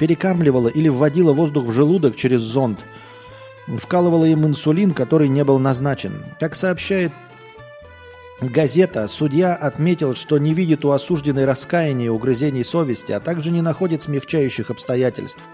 [0.00, 2.80] перекармливала или вводила воздух в желудок через зонд,
[3.68, 6.24] вкалывала им инсулин, который не был назначен.
[6.40, 7.12] Как сообщает
[8.40, 13.62] газета, судья отметил, что не видит у осужденной раскаяния и угрызений совести, а также не
[13.62, 15.38] находит смягчающих обстоятельств–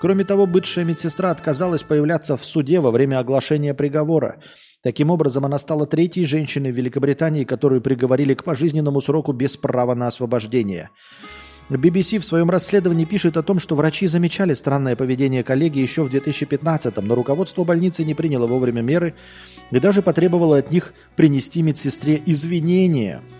[0.00, 4.36] Кроме того, бывшая медсестра отказалась появляться в суде во время оглашения приговора.
[4.82, 9.94] Таким образом, она стала третьей женщиной в Великобритании, которую приговорили к пожизненному сроку без права
[9.94, 10.90] на освобождение.
[11.70, 16.14] BBC в своем расследовании пишет о том, что врачи замечали странное поведение коллеги еще в
[16.14, 19.14] 2015-м, но руководство больницы не приняло вовремя меры
[19.70, 23.22] и даже потребовало от них принести медсестре извинения–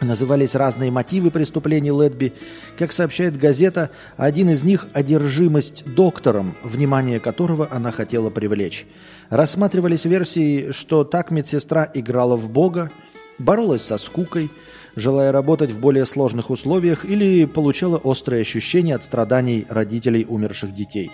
[0.00, 2.34] Назывались разные мотивы преступлений Ледби.
[2.78, 8.86] Как сообщает газета, один из них– одержимость доктором, внимание которого она хотела привлечь.
[9.30, 12.90] Рассматривались версии, что так медсестра играла в Бога,
[13.38, 14.50] боролась со скукой,
[14.96, 21.10] желая работать в более сложных условиях или получала острые ощущения от страданий родителей умерших детей.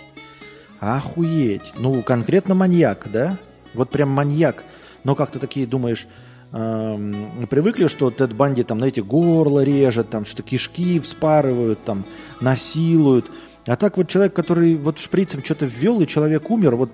[0.79, 1.73] Охуеть!
[1.77, 3.37] Ну, конкретно маньяк, да?
[3.73, 4.63] Вот прям маньяк.
[5.05, 6.07] Но как ты такие думаешь,
[6.53, 12.05] привыкли, что Тед Банди там, знаете, горло режет, там что кишки вспарывают, там
[12.41, 13.31] насилуют.
[13.65, 16.91] А так вот человек, который вот шприцем что-то ввел, и человек умер, вот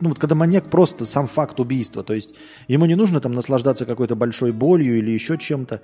[0.00, 2.34] ну вот когда маньяк просто сам факт убийства, то есть
[2.68, 5.82] ему не нужно там наслаждаться какой-то большой болью или еще чем-то,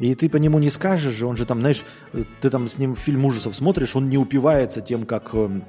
[0.00, 1.84] и ты по нему не скажешь же, он же там, знаешь,
[2.40, 5.64] ты там с ним фильм ужасов смотришь, он не упивается тем, как эм,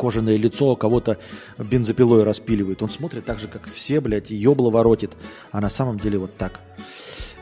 [0.00, 1.18] кожаное лицо кого-то
[1.58, 2.82] бензопилой распиливает.
[2.82, 5.12] Он смотрит так же, как все, блядь, и ебло воротит,
[5.52, 6.60] а на самом деле вот так.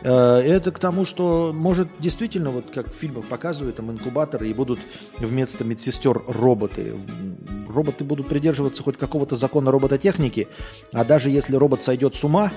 [0.02, 4.54] Э, Это к тому, что может действительно, вот как в фильмах показывают, там инкубаторы и
[4.54, 4.80] будут
[5.18, 6.96] вместо медсестер роботы.
[7.68, 10.48] Роботы будут придерживаться хоть какого-то закона робототехники,
[10.92, 12.50] а даже если робот сойдет с ума,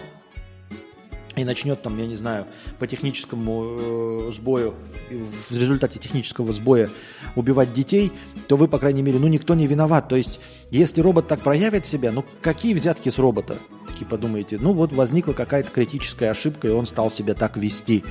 [1.41, 2.45] и начнет там, я не знаю,
[2.79, 4.73] по техническому э, сбою,
[5.09, 6.89] в результате технического сбоя
[7.35, 8.11] убивать детей,
[8.47, 10.07] то вы, по крайней мере, ну никто не виноват.
[10.07, 10.39] То есть,
[10.69, 13.57] если робот так проявит себя, ну какие взятки с робота?
[13.87, 18.03] Такие подумаете, ну вот возникла какая-то критическая ошибка, и он стал себя так вести.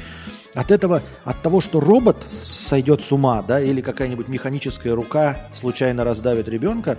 [0.55, 6.03] От этого, от того, что робот сойдет с ума, да, или какая-нибудь механическая рука случайно
[6.03, 6.99] раздавит ребенка,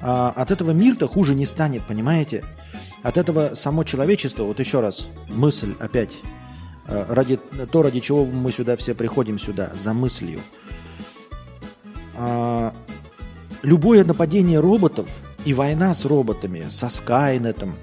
[0.00, 2.44] а, от этого мир-то хуже не станет, понимаете?
[3.02, 6.10] От этого само человечество, вот еще раз, мысль опять,
[6.86, 7.36] э, ради,
[7.70, 10.40] то, ради чего мы сюда все приходим сюда, за мыслью.
[12.16, 12.74] А,
[13.62, 15.08] любое нападение роботов
[15.44, 17.76] и война с роботами, со Скайнетом,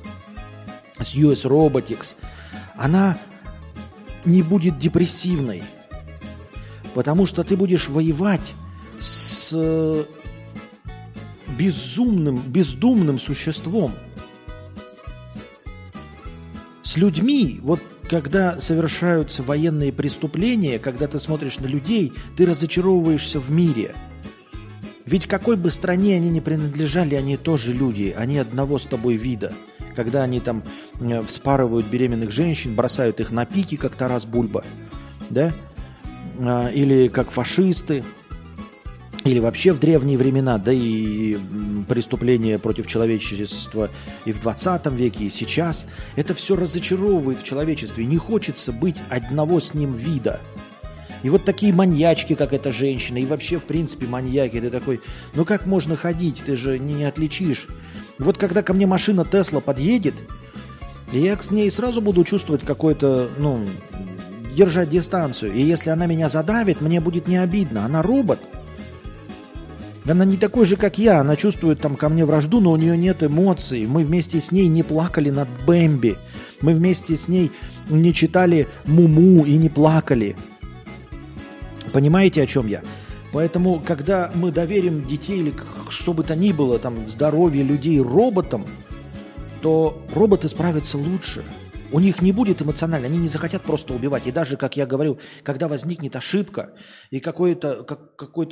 [1.00, 2.16] с US Robotics,
[2.76, 3.18] она
[4.26, 5.64] не будет депрессивной.
[6.94, 8.54] Потому что ты будешь воевать
[9.00, 10.04] с э,
[11.58, 13.94] безумным, бездумным существом–
[16.86, 23.50] с людьми, вот когда совершаются военные преступления, когда ты смотришь на людей, ты разочаровываешься в
[23.50, 23.96] мире.
[25.06, 29.52] Ведь какой бы стране они ни принадлежали, они тоже люди, они одного с тобой вида.
[29.96, 30.64] Когда они там
[31.00, 34.64] э, вспарывают беременных женщин, бросают их на пики, как Тарас Бульба,
[35.30, 35.54] да?
[36.40, 38.04] А, или как фашисты,
[39.24, 41.38] или вообще в древние времена, да и
[41.88, 43.90] преступления против человечества
[44.26, 45.86] и в 20 веке, и сейчас,
[46.16, 48.06] это все разочаровывает в человечестве.
[48.06, 50.42] Не хочется быть одного с ним вида.
[51.24, 55.02] И вот такие маньячки, как эта женщина, и вообще, в принципе, маньяки, ты такой,
[55.34, 57.68] ну как можно ходить, ты же не, отличишь.
[58.20, 60.14] Вот когда ко мне машина Тесла подъедет,
[61.12, 63.66] я с ней сразу буду чувствовать какой-то, ну,
[64.56, 65.54] держать дистанцию.
[65.54, 67.86] И если она меня задавит, мне будет не обидно.
[67.86, 68.40] Она робот–
[70.08, 71.20] она не такой же, как я.
[71.22, 73.86] Она чувствует там ко мне вражду, но у нее нет эмоций.
[73.88, 76.18] Мы вместе с ней не плакали над Бэмби.
[76.62, 77.52] Мы вместе с ней
[77.90, 80.36] не читали Муму и не плакали.
[81.92, 82.82] Понимаете, о чем я?
[83.32, 85.54] Поэтому, когда мы доверим детей или
[85.90, 88.66] что бы то ни было, там, здоровье людей роботам,
[89.62, 91.44] то роботы справятся лучше–
[91.96, 94.28] у них не будет эмоционально, они не захотят просто убивать.
[94.28, 96.74] И даже, как я говорю, когда возникнет ошибка,
[97.10, 98.50] и какой-то как, какой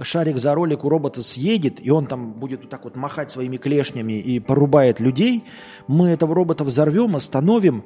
[0.00, 3.58] шарик за ролик у робота съедет, и он там будет вот так вот махать своими
[3.58, 5.44] клешнями и порубает людей,
[5.86, 7.84] мы этого робота взорвем, остановим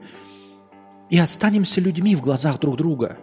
[1.10, 3.18] и останемся людьми в глазах друг друга.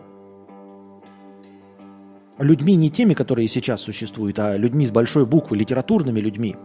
[2.38, 6.58] Людьми не теми, которые сейчас существуют, а людьми с большой буквы, литературными людьми.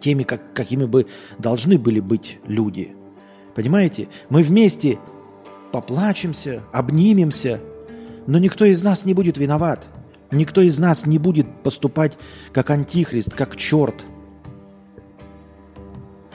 [0.00, 1.06] Теми, как, какими бы
[1.38, 2.96] должны были быть люди–
[3.56, 4.08] Понимаете?
[4.28, 4.98] Мы вместе
[5.72, 7.58] поплачемся, обнимемся,
[8.26, 9.88] но никто из нас не будет виноват.
[10.30, 12.18] Никто из нас не будет поступать
[12.52, 14.04] как антихрист, как черт,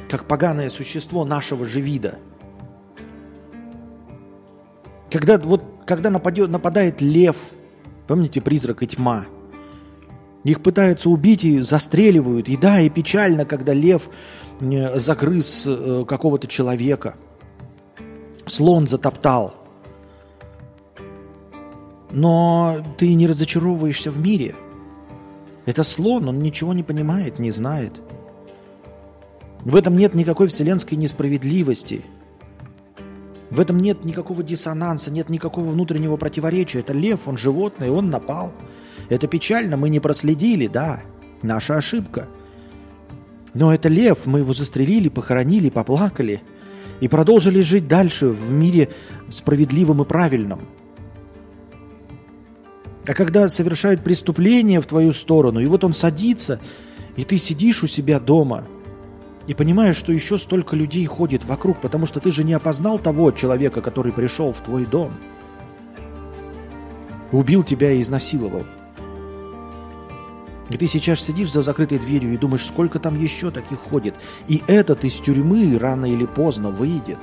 [0.09, 2.17] как поганое существо нашего же вида.
[5.11, 7.35] Когда, вот, когда нападет, нападает лев,
[8.07, 9.27] помните призрак и тьма,
[10.43, 12.49] их пытаются убить и застреливают.
[12.49, 14.09] И да, и печально, когда лев
[14.61, 17.15] загрыз э, какого-то человека.
[18.45, 19.55] Слон затоптал.
[22.11, 24.55] Но ты не разочаровываешься в мире.
[25.65, 27.93] Это слон, он ничего не понимает, не знает.
[29.61, 32.03] В этом нет никакой вселенской несправедливости.
[33.49, 36.79] В этом нет никакого диссонанса, нет никакого внутреннего противоречия.
[36.79, 38.51] Это лев, он животное, он напал.
[39.09, 41.01] Это печально, мы не проследили, да,
[41.41, 42.27] наша ошибка–
[43.53, 46.41] но это лев, мы его застрелили, похоронили, поплакали
[46.99, 48.89] и продолжили жить дальше в мире
[49.29, 50.61] справедливом и правильном.
[53.05, 56.59] А когда совершают преступление в твою сторону, и вот он садится,
[57.15, 58.63] и ты сидишь у себя дома,
[59.47, 63.31] и понимаешь, что еще столько людей ходит вокруг, потому что ты же не опознал того
[63.31, 65.13] человека, который пришел в твой дом,
[67.31, 68.63] убил тебя и изнасиловал–
[70.71, 74.15] и ты сейчас сидишь за закрытой дверью и думаешь, сколько там еще таких ходит.
[74.47, 77.19] И этот из тюрьмы рано или поздно выйдет.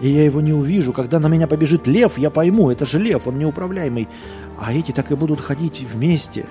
[0.00, 0.92] И я его не увижу.
[0.92, 4.08] Когда на меня побежит лев, я пойму, это же лев, он неуправляемый.
[4.58, 6.46] А эти так и будут ходить вместе.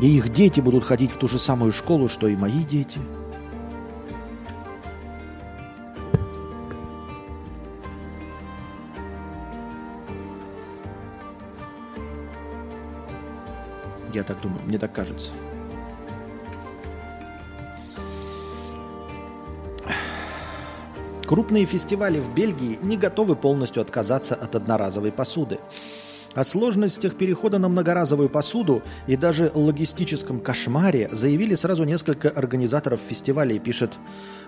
[0.00, 2.98] И их дети будут ходить в ту же самую школу, что и мои дети.
[14.12, 15.30] Я так думаю, мне так кажется.
[21.26, 25.60] Крупные фестивали в Бельгии не готовы полностью отказаться от одноразовой посуды.
[26.34, 33.58] О сложностях перехода на многоразовую посуду и даже логистическом кошмаре заявили сразу несколько организаторов фестивалей,
[33.58, 33.98] пишет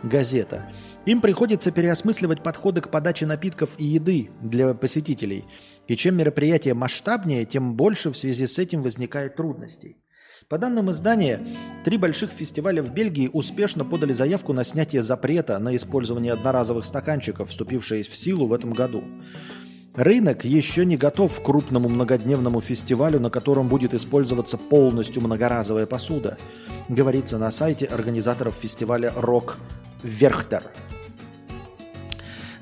[0.03, 0.71] газета.
[1.07, 5.45] Им приходится переосмысливать подходы к подаче напитков и еды для посетителей.
[5.89, 9.97] И чем мероприятие масштабнее, тем больше в связи с этим возникает трудностей.
[10.49, 11.41] По данным издания,
[11.85, 17.51] три больших фестиваля в Бельгии успешно подали заявку на снятие запрета на использование одноразовых стаканчиков,
[17.51, 19.05] вступившие в силу в этом году.
[19.95, 26.39] Рынок еще не готов к крупному многодневному фестивалю, на котором будет использоваться полностью многоразовая посуда,
[26.89, 29.59] говорится на сайте организаторов фестиваля «Рок
[30.03, 30.63] Верхтер».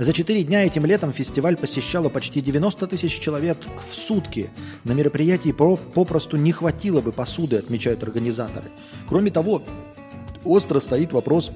[0.00, 4.48] За четыре дня этим летом фестиваль посещало почти 90 тысяч человек в сутки.
[4.84, 8.70] На мероприятии про- попросту не хватило бы посуды, отмечают организаторы.
[9.10, 9.62] Кроме того,
[10.42, 11.52] остро стоит вопрос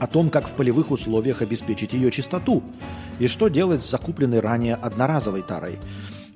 [0.00, 2.64] о том, как в полевых условиях обеспечить ее чистоту
[3.20, 5.78] и что делать с закупленной ранее одноразовой тарой.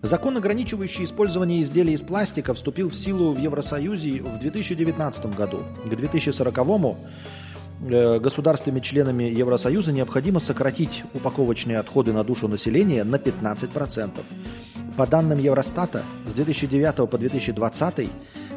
[0.02, 5.64] Закон, ограничивающий использование изделий из пластика, вступил в силу в Евросоюзе в 2019 году.
[5.84, 6.96] К 2040
[7.80, 14.20] э, государствами-членами Евросоюза необходимо сократить упаковочные отходы на душу населения на 15%.
[14.96, 18.10] По данным Евростата, с 2009 по 2020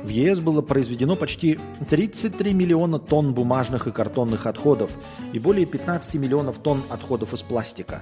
[0.03, 4.91] в ЕС было произведено почти 33 миллиона тонн бумажных и картонных отходов
[5.33, 8.01] и более 15 миллионов тонн отходов из пластика.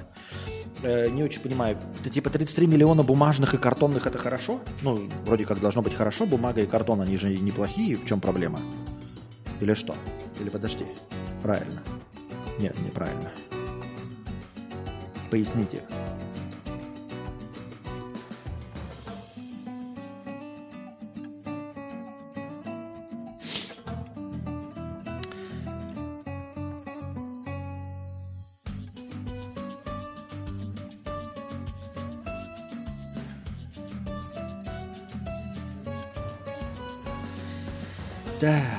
[0.82, 4.62] Э, не очень понимаю, это типа 33 миллиона бумажных и картонных это хорошо?
[4.82, 8.60] Ну, вроде как должно быть хорошо, бумага и картон, они же неплохие, в чем проблема?
[9.60, 9.94] Или что?
[10.40, 10.86] Или подожди,
[11.44, 11.82] правильно.
[12.60, 13.32] Нет, неправильно.
[15.30, 15.84] Поясните.
[38.40, 38.79] Так.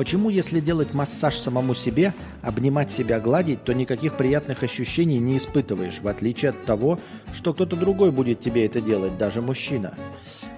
[0.00, 6.00] Почему, если делать массаж самому себе, обнимать себя, гладить, то никаких приятных ощущений не испытываешь,
[6.00, 6.98] в отличие от того,
[7.34, 9.94] что кто-то другой будет тебе это делать, даже мужчина?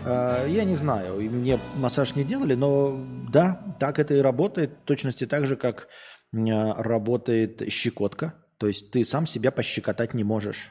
[0.05, 4.87] А, Я не знаю, мне массаж не делали, но да, так это и работает, в
[4.87, 5.89] точности так же, как
[6.33, 8.35] м, работает щекотка.
[8.59, 10.71] То есть ты сам себя пощекотать не можешь.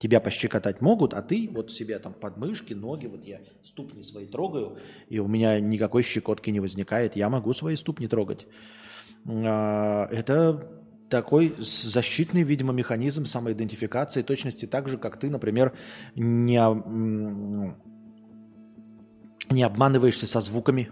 [0.00, 4.78] Тебя пощекотать могут, а ты вот себе там подмышки, ноги, вот я ступни свои трогаю,
[5.10, 8.46] и у меня никакой щекотки не возникает, я могу свои ступни трогать.
[9.26, 10.70] А, Это
[11.10, 15.74] такой защитный, видимо, механизм самоидентификации, точности так же, как ты, например,
[16.14, 16.58] не,
[19.50, 20.90] не обманываешься со звуками.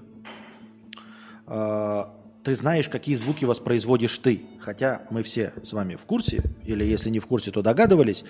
[2.49, 4.41] Ты знаешь, какие звуки воспроизводишь ты.
[4.59, 8.25] Хотя мы все с вами в курсе, или если не в курсе, то догадывались,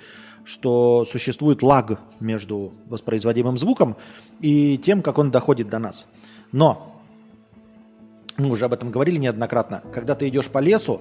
[0.44, 3.96] что существует лаг между воспроизводимым звуком
[4.40, 6.08] и тем, как он доходит до нас.
[6.50, 7.00] Но
[8.36, 9.84] мы уже об этом говорили неоднократно.
[9.94, 11.00] Когда ты идешь по лесу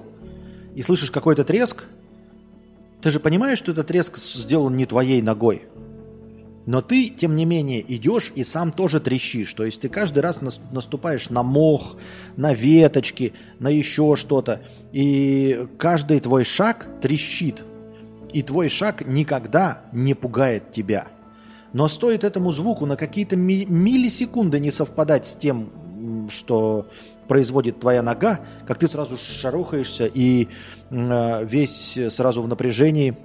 [0.76, 1.86] и слышишь какой-то треск,
[3.00, 5.64] ты же понимаешь, что этот треск сделан не твоей ногой.
[6.68, 9.54] Но ты, тем не менее, идешь и сам тоже трещишь.
[9.54, 11.96] То есть ты каждый раз нас- наступаешь на мох,
[12.36, 14.60] на веточки, на еще что-то.
[14.92, 17.64] И каждый твой шаг трещит.
[18.34, 21.06] И твой шаг никогда не пугает тебя.
[21.72, 25.70] Но стоит этому звуку на какие-то ми- миллисекунды не совпадать с тем,
[26.28, 26.86] что
[27.28, 30.48] производит твоя нога, как ты сразу шарохаешься и
[30.90, 33.16] э, весь сразу в напряжении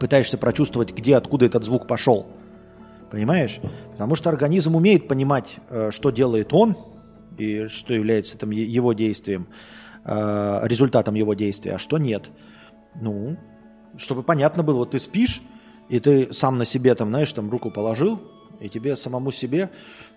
[0.00, 2.26] пытаешься прочувствовать, где, откуда этот звук пошел.
[3.10, 3.60] Понимаешь?
[3.92, 6.76] Потому что организм умеет понимать, э, что делает он
[7.38, 9.46] и что является там его действием,
[10.04, 12.30] э, результатом его действия, а что нет.
[13.00, 13.36] Ну,
[13.96, 15.42] чтобы понятно было, вот ты спишь,
[15.88, 18.20] и ты сам на себе там, знаешь, там руку положил,
[18.60, 19.70] и тебе самому себе,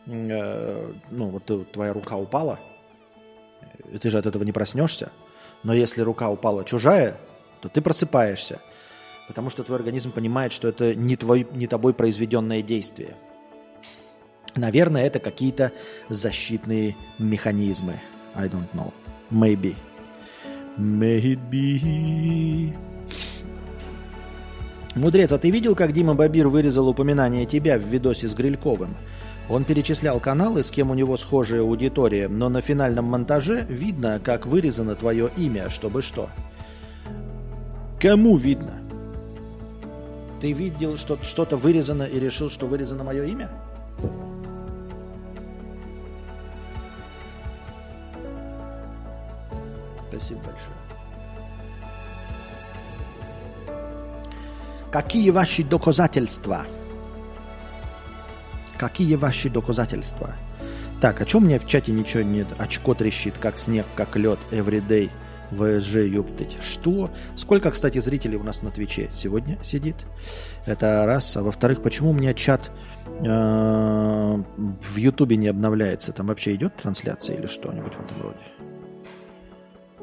[0.05, 2.59] э, ну, вот твоя рука упала,
[3.91, 5.11] и ты же от этого не проснешься.
[5.63, 7.17] Но если рука упала чужая,
[7.61, 8.59] то ты просыпаешься,
[9.27, 13.15] потому что твой организм понимает, что это не, твой, не тобой произведенное действие.
[14.55, 15.71] Наверное, это какие-то
[16.09, 17.99] защитные механизмы.
[18.35, 18.93] I don't know.
[19.31, 19.75] Maybe.
[20.77, 22.75] May it be.
[24.95, 28.95] Мудрец, а ты видел, как Дима Бабир вырезал упоминание тебя в видосе с Грильковым?
[29.49, 34.45] Он перечислял каналы, с кем у него схожая аудитория, но на финальном монтаже видно, как
[34.45, 36.29] вырезано твое имя, чтобы что.
[37.99, 38.82] Кому видно?
[40.43, 43.49] Ты видел, что что-то вырезано и решил, что вырезано мое имя?
[50.09, 50.75] Спасибо большое.
[54.91, 56.65] Какие ваши доказательства?
[58.77, 60.35] Какие ваши доказательства?
[60.99, 62.47] Так, а что у меня в чате ничего нет?
[62.57, 65.09] Очко трещит, как снег, как лед, everyday.
[65.53, 66.57] ВСЖ, ёптать.
[66.61, 67.11] Что?
[67.35, 70.05] Сколько, кстати, зрителей у нас на Твиче сегодня сидит?
[70.65, 71.37] Это раз.
[71.37, 72.71] А во-вторых, почему у меня чат
[73.19, 76.11] э, в Ютубе не обновляется?
[76.11, 78.37] Там вообще идет трансляция или что-нибудь в этом роде?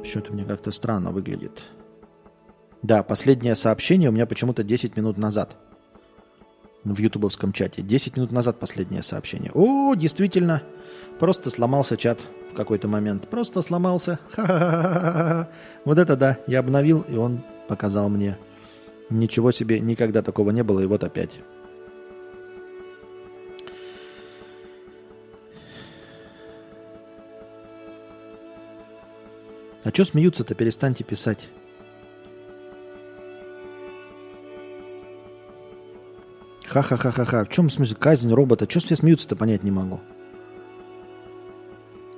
[0.05, 1.63] Что-то мне как-то странно выглядит.
[2.83, 5.57] Да, последнее сообщение у меня почему-то 10 минут назад.
[6.83, 7.83] В ютубовском чате.
[7.83, 9.51] 10 минут назад последнее сообщение.
[9.53, 10.63] О, действительно.
[11.21, 13.29] Просто сломался чат в какой-то момент.
[13.29, 14.19] Просто сломался.
[14.33, 15.51] Ха-ха-ха-ха.
[15.85, 16.39] Вот это да.
[16.47, 18.39] Я обновил, и он показал мне.
[19.11, 21.41] Ничего себе, никогда такого не было, и вот опять.
[29.85, 30.55] А что смеются-то?
[30.55, 31.51] Перестаньте писать.
[36.65, 37.45] Ха-ха-ха-ха-ха.
[37.45, 37.95] В чем смысл?
[37.99, 38.65] Казнь робота.
[38.67, 40.01] Что все смеются-то, понять не могу.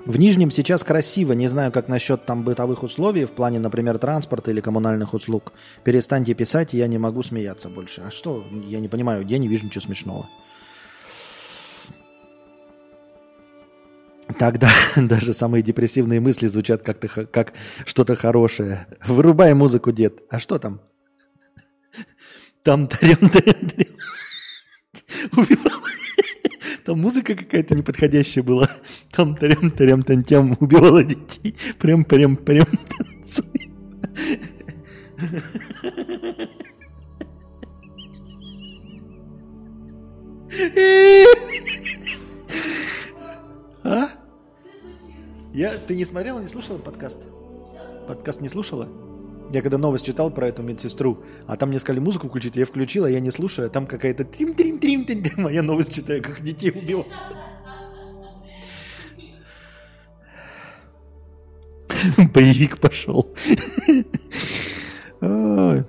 [0.04, 1.32] В Нижнем сейчас красиво.
[1.32, 5.52] Не знаю, как насчет там бытовых условий, в плане, например, транспорта или коммунальных услуг.
[5.84, 8.02] Перестаньте писать, я не могу смеяться больше.
[8.06, 8.44] А что?
[8.66, 10.28] Я не понимаю, я не вижу ничего смешного.
[14.38, 17.52] Тогда даже самые депрессивные мысли звучат как-то как
[17.86, 18.88] что-то хорошее.
[19.06, 20.22] Вырубай музыку, дед.
[20.30, 20.80] А что там?
[22.64, 23.96] Там тарем тарем тарем.
[25.36, 25.82] Убивал.
[26.84, 28.68] Там музыка какая-то неподходящая была.
[29.10, 31.54] Там тарем тарем тантям убивала детей.
[31.78, 33.70] Прям прям прям танцуй.
[43.84, 44.08] А?
[45.52, 47.20] Я, ты не смотрела, не слушала подкаст?
[48.08, 48.88] Подкаст не слушала?
[49.52, 53.04] Я когда новость читал про эту медсестру, а там мне сказали музыку включить, я включил,
[53.04, 56.22] а я не слушаю, а там какая-то трим трим трим трим а я новость читаю,
[56.22, 57.06] как детей убил.
[62.32, 63.30] Боевик пошел.
[65.20, 65.84] А,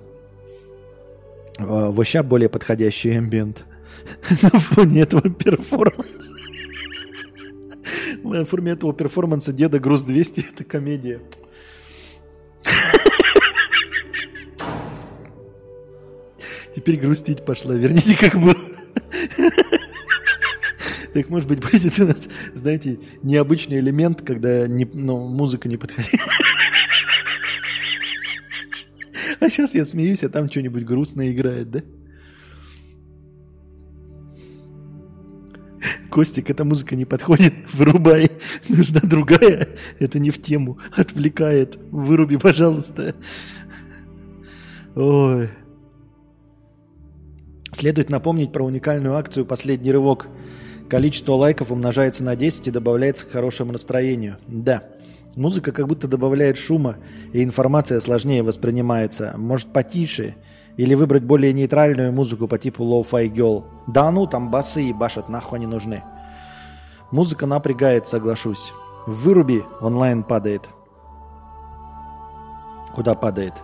[1.58, 3.64] Вообще более подходящий эмбиент
[4.42, 6.36] на фоне этого перформанса.
[8.22, 11.20] На фоне этого перформанса Деда Груз 200 это комедия.
[16.74, 17.74] Теперь грустить пошла.
[17.74, 18.56] Верните, как было.
[21.14, 26.10] Так, может быть, будет у нас, знаете, необычный элемент, когда не, ну, музыка не подходит.
[29.38, 31.82] А сейчас я смеюсь, а там что-нибудь грустное играет, да?
[36.10, 38.30] Костик, эта музыка не подходит, вырубай.
[38.68, 39.68] Нужна другая,
[40.00, 41.78] это не в тему, отвлекает.
[41.90, 43.14] Выруби, пожалуйста.
[44.96, 45.48] Ой.
[47.74, 50.28] Следует напомнить про уникальную акцию «Последний рывок».
[50.88, 54.36] Количество лайков умножается на 10 и добавляется к хорошему настроению.
[54.46, 54.84] Да,
[55.34, 56.96] музыка как будто добавляет шума,
[57.32, 59.34] и информация сложнее воспринимается.
[59.36, 60.36] Может, потише?
[60.76, 63.64] Или выбрать более нейтральную музыку по типу Low-Fi Girl?
[63.88, 66.04] Да ну, там басы и башат, нахуй они нужны.
[67.10, 68.72] Музыка напрягает, соглашусь.
[69.08, 70.62] Выруби, онлайн падает.
[72.94, 73.54] Куда падает?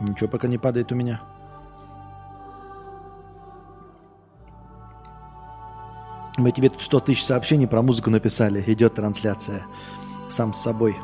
[0.00, 1.20] Ничего пока не падает у меня.
[6.38, 8.62] Мы тебе тут 100 тысяч сообщений про музыку написали.
[8.68, 9.66] Идет трансляция.
[10.28, 10.96] Сам с собой.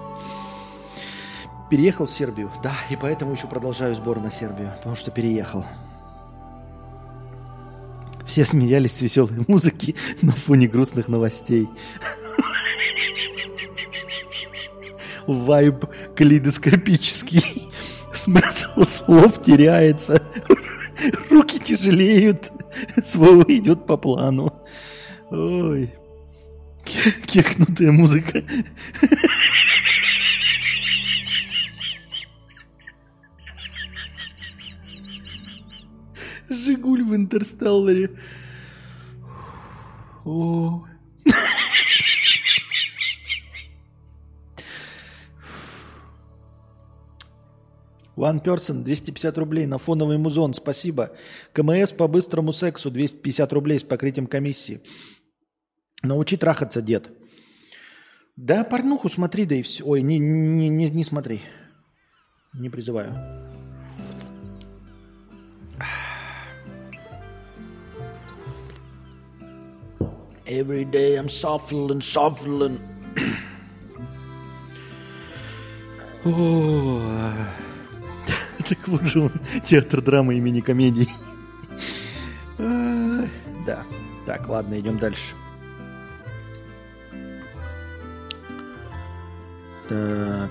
[1.69, 2.53] Переехал в Сербию.
[2.63, 4.73] Да, и поэтому еще продолжаю сбор на Сербию.
[4.77, 5.65] Потому что переехал.
[8.25, 11.69] Все смеялись с веселой музыки на фоне грустных новостей.
[15.27, 15.85] Вайб
[16.15, 17.69] калейдоскопический.
[18.13, 20.23] Смысл слов теряется.
[21.29, 22.53] Руки тяжелеют.
[23.05, 24.53] Слово идет по плану.
[25.35, 25.93] Ой.
[27.27, 28.45] Кекнутая музыка.
[36.49, 38.11] Жигуль в Интерстелларе.
[40.25, 40.85] О.
[48.17, 50.55] One person 250 рублей на фоновый музон.
[50.55, 51.11] Спасибо.
[51.53, 54.81] КМС по быстрому сексу 250 рублей с покрытием комиссии.
[56.05, 57.11] Научи трахаться, дед.
[58.37, 59.83] Да, порнуху смотри, да и все.
[59.85, 61.41] Ой, не, не, не, не смотри.
[62.53, 63.15] Не призываю.
[70.47, 72.81] Every day I'm shuffling.
[76.27, 77.01] О,
[78.69, 79.33] Так вот же он,
[79.65, 81.09] театр драмы имени комедии.
[82.59, 83.85] Да.
[84.27, 85.35] Так, ладно, идем дальше.
[89.89, 90.51] Так.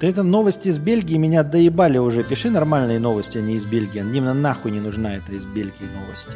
[0.00, 2.22] Ты это новости из Бельгии меня доебали уже.
[2.22, 4.00] Пиши нормальные новости, а не из Бельгии.
[4.00, 6.32] Мне на нахуй не нужна эта из Бельгии новости.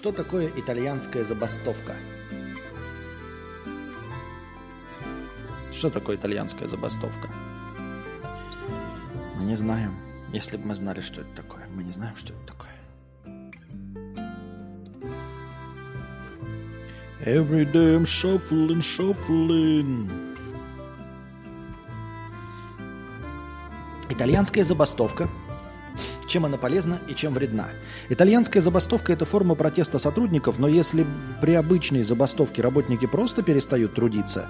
[0.00, 1.94] Что такое итальянская забастовка?
[5.74, 7.28] Что такое итальянская забастовка?
[9.36, 9.94] Мы не знаем.
[10.32, 11.66] Если бы мы знали, что это такое.
[11.74, 12.70] Мы не знаем, что это такое.
[17.26, 20.10] Every day I'm shuffling, shuffling.
[24.08, 25.28] Итальянская забастовка.
[26.30, 27.70] Чем она полезна и чем вредна?
[28.08, 31.04] Итальянская забастовка– это форма протеста сотрудников, но если
[31.40, 34.46] при обычной забастовке работники просто перестают трудиться,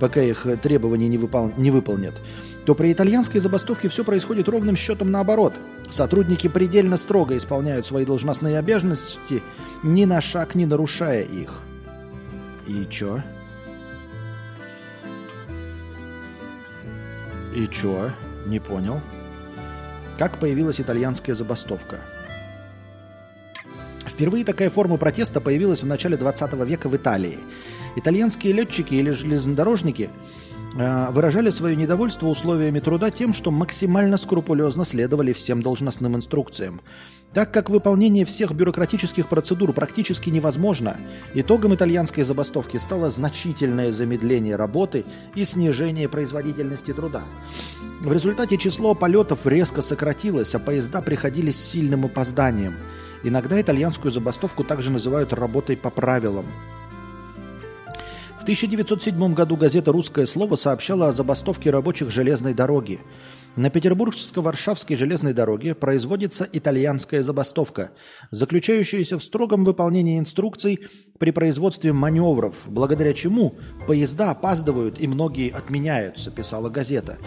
[0.00, 2.20] пока их требования не, выпол- не выполнят,
[2.66, 5.54] то при итальянской забастовке все происходит ровным счетом наоборот.
[5.88, 9.40] Сотрудники предельно строго исполняют свои должностные обязанности,
[9.84, 11.60] ни на шаг не нарушая их.
[12.66, 13.22] И чё?
[17.54, 18.10] И чё?
[18.46, 19.00] Не понял.
[20.20, 21.96] Как появилась итальянская забастовка?
[24.06, 27.38] Впервые такая форма протеста появилась в начале 20 века в Италии.
[27.96, 30.10] Итальянские летчики или железнодорожники
[30.74, 36.80] выражали свое недовольство условиями труда тем, что максимально скрупулезно следовали всем должностным инструкциям.
[37.32, 40.96] Так как выполнение всех бюрократических процедур практически невозможно,
[41.32, 45.04] итогом итальянской забастовки стало значительное замедление работы
[45.36, 47.22] и снижение производительности труда.
[48.00, 52.74] В результате число полетов резко сократилось, а поезда приходили с сильным опозданием.
[53.22, 56.46] Иногда итальянскую забастовку также называют работой по правилам.
[58.40, 62.98] В 1907 году газета «Русское слово» сообщала о забастовке рабочих железной дороги.
[63.54, 67.90] На Петербургско-Варшавской железной дороге производится итальянская забастовка,
[68.30, 70.80] заключающаяся в строгом выполнении инструкций
[71.18, 73.56] при производстве маневров, благодаря чему
[73.86, 77.18] поезда опаздывают и многие отменяются, писала газета.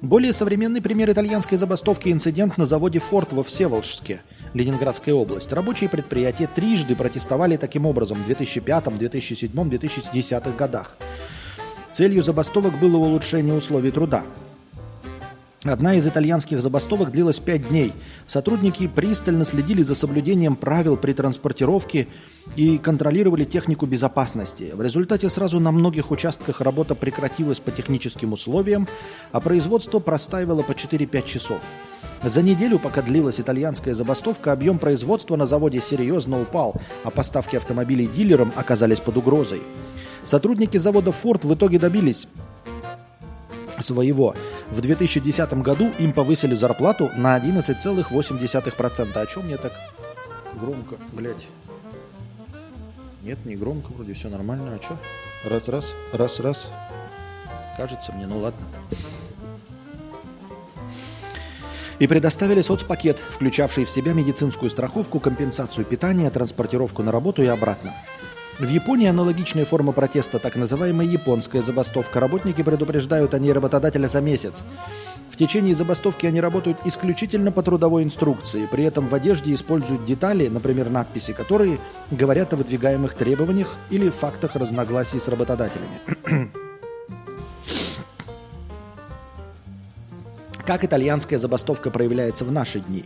[0.00, 4.20] Более современный пример итальянской забастовки– инцидент на заводе «Форд» во Всеволожске,
[4.54, 5.52] Ленинградская область.
[5.52, 10.96] Рабочие предприятия трижды протестовали таким образом в 2005, 2007, 2010 годах.
[11.92, 14.24] Целью забастовок было улучшение условий труда.
[15.64, 17.92] Одна из итальянских забастовок длилась пять дней.
[18.26, 22.08] Сотрудники пристально следили за соблюдением правил при транспортировке
[22.56, 24.72] и контролировали технику безопасности.
[24.74, 28.88] В результате сразу на многих участках работа прекратилась по техническим условиям,
[29.30, 31.60] а производство простаивало по 4-5 часов.
[32.24, 38.06] За неделю, пока длилась итальянская забастовка, объем производства на заводе серьезно упал, а поставки автомобилей
[38.06, 39.60] дилерам оказались под угрозой.
[40.24, 42.28] Сотрудники завода Ford в итоге добились
[43.80, 44.36] своего.
[44.70, 49.18] В 2010 году им повысили зарплату на 11,8%.
[49.18, 49.72] О чем мне так
[50.54, 51.46] громко, блядь?
[53.24, 54.78] Нет, не громко, вроде все нормально.
[54.80, 54.96] А что?
[55.44, 56.70] Раз, раз, раз, раз.
[57.76, 58.64] Кажется мне, ну ладно.
[61.98, 67.92] И предоставили соцпакет, включавший в себя медицинскую страховку, компенсацию питания, транспортировку на работу и обратно.
[68.58, 72.20] В Японии аналогичная форма протеста, так называемая японская забастовка.
[72.20, 74.62] Работники предупреждают о ней работодателя за месяц.
[75.30, 78.68] В течение забастовки они работают исключительно по трудовой инструкции.
[78.70, 81.78] При этом в одежде используют детали, например, надписи, которые
[82.10, 86.00] говорят о выдвигаемых требованиях или фактах разногласий с работодателями.
[90.66, 93.04] Как итальянская забастовка проявляется в наши дни?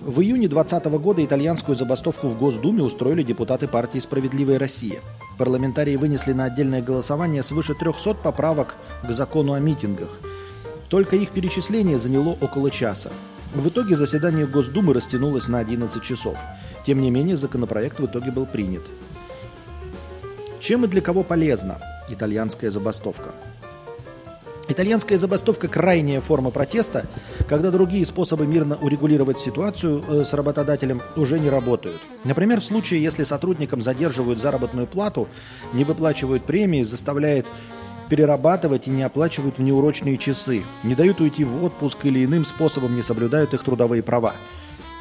[0.00, 5.00] В июне 2020 года итальянскую забастовку в Госдуме устроили депутаты партии «Справедливая Россия».
[5.36, 10.10] Парламентарии вынесли на отдельное голосование свыше 300 поправок к закону о митингах.
[10.88, 13.10] Только их перечисление заняло около часа.
[13.54, 16.38] В итоге заседание Госдумы растянулось на 11 часов.
[16.86, 18.82] Тем не менее, законопроект в итоге был принят.
[20.60, 23.32] Чем и для кого полезна итальянская забастовка?
[24.66, 27.04] Итальянская забастовка– крайняя форма протеста,
[27.46, 32.00] когда другие способы мирно урегулировать ситуацию э, с работодателем уже не работают.
[32.24, 35.28] Например, в случае, если сотрудникам задерживают заработную плату,
[35.74, 37.46] не выплачивают премии, заставляет
[38.08, 42.96] перерабатывать и не оплачивают в неурочные часы, не дают уйти в отпуск или иным способом
[42.96, 44.34] не соблюдают их трудовые права.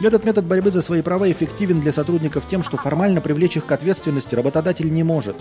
[0.01, 3.71] Этот метод борьбы за свои права эффективен для сотрудников тем, что формально привлечь их к
[3.71, 5.35] ответственности работодатель не может,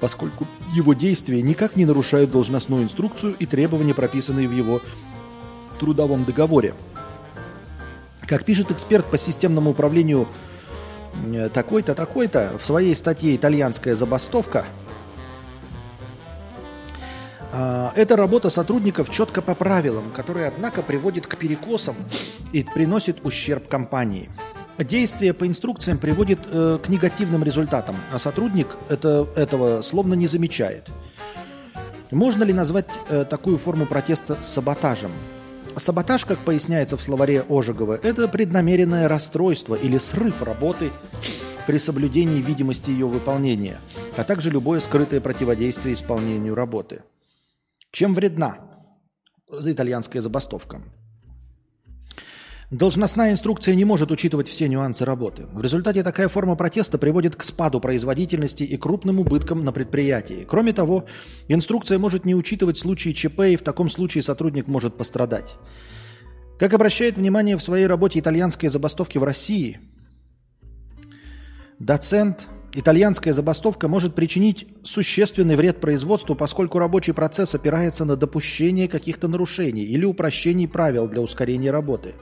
[0.00, 4.82] поскольку его действия никак не нарушают должностную инструкцию и требования, прописанные в его
[5.78, 6.74] трудовом договоре.
[8.26, 10.28] Как пишет эксперт по системному управлению
[11.32, 14.66] э, такой-то, такой-то, в своей статье «Итальянская забастовка»,
[17.52, 21.96] это работа сотрудников четко по правилам, которые, однако, приводит к перекосам
[22.52, 24.30] и приносит ущерб компании.
[24.78, 30.88] Действие по инструкциям приводит э, к негативным результатам, а сотрудник это, этого словно не замечает.
[32.10, 35.12] Можно ли назвать э, такую форму протеста саботажем?
[35.76, 40.90] Саботаж, как поясняется в словаре Ожегова, это преднамеренное расстройство или срыв работы
[41.66, 43.78] при соблюдении видимости ее выполнения,
[44.16, 47.02] а также любое скрытое противодействие исполнению работы.
[47.92, 48.56] Чем вредна
[49.50, 50.80] итальянская забастовка?
[52.70, 55.44] Должностная инструкция не может учитывать все нюансы работы.
[55.52, 60.46] В результате такая форма протеста приводит к спаду производительности и крупным убыткам на предприятии.
[60.48, 61.04] Кроме того,
[61.48, 65.56] инструкция может не учитывать случаи ЧП, и в таком случае сотрудник может пострадать.
[66.58, 69.80] Как обращает внимание в своей работе итальянские забастовки в России,
[71.78, 79.28] доцент Итальянская забастовка может причинить существенный вред производству, поскольку рабочий процесс опирается на допущение каких-то
[79.28, 82.14] нарушений или упрощений правил для ускорения работы.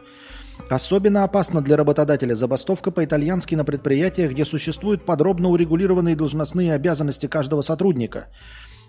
[0.69, 7.63] Особенно опасна для работодателя забастовка по-итальянски на предприятиях, где существуют подробно урегулированные должностные обязанности каждого
[7.63, 8.27] сотрудника.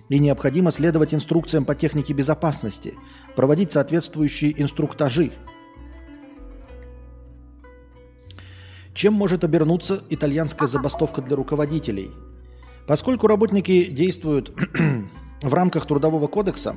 [0.09, 2.95] И необходимо следовать инструкциям по технике безопасности,
[3.35, 5.31] проводить соответствующие инструктажи,
[8.93, 12.11] Чем может обернуться итальянская забастовка для руководителей?
[12.87, 14.51] Поскольку работники действуют
[15.41, 16.75] в рамках Трудового кодекса,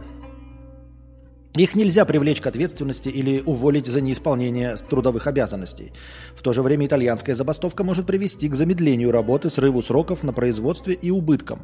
[1.56, 5.92] их нельзя привлечь к ответственности или уволить за неисполнение трудовых обязанностей.
[6.36, 10.94] В то же время итальянская забастовка может привести к замедлению работы, срыву сроков на производстве
[10.94, 11.62] и убыткам.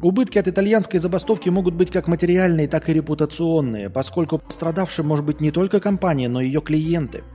[0.00, 5.40] Убытки от итальянской забастовки могут быть как материальные, так и репутационные, поскольку пострадавшим может быть
[5.40, 7.22] не только компания, но и ее клиенты–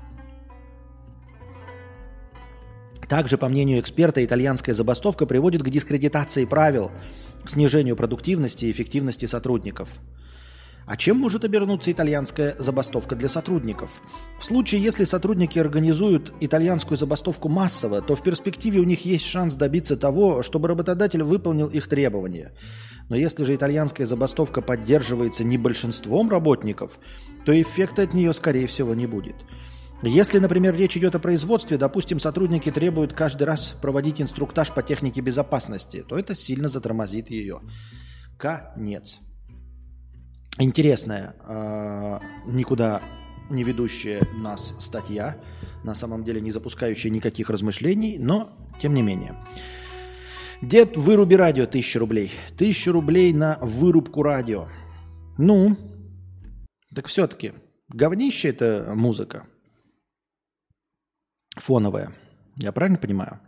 [3.11, 6.91] также, по мнению эксперта, итальянская забастовка приводит к дискредитации правил,
[7.45, 9.89] снижению продуктивности и эффективности сотрудников.
[10.85, 14.01] А чем может обернуться итальянская забастовка для сотрудников?
[14.39, 19.55] В случае, если сотрудники организуют итальянскую забастовку массово, то в перспективе у них есть шанс
[19.55, 22.53] добиться того, чтобы работодатель выполнил их требования.
[23.09, 26.97] Но если же итальянская забастовка поддерживается не большинством работников,
[27.43, 29.35] то эффекта от нее, скорее всего, не будет.
[30.03, 35.21] Если, например, речь идет о производстве, допустим, сотрудники требуют каждый раз проводить инструктаж по технике
[35.21, 37.61] безопасности, то это сильно затормозит ее.
[38.37, 39.19] Конец.
[40.57, 43.01] Интересная, э, никуда
[43.51, 45.37] не ведущая нас статья,
[45.83, 48.49] на самом деле не запускающая никаких размышлений, но
[48.81, 49.35] тем не менее.
[50.63, 52.31] Дед, выруби радио, тысяча рублей.
[52.57, 54.67] Тысяча рублей на вырубку радио.
[55.37, 55.77] Ну,
[56.93, 57.53] так все-таки,
[57.89, 59.45] говнище это музыка
[61.55, 62.13] фоновая.
[62.57, 63.39] Я правильно понимаю?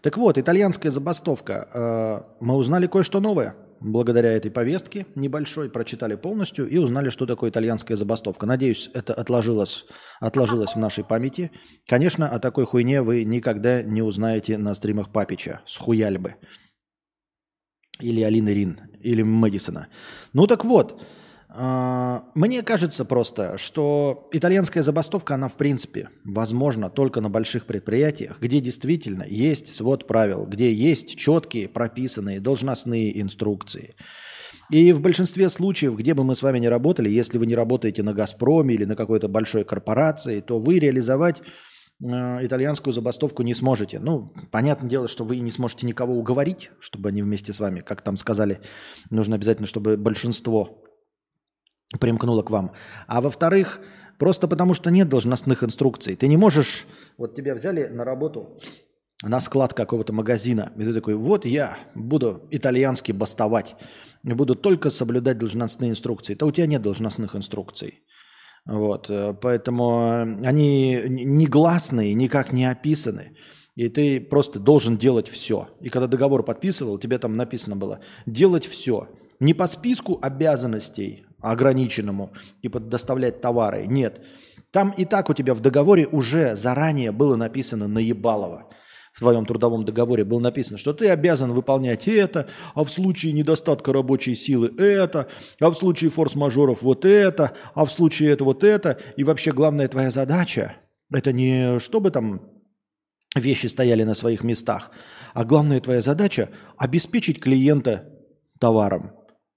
[0.00, 1.68] Так вот, итальянская забастовка.
[1.72, 7.50] Э, мы узнали кое-что новое благодаря этой повестке небольшой, прочитали полностью и узнали, что такое
[7.50, 8.46] итальянская забастовка.
[8.46, 9.86] Надеюсь, это отложилось,
[10.20, 11.52] отложилось в нашей памяти.
[11.86, 16.36] Конечно, о такой хуйне вы никогда не узнаете на стримах Папича с хуяльбы.
[18.00, 19.88] Или Алины Рин, или Мэдисона.
[20.32, 21.00] Ну так вот,
[21.56, 28.58] мне кажется просто, что итальянская забастовка, она в принципе возможна только на больших предприятиях, где
[28.58, 33.94] действительно есть свод правил, где есть четкие прописанные должностные инструкции.
[34.70, 38.02] И в большинстве случаев, где бы мы с вами не работали, если вы не работаете
[38.02, 41.42] на «Газпроме» или на какой-то большой корпорации, то вы реализовать
[42.02, 43.98] а, итальянскую забастовку не сможете.
[44.00, 48.02] Ну, понятное дело, что вы не сможете никого уговорить, чтобы они вместе с вами, как
[48.02, 48.60] там сказали,
[49.10, 50.83] нужно обязательно, чтобы большинство
[52.00, 52.72] примкнула к вам.
[53.06, 53.80] А во-вторых,
[54.18, 56.16] просто потому что нет должностных инструкций.
[56.16, 56.86] Ты не можешь,
[57.18, 58.58] вот тебя взяли на работу
[59.22, 63.76] на склад какого-то магазина, и ты такой, вот я буду итальянски бастовать,
[64.22, 66.34] буду только соблюдать должностные инструкции.
[66.34, 68.02] То у тебя нет должностных инструкций.
[68.66, 73.36] Вот, э, поэтому они негласные, никак не описаны.
[73.76, 75.68] И ты просто должен делать все.
[75.80, 79.08] И когда договор подписывал, тебе там написано было делать все.
[79.40, 83.86] Не по списку обязанностей ограниченному, типа доставлять товары.
[83.86, 84.22] Нет.
[84.70, 88.70] Там и так у тебя в договоре уже заранее было написано наебалово.
[89.12, 93.92] В твоем трудовом договоре было написано, что ты обязан выполнять это, а в случае недостатка
[93.92, 95.28] рабочей силы это,
[95.60, 98.98] а в случае форс-мажоров вот это, а в случае это вот это.
[99.16, 100.74] И вообще главная твоя задача–
[101.12, 102.40] это не чтобы там
[103.36, 104.90] вещи стояли на своих местах,
[105.32, 108.08] а главная твоя задача– обеспечить клиента
[108.58, 109.12] товаром.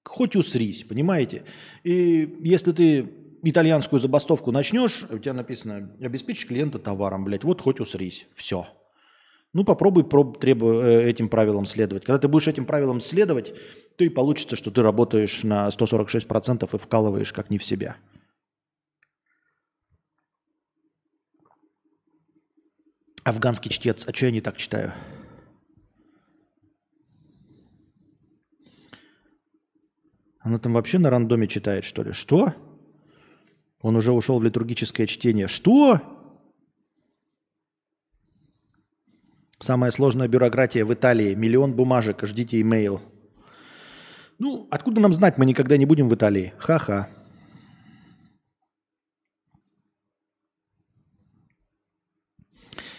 [0.08, 1.44] Хоть усрись, понимаете?
[1.84, 3.10] И если ты
[3.44, 8.68] итальянскую забастовку начнешь, у тебя написано «обеспечить клиента товаром», блядь, вот хоть усрись, все.
[9.54, 12.06] Ну, попробуй проб, требу, э, этим правилам следовать.
[12.06, 13.54] Когда ты будешь этим правилам следовать,
[13.96, 17.98] то и получится, что ты работаешь на 146% и вкалываешь как не в себя.
[23.24, 24.06] Афганский чтец.
[24.08, 24.94] А что я не так читаю?
[30.48, 32.14] Она там вообще на рандоме читает, что ли?
[32.14, 32.54] Что?
[33.82, 35.50] Он уже ушел в литургическое чтение.
[35.50, 36.00] Что?
[39.60, 41.34] Самая сложная бюрократия в Италии.
[41.34, 42.26] Миллион бумажек.
[42.26, 43.02] Ждите имейл.
[44.40, 45.38] Ну, откуда нам знать?
[45.38, 46.54] Мы никогда не будем в Италии.
[46.60, 47.10] Ха-ха.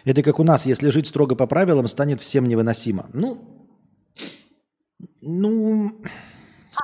[0.05, 3.09] Это как у нас, если жить строго по правилам, станет всем невыносимо.
[3.15, 3.65] Ну,
[5.23, 5.91] ну,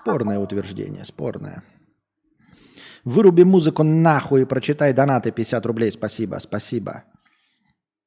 [0.01, 1.63] спорное утверждение, спорное.
[3.05, 5.93] Выруби музыку нахуй и прочитай донаты 50 рублей.
[5.93, 7.05] Спасибо, спасибо.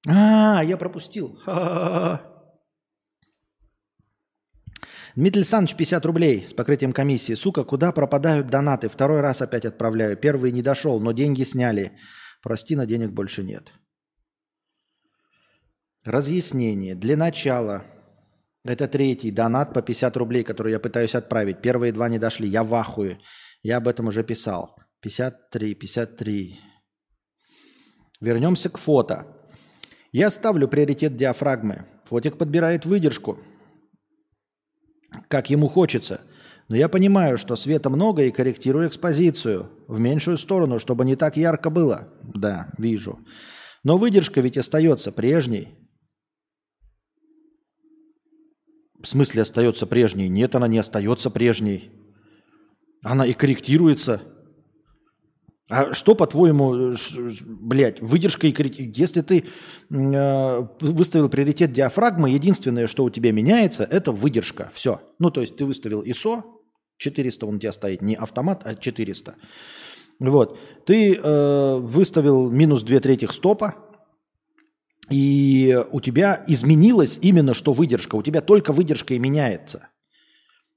[0.07, 1.39] А, я пропустил.
[1.45, 2.21] Ха-ха-ха.
[5.15, 7.33] Дмитрий Александрович, 50 рублей с покрытием комиссии.
[7.33, 8.87] Сука, куда пропадают донаты?
[8.87, 10.15] Второй раз опять отправляю.
[10.15, 11.93] Первый не дошел, но деньги сняли.
[12.43, 13.71] Прости, на денег больше нет.
[16.03, 16.95] Разъяснение.
[16.95, 17.83] Для начала.
[18.67, 21.61] Это третий донат по 50 рублей, который я пытаюсь отправить.
[21.61, 22.49] Первые два не дошли.
[22.49, 23.17] Я в ахуе.
[23.63, 24.75] Я об этом уже писал.
[25.01, 26.59] 53, 53.
[28.19, 29.25] Вернемся к фото.
[30.11, 31.85] Я ставлю приоритет диафрагмы.
[32.05, 33.39] Фотик подбирает выдержку,
[35.29, 36.21] как ему хочется.
[36.67, 41.37] Но я понимаю, что света много и корректирую экспозицию в меньшую сторону, чтобы не так
[41.37, 42.09] ярко было.
[42.21, 43.19] Да, вижу.
[43.83, 45.86] Но выдержка ведь остается прежней.
[49.01, 50.27] В смысле остается прежней?
[50.27, 51.91] Нет, она не остается прежней.
[53.03, 54.21] Она и корректируется.
[55.69, 56.93] А что, по-твоему,
[57.45, 58.99] блядь, выдержка и корректировка?
[58.99, 59.45] Если ты
[59.89, 64.71] э, выставил приоритет диафрагмы, единственное, что у тебя меняется, это выдержка.
[64.73, 65.01] Все.
[65.19, 66.43] Ну, то есть ты выставил ISO,
[66.97, 69.35] 400 он у тебя стоит, не автомат, а 400.
[70.19, 70.57] Вот.
[70.85, 73.75] Ты э, выставил минус 2 трети стопа,
[75.09, 78.15] и у тебя изменилась именно что выдержка.
[78.15, 79.89] У тебя только выдержка и меняется.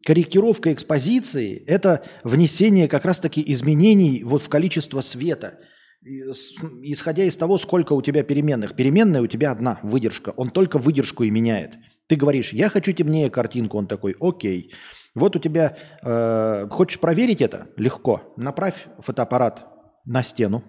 [0.05, 5.59] Корректировка экспозиции– это внесение как раз-таки изменений вот в количество света,
[6.03, 8.77] исходя из того, сколько у тебя переменных.
[8.77, 10.31] Переменная у тебя одна– выдержка.
[10.31, 11.73] Он только выдержку и меняет.
[12.07, 14.73] Ты говоришь, я хочу темнее картинку, он такой, окей.
[15.15, 17.69] Вот у тебя, э, хочешь проверить это?
[17.77, 18.33] Легко.
[18.37, 19.67] Направь фотоаппарат
[20.07, 20.65] на стену,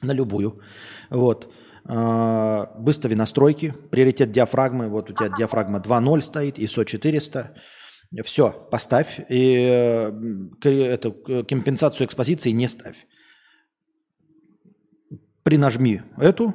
[0.00, 0.62] на любую.
[1.10, 1.52] Вот.
[1.88, 4.88] Э, выстави настройки, приоритет диафрагмы.
[4.88, 7.54] Вот у тебя диафрагма 2.0 стоит, ISO 400.
[8.24, 9.20] Все, поставь.
[9.28, 9.54] И
[10.62, 11.12] эту
[11.44, 13.06] компенсацию экспозиции не ставь.
[15.42, 16.54] Принажми эту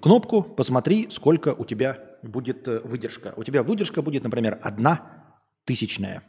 [0.00, 3.34] кнопку, посмотри, сколько у тебя будет э, выдержка.
[3.36, 5.36] У тебя выдержка будет, например, одна
[5.66, 6.22] тысячная.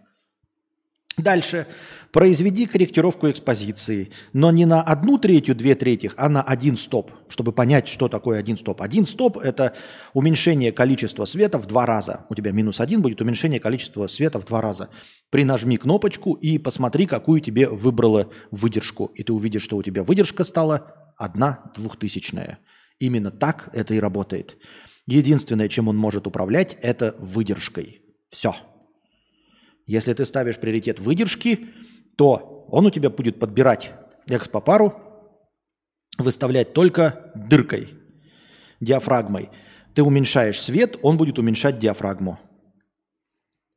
[1.18, 1.68] Дальше.
[2.12, 7.52] Произведи корректировку экспозиции, но не на одну третью, две третьих, а на один стоп, чтобы
[7.52, 8.84] понять, что такое один стоп.
[8.84, 9.74] Один стоп– это
[10.14, 12.28] уменьшение количества света в два раза.
[12.30, 14.90] У тебя минус один будет уменьшение количества света в два раза.
[15.32, 19.06] Принажми кнопочку и посмотри, какую тебе выбрала выдержку.
[19.16, 22.60] И ты увидишь, что у тебя выдержка стала одна двухтысячная.
[23.00, 24.58] Именно так это и работает.
[25.08, 28.02] Единственное, чем он может управлять, это выдержкой.
[28.30, 28.56] Все.
[29.86, 31.68] Если ты ставишь приоритет выдержки,
[32.16, 33.92] то он у тебя будет подбирать
[34.28, 34.94] экспопару,
[36.18, 37.90] выставлять только дыркой,
[38.80, 39.50] диафрагмой.
[39.94, 42.40] Ты уменьшаешь свет, он будет уменьшать диафрагму.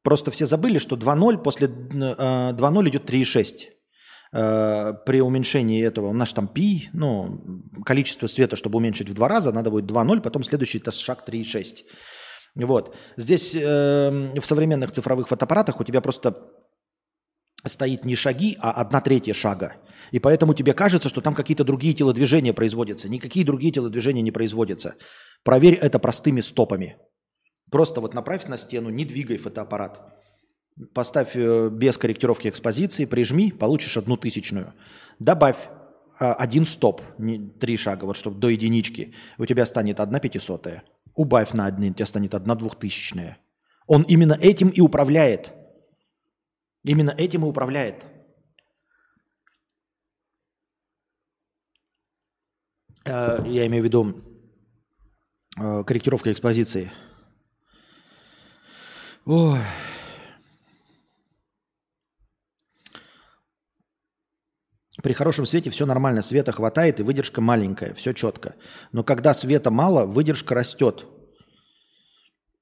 [0.02, 3.68] Просто все забыли, что 2.0 после э, 2.0 идет 3.6.
[4.32, 9.28] Э, при уменьшении этого, у нас там пи, ну, количество света, чтобы уменьшить в два
[9.28, 11.84] раза, надо будет 2.0, потом следующий это шаг 3.6.
[12.64, 12.96] Вот.
[13.16, 16.34] Здесь э, в современных цифровых фотоаппаратах у тебя просто
[17.64, 19.76] стоит не шаги, а одна третья шага.
[20.10, 23.08] И поэтому тебе кажется, что там какие-то другие телодвижения производятся.
[23.08, 24.94] Никакие другие телодвижения не производятся.
[25.44, 26.96] Проверь это простыми стопами.
[27.70, 30.00] Просто вот направь на стену, не двигай фотоаппарат.
[30.94, 34.72] Поставь э, без корректировки экспозиции, прижми, получишь одну тысячную.
[35.18, 35.56] Добавь
[36.18, 37.02] а, один стоп,
[37.60, 39.14] три шага, вот чтобы до единички.
[39.38, 40.84] У тебя станет одна пятисотая.
[41.16, 43.38] Убавь на один, у тебя станет одна двухтысячная.
[43.86, 45.52] Он именно этим и управляет.
[46.84, 48.04] Именно этим и управляет.
[53.04, 54.14] Э, Я имею в виду
[55.58, 56.92] э, корректировка экспозиции.
[59.24, 59.60] Ой.
[65.06, 68.56] При хорошем свете все нормально, света хватает и выдержка маленькая, все четко.
[68.90, 71.06] Но когда света мало, выдержка растет.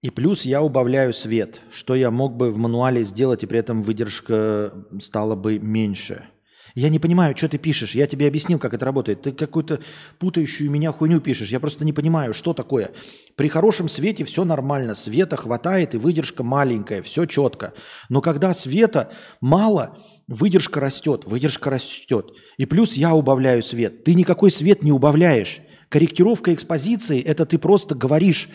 [0.02, 3.82] И плюс я убавляю свет, что я мог бы в мануале сделать, и при этом
[3.82, 6.26] выдержка стала бы меньше.
[6.74, 7.94] Я не понимаю, что ты пишешь.
[7.94, 9.22] Я тебе объяснил, как это работает.
[9.22, 9.80] Ты какую-то
[10.18, 11.50] путающую меня хуйню пишешь.
[11.50, 12.90] Я просто не понимаю, что такое.
[13.36, 14.94] При хорошем свете все нормально.
[14.94, 17.00] Света хватает и выдержка маленькая.
[17.00, 17.72] Все четко.
[18.08, 19.96] Но когда света мало,
[20.28, 21.24] выдержка растет.
[21.26, 22.32] Выдержка растет.
[22.56, 24.04] И плюс я убавляю свет.
[24.04, 25.60] Ты никакой свет не убавляешь.
[25.88, 28.48] Корректировка экспозиции– это ты просто говоришь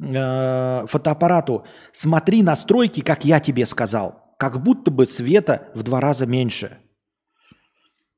[0.00, 4.34] э, фотоаппарату, смотри настройки, как я тебе сказал.
[4.38, 6.78] Как будто бы света в два раза меньше.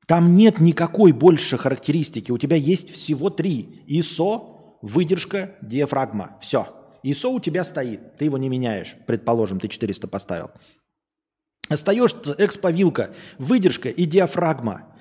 [0.07, 2.31] Там нет никакой больше характеристики.
[2.31, 3.83] У тебя есть всего три.
[3.89, 6.37] ISO, выдержка, диафрагма.
[6.41, 6.67] Все.
[7.03, 8.17] ISO у тебя стоит.
[8.17, 8.95] Ты его не меняешь.
[9.05, 10.51] Предположим, ты 400 поставил.
[11.69, 14.93] Остаешься эксповилка, выдержка и диафрагма.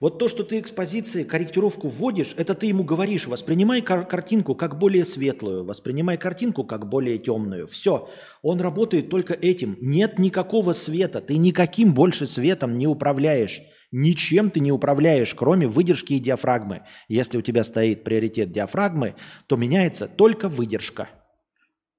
[0.00, 4.78] Вот то, что ты экспозиции, корректировку вводишь, это ты ему говоришь, воспринимай кар- картинку как
[4.78, 7.68] более светлую, воспринимай картинку как более темную.
[7.68, 8.10] Все,
[8.42, 9.78] он работает только этим.
[9.80, 13.62] Нет никакого света, ты никаким больше светом не управляешь.
[13.92, 16.82] Ничем ты не управляешь, кроме выдержки и диафрагмы.
[17.08, 19.14] Если у тебя стоит приоритет диафрагмы,
[19.46, 21.08] то меняется только выдержка.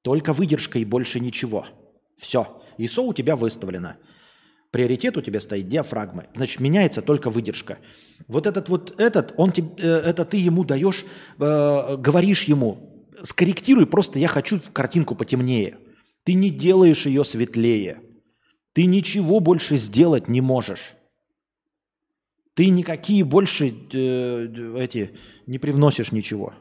[0.02, 1.66] Только выдержка и больше ничего.
[2.18, 2.62] Все.
[2.78, 3.96] ISO у тебя выставлено.
[4.76, 6.26] Приоритет у тебя стоит диафрагмы.
[6.36, 7.78] Значит, меняется только выдержка.
[8.28, 11.06] Вот этот вот этот, он, теб- э, это ты ему даешь,
[11.40, 15.78] э, говоришь ему, скорректируй, просто я хочу картинку потемнее.
[16.26, 18.02] Ты не делаешь ее светлее.
[18.74, 20.96] Ты ничего больше сделать не можешь.
[22.54, 25.12] Ты никакие больше э, эти
[25.48, 26.54] не привносишь ничего.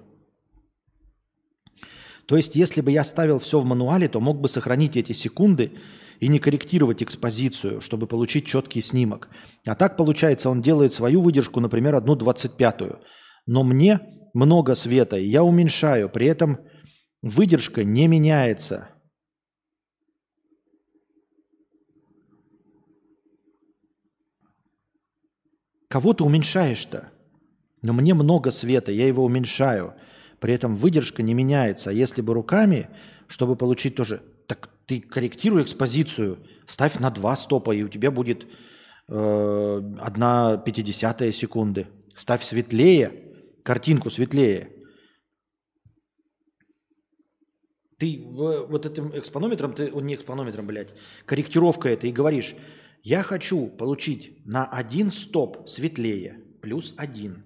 [2.27, 5.73] То есть, если бы я ставил все в мануале, то мог бы сохранить эти секунды
[6.21, 9.29] и не корректировать экспозицию, чтобы получить четкий снимок.
[9.67, 13.01] А так получается, он делает свою выдержку, например, одну двадцать пятую.
[13.47, 14.01] Но мне
[14.33, 16.59] много света, и я уменьшаю, при этом
[17.23, 18.89] выдержка не меняется.
[25.89, 27.13] Кого ты уменьшаешь-то?
[27.83, 29.95] Но мне много света, я его уменьшаю.
[30.41, 31.91] При этом выдержка не меняется.
[31.91, 32.89] А если бы руками,
[33.29, 34.23] чтобы получить тоже...
[34.87, 38.47] Ты корректируй экспозицию, ставь на два стопа, и у тебя будет
[39.09, 41.87] э, одна пятидесятая секунды.
[42.15, 44.71] Ставь светлее, картинку светлее.
[47.99, 50.95] Ты э, вот этим экспонометром, ты, о, не экспонометром, блядь,
[51.25, 52.55] корректировка это, и говоришь,
[53.03, 57.45] я хочу получить на один стоп светлее, плюс один.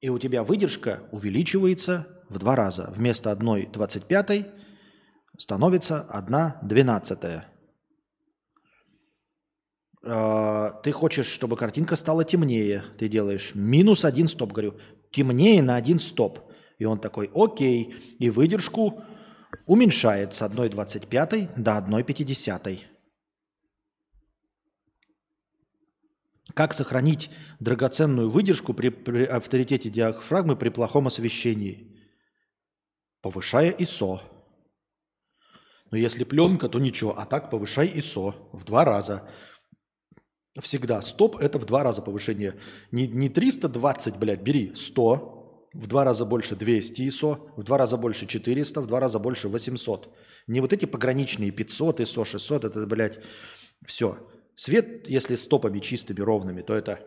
[0.00, 2.92] И у тебя выдержка увеличивается в два раза.
[2.94, 4.46] Вместо одной 25
[5.38, 7.18] становится одна 12
[10.82, 12.84] Ты хочешь, чтобы картинка стала темнее.
[12.98, 14.52] Ты делаешь минус один стоп.
[14.52, 14.78] Говорю,
[15.10, 16.40] темнее на один стоп.
[16.78, 17.94] И он такой, окей.
[18.18, 19.02] И выдержку
[19.66, 22.80] уменьшает с 1,25 до 1,50.
[26.54, 31.96] Как сохранить драгоценную выдержку при, при авторитете диафрагмы при плохом освещении?
[33.20, 34.20] Повышая ISO.
[35.90, 37.18] Но если пленка, то ничего.
[37.18, 39.28] А так повышай ISO в два раза.
[40.60, 41.00] Всегда.
[41.02, 42.54] Стоп– это в два раза повышение.
[42.90, 45.68] Не, не 320, блядь, бери 100.
[45.74, 47.50] В два раза больше 200 ISO.
[47.56, 48.80] В два раза больше 400.
[48.80, 50.14] В два раза больше 800.
[50.46, 52.64] Не вот эти пограничные 500 ISO, 600.
[52.64, 53.20] Это, блядь,
[53.86, 54.18] все.
[54.54, 56.98] Свет, если стопами чистыми, ровными, то это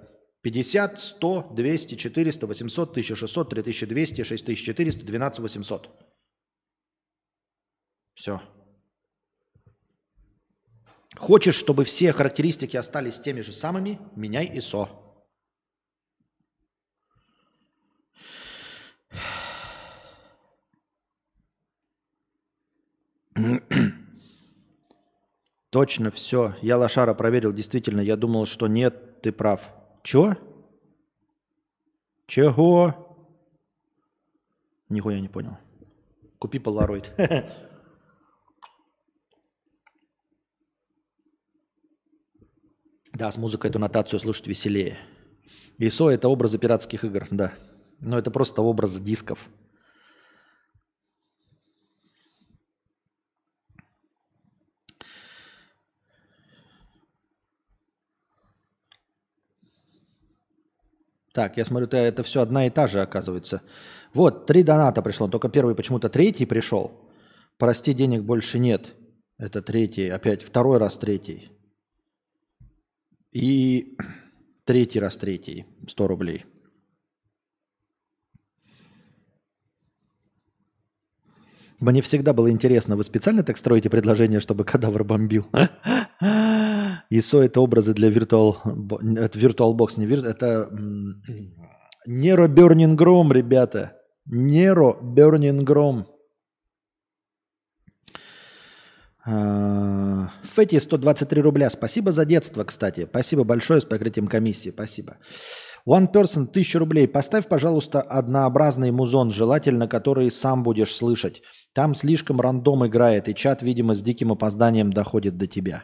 [0.41, 5.89] 50, 100, 200, 400, 800, 1600, 3200, 6400, 12800.
[8.15, 8.41] Все.
[11.21, 14.89] Хочешь, чтобы все характеристики остались теми же самыми, меняй ISO.
[25.69, 26.55] Точно, все.
[26.63, 28.01] Я лошара проверил, действительно.
[28.01, 29.69] Я думал, что нет, ты прав.
[30.01, 30.33] Чё?
[32.25, 33.15] Чего?
[34.89, 35.55] Нихуя не понял.
[36.39, 37.11] Купи полароид.
[43.21, 44.97] Да, с музыкой эту нотацию слушать веселее.
[45.77, 47.53] ИСО– это образы пиратских игр, да.
[47.99, 49.47] Но это просто образ дисков.
[61.31, 63.61] Так, я смотрю, это все одна и та же, оказывается.
[64.15, 66.91] Вот, три доната пришло, только первый почему-то третий пришел.
[67.59, 68.95] Прости, денег больше нет.
[69.37, 71.51] Это третий, опять второй раз третий.
[73.31, 73.97] И
[74.65, 76.45] третий раз третий, 100 рублей.
[81.79, 85.47] Мне всегда было интересно, вы специально так строите предложение, чтобы кадавр бомбил?
[87.09, 88.55] ИСО это образы для Virtual,
[89.17, 91.21] это VirtualBox, не вир- это м,
[92.07, 93.97] Nero Burning Grom, ребята.
[94.31, 96.05] Nero Burning Grom.
[99.10, 101.69] А, Фэти 123 рубля.
[101.69, 103.05] Спасибо за детство, кстати.
[103.09, 104.71] Спасибо большое с покрытием комиссии.
[104.71, 105.17] Спасибо.
[105.87, 107.07] One person 1000 рублей.
[107.07, 111.43] Поставь, пожалуйста, однообразный музон, желательно, который сам будешь слышать.
[111.73, 115.83] Там слишком рандом играет, и чат, видимо, с диким опозданием доходит до тебя.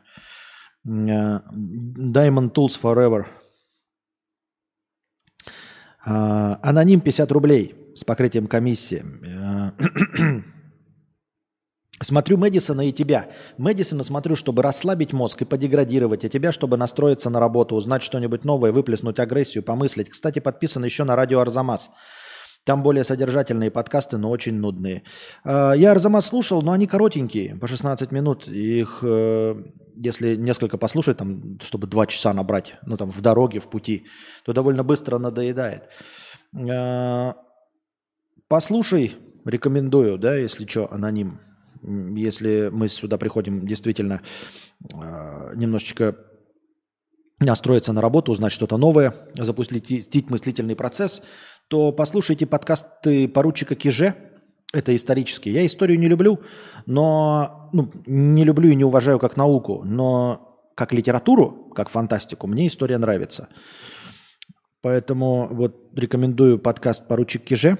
[0.86, 3.26] Э, Diamond Tools Forever.
[6.06, 9.04] А, Аноним 50 рублей с покрытием комиссии.
[12.02, 13.30] Смотрю Мэдисона и тебя.
[13.58, 18.44] Мэдисона смотрю, чтобы расслабить мозг и подеградировать, а тебя, чтобы настроиться на работу, узнать что-нибудь
[18.44, 20.10] новое, выплеснуть агрессию, помыслить.
[20.10, 21.90] Кстати, подписан еще на радио Арзамас.
[22.66, 25.04] Там более содержательные подкасты, но очень нудные.
[25.44, 28.48] А, Я Арзамас слушал, но они коротенькие, по 16 минут.
[28.48, 29.56] Их, э,
[29.96, 34.06] если несколько послушать, там, чтобы два часа набрать, ну там в дороге, в пути,
[34.46, 35.84] то довольно быстро надоедает.
[36.70, 37.36] А,
[38.50, 41.42] Послушай, рекомендую, да, если что, аноним.
[41.84, 44.22] Если мы сюда приходим действительно
[44.94, 46.16] э, немножечко
[47.40, 51.22] настроиться на работу, узнать что-то новое, запустить мыслительный процесс,
[51.68, 54.16] то послушайте подкасты поручика Киже.
[54.74, 55.52] Это исторический.
[55.52, 56.40] Я историю не люблю,
[56.86, 62.68] но ну, не люблю и не уважаю как науку, но как литературу, как фантастику, мне
[62.68, 63.50] история нравится.
[64.82, 67.78] Поэтому вот рекомендую подкаст «Поручик Киже».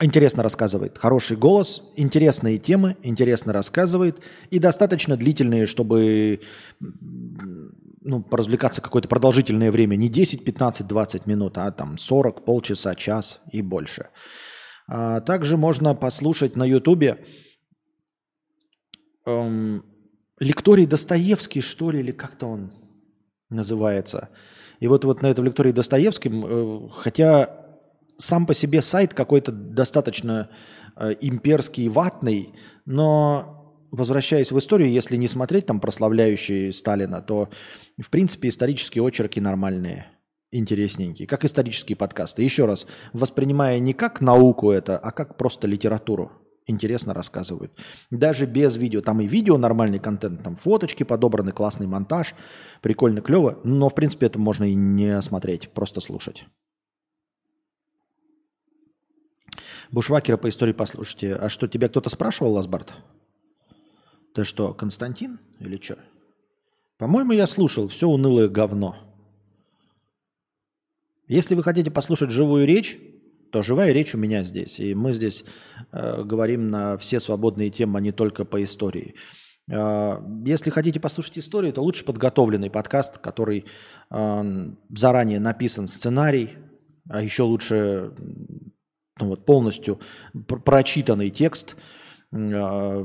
[0.00, 0.98] Интересно рассказывает.
[0.98, 4.20] Хороший голос, интересные темы, интересно рассказывает.
[4.50, 6.40] И достаточно длительные, чтобы
[6.78, 9.96] ну, поразвлекаться какое-то продолжительное время.
[9.96, 14.08] Не 10, 15, 20 минут, а там 40, полчаса, час и больше.
[14.86, 17.24] А также можно послушать на Ютубе
[19.26, 19.82] эм,
[20.38, 22.72] лекторий Достоевский, что ли, или как-то он
[23.50, 24.28] называется.
[24.80, 27.67] И вот, вот на этом лектории Достоевским, э, хотя
[28.18, 30.50] сам по себе сайт какой-то достаточно
[30.96, 32.52] э, имперский, ватный,
[32.84, 33.58] но
[33.90, 37.48] возвращаясь в историю, если не смотреть там прославляющие Сталина, то
[37.98, 40.06] в принципе исторические очерки нормальные,
[40.50, 42.42] интересненькие, как исторические подкасты.
[42.42, 46.32] Еще раз, воспринимая не как науку это, а как просто литературу.
[46.66, 47.72] Интересно рассказывают.
[48.10, 49.00] Даже без видео.
[49.00, 52.34] Там и видео нормальный контент, там фоточки подобраны, классный монтаж,
[52.82, 53.58] прикольно, клево.
[53.64, 56.44] Но в принципе это можно и не смотреть, просто слушать.
[59.90, 61.34] Бушвакера по истории послушайте.
[61.34, 62.92] А что, тебя кто-то спрашивал, Ласбарт?
[64.34, 65.98] Ты что, Константин или что?
[66.98, 67.88] По-моему, я слушал.
[67.88, 68.96] Все унылое говно.
[71.26, 72.98] Если вы хотите послушать живую речь,
[73.50, 74.78] то живая речь у меня здесь.
[74.78, 75.44] И мы здесь
[75.92, 79.14] э, говорим на все свободные темы, а не только по истории.
[79.70, 83.64] Э, если хотите послушать историю, то лучше подготовленный подкаст, который
[84.10, 86.50] э, заранее написан сценарий,
[87.08, 88.12] а еще лучше
[89.20, 90.00] ну, вот, полностью
[90.46, 91.76] пр- прочитанный текст
[92.32, 93.04] э,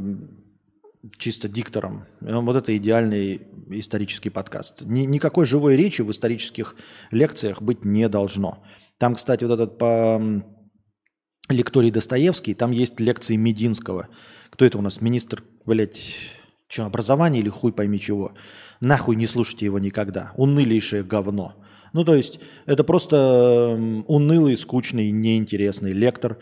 [1.18, 2.06] чисто диктором.
[2.22, 4.82] Э, Вот это идеальный исторический подкаст.
[4.82, 6.76] Ни- никакой живой речи в исторических
[7.12, 8.64] лекциях быть не должно.
[8.98, 10.46] Там, кстати, вот этот по м,
[11.50, 14.08] лекторий Достоевский, там есть лекции Мединского.
[14.50, 15.02] Кто это у нас?
[15.02, 16.00] Министр, блядь,
[16.68, 18.34] что, образование или хуй пойми чего?
[18.80, 20.32] Нахуй не слушайте его никогда.
[20.38, 21.56] Унылейшее говно.
[21.94, 26.40] Ну, то есть, это просто м, унылый, скучный, неинтересный лектор,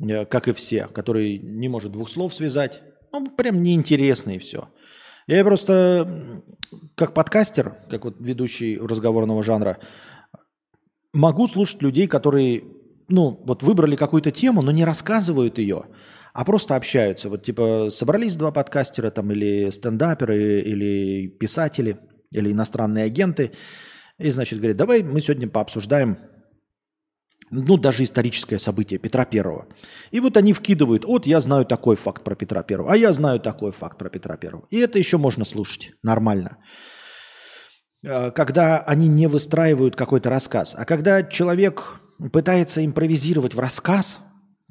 [0.00, 2.82] э, как и все, который не может двух слов связать.
[3.12, 4.68] Ну, прям неинтересный и все.
[5.28, 6.08] Я просто,
[6.94, 9.78] как подкастер, как вот ведущий разговорного жанра,
[11.12, 12.64] могу слушать людей, которые,
[13.08, 15.84] ну, вот выбрали какую-то тему, но не рассказывают ее,
[16.32, 17.28] а просто общаются.
[17.28, 21.98] Вот типа собрались два подкастера там или стендаперы, или писатели,
[22.32, 23.52] или иностранные агенты,
[24.18, 26.18] и, значит, говорят, давай мы сегодня пообсуждаем
[27.50, 29.66] ну, даже историческое событие Петра Первого.
[30.10, 33.40] И вот они вкидывают, вот я знаю такой факт про Петра Первого, а я знаю
[33.40, 34.66] такой факт про Петра Первого.
[34.70, 36.58] И это еще можно слушать нормально.
[38.02, 40.74] э, когда они не выстраивают какой-то рассказ.
[40.76, 42.00] А когда человек
[42.32, 44.20] пытается импровизировать в рассказ,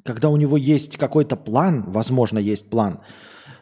[0.04, 3.00] когда у него есть какой-то план, возможно, есть план,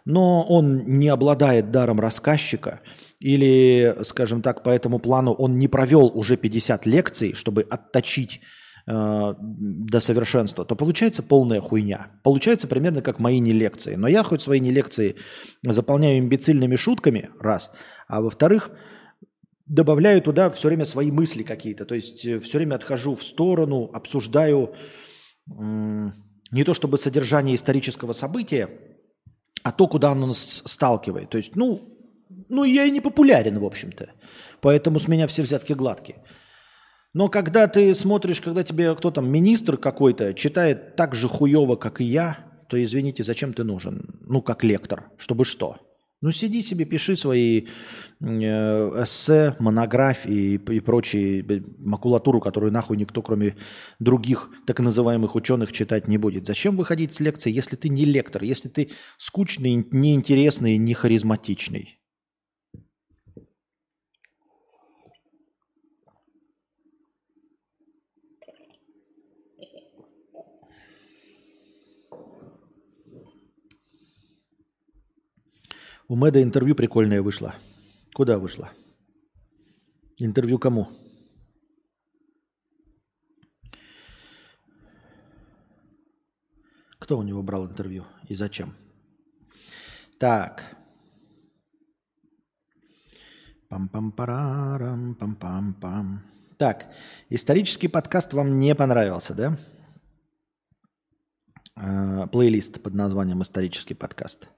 [0.04, 2.80] но он не обладает даром рассказчика,
[3.18, 8.40] или, скажем так, по этому плану он не провел уже 50 лекций, чтобы отточить
[8.86, 12.10] э, до совершенства, то получается полная хуйня.
[12.22, 13.94] Получается примерно как мои не лекции.
[13.94, 15.16] Но я хоть свои не лекции
[15.62, 17.70] заполняю имбецильными шутками, раз,
[18.06, 18.70] а во-вторых,
[19.66, 21.86] добавляю туда все время свои мысли какие-то.
[21.86, 24.74] То есть э, все время отхожу в сторону, обсуждаю
[25.50, 26.14] м,
[26.50, 28.68] не то чтобы содержание исторического события,
[29.62, 31.30] а то, куда оно нас сталкивает.
[31.30, 31.95] То есть, ну,
[32.48, 34.10] ну, я и не популярен, в общем-то.
[34.60, 36.18] Поэтому с меня все взятки гладкие.
[37.14, 42.00] Но когда ты смотришь, когда тебе кто там, министр какой-то, читает так же хуево, как
[42.00, 44.18] и я, то, извините, зачем ты нужен?
[44.20, 45.10] Ну, как лектор.
[45.16, 45.78] Чтобы что?
[46.22, 47.66] Ну, сиди себе, пиши свои
[48.20, 53.56] э, эссе, монографии и, прочие макулатуру, которую нахуй никто, кроме
[53.98, 56.46] других так называемых ученых, читать не будет.
[56.46, 61.95] Зачем выходить с лекции, если ты не лектор, если ты скучный, неинтересный, не харизматичный?
[76.08, 77.56] У Мэда интервью прикольное вышло.
[78.14, 78.70] Куда вышло?
[80.18, 80.88] Интервью кому?
[87.00, 88.74] Кто у него брал интервью и зачем?
[90.20, 90.76] Так.
[93.68, 96.18] Пам-пам-парарам, пам-пам-пам.
[96.56, 96.86] Так,
[97.30, 99.58] исторический подкаст вам не понравился, да?
[101.74, 104.48] Э, плейлист под названием «Исторический подкаст».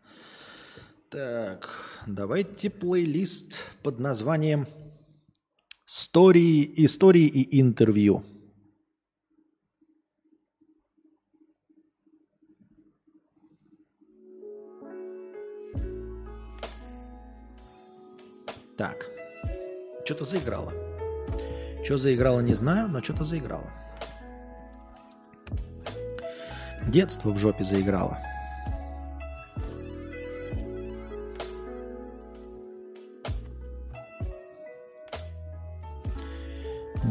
[1.10, 1.70] Так,
[2.06, 4.66] давайте плейлист под названием
[5.86, 8.24] «Истории, истории и интервью».
[18.76, 19.06] Так,
[20.04, 20.74] что-то заиграло.
[21.84, 23.72] Что заиграло, не знаю, но что-то заиграло.
[26.86, 28.18] Детство в жопе заиграло.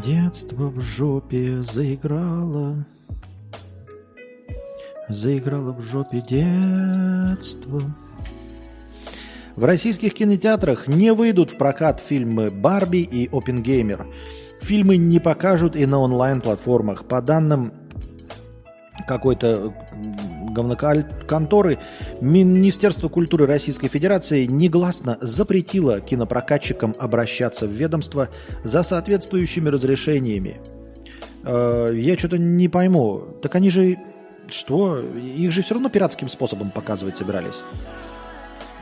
[0.04, 2.86] Детство в жопе заиграло.
[5.08, 7.82] Заиграло в жопе детство.
[9.56, 14.06] В российских кинотеатрах не выйдут в прокат фильмы «Барби» и «Опенгеймер».
[14.60, 17.04] Фильмы не покажут и на онлайн-платформах.
[17.06, 17.72] По данным
[19.08, 19.74] какой-то
[20.48, 21.78] говноконторы,
[22.20, 28.28] Министерство культуры Российской Федерации негласно запретило кинопрокатчикам обращаться в ведомство
[28.64, 30.60] за соответствующими разрешениями.
[31.44, 33.22] Э, я что-то не пойму.
[33.42, 33.98] Так они же...
[34.50, 35.00] Что?
[35.00, 37.62] Их же все равно пиратским способом показывать собирались.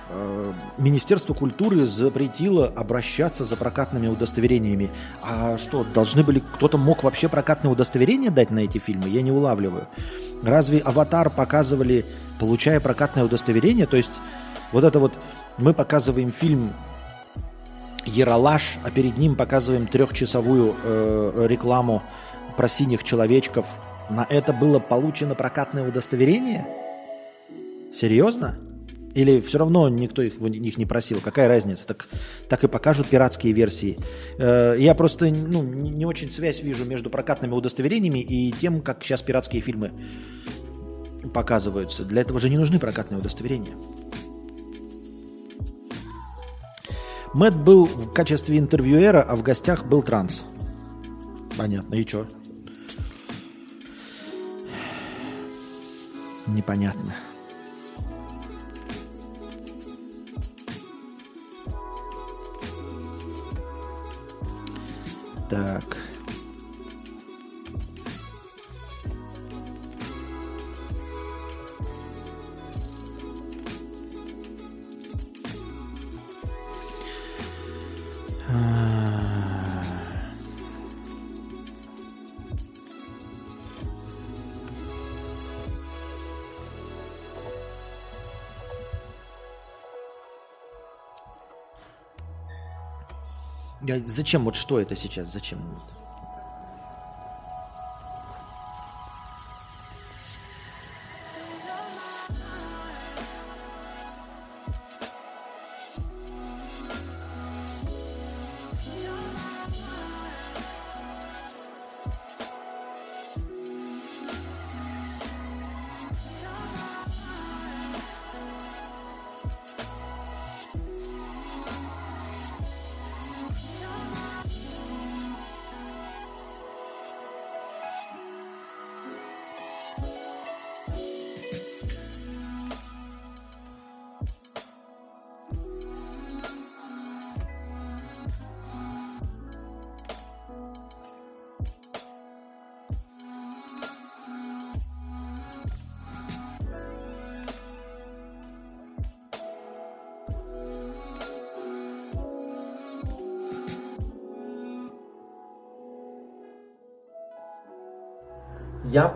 [0.09, 4.91] Э, Министерство культуры запретило обращаться за прокатными удостоверениями.
[5.23, 6.43] А что, должны были...
[6.55, 9.09] Кто-то мог вообще прокатное удостоверение дать на эти фильмы?
[9.09, 9.89] Я не улавливаю.
[10.43, 12.05] Разве «Аватар» показывали,
[12.39, 13.87] получая прокатное удостоверение?
[13.87, 14.21] То есть
[14.73, 15.15] вот это вот
[15.59, 16.73] мы показываем фильм
[18.05, 22.03] «Ералаш», а перед ним показываем трехчасовую э, рекламу
[22.57, 23.67] про синих человечков.
[24.09, 26.67] На это было получено прокатное удостоверение?
[27.93, 28.57] Серьезно?
[29.17, 31.23] Или все равно никто их, них не просил?
[31.23, 31.87] Какая разница?
[31.87, 32.07] Так,
[32.51, 33.97] так и покажут пиратские версии.
[34.39, 39.23] Э, я просто ну, не очень связь вижу между прокатными удостоверениями и тем, как сейчас
[39.23, 39.93] пиратские фильмы
[41.33, 42.05] показываются.
[42.05, 43.73] Для этого же не нужны прокатные удостоверения.
[47.33, 50.45] Мэтт был в качестве интервьюера, а в гостях был транс.
[51.57, 51.95] Понятно.
[51.95, 52.27] И что?
[56.47, 57.15] Непонятно.
[65.49, 65.97] Так.
[78.49, 79.26] Я,
[94.07, 94.45] зачем?
[94.45, 95.33] Вот что это сейчас?
[95.33, 95.59] Зачем?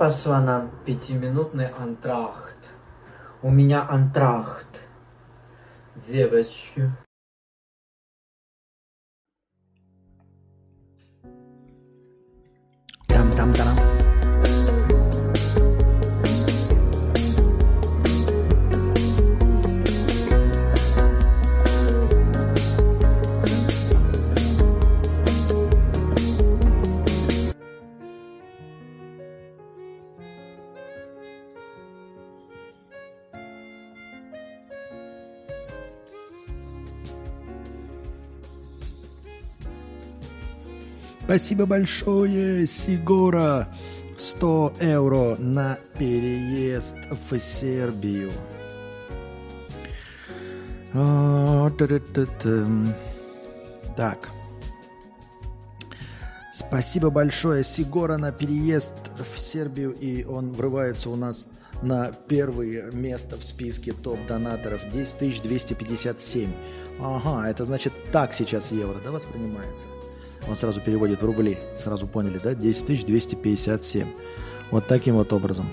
[0.00, 2.56] Пошла пятиминутный антрахт.
[3.42, 4.80] У меня антрахт.
[5.94, 6.90] Девочки.
[13.08, 13.89] Там-там-тарам.
[41.30, 43.68] Спасибо большое, Сигора.
[44.18, 46.96] 100 евро на переезд
[47.30, 48.32] в Сербию.
[50.92, 51.70] А.
[53.96, 54.28] Так.
[56.52, 58.94] Спасибо большое, Сигора, на переезд
[59.32, 59.92] в Сербию.
[59.92, 61.46] И он врывается у нас
[61.80, 64.80] на первое место в списке топ-донаторов.
[64.92, 66.50] 10 257.
[66.98, 69.86] Ага, это значит так сейчас евро, да, воспринимается?
[70.48, 71.58] Он сразу переводит в рубли.
[71.76, 72.54] Сразу поняли, да?
[72.54, 74.08] 10 257.
[74.70, 75.68] Вот таким вот образом.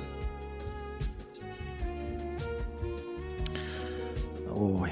[4.54, 4.92] Ой.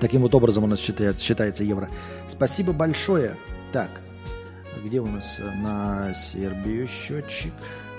[0.00, 1.90] Таким вот образом у нас считает, считается евро.
[2.28, 3.36] Спасибо большое.
[3.72, 3.90] Так,
[4.84, 7.52] где у нас э, на Сербию счетчик?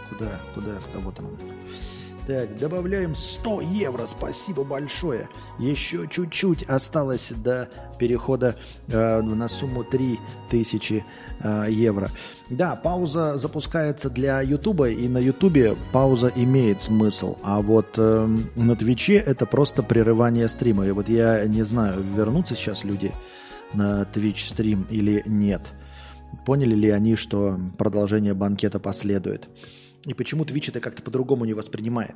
[0.10, 1.27] Куда, куда, вот он.
[2.30, 5.27] Так, добавляем 100 евро, спасибо большое.
[5.57, 8.56] Еще чуть-чуть осталось до перехода
[8.88, 11.03] э, на сумму 3000
[11.40, 12.11] э, евро.
[12.52, 17.36] Да, пауза запускается для Ютуба, и на Ютубе пауза имеет смысл.
[17.41, 20.86] А вот э, на Твиче это просто прерывание стрима.
[20.86, 23.11] И вот я не знаю, вернутся сейчас люди
[23.73, 25.61] на Twitch стрим или нет.
[26.45, 29.49] Поняли ли они, что продолжение банкета последует?
[30.05, 32.15] И почему Twitch это как-то по-другому не воспринимает?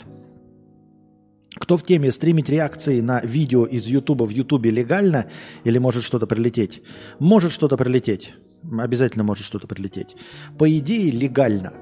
[1.56, 5.28] Кто в теме стримить реакции на видео из Ютуба в Ютубе легально
[5.64, 6.82] или может что-то прилететь?
[7.20, 8.34] Может что-то прилететь.
[8.80, 10.16] Обязательно может что-то прилететь.
[10.58, 11.74] По идее легально.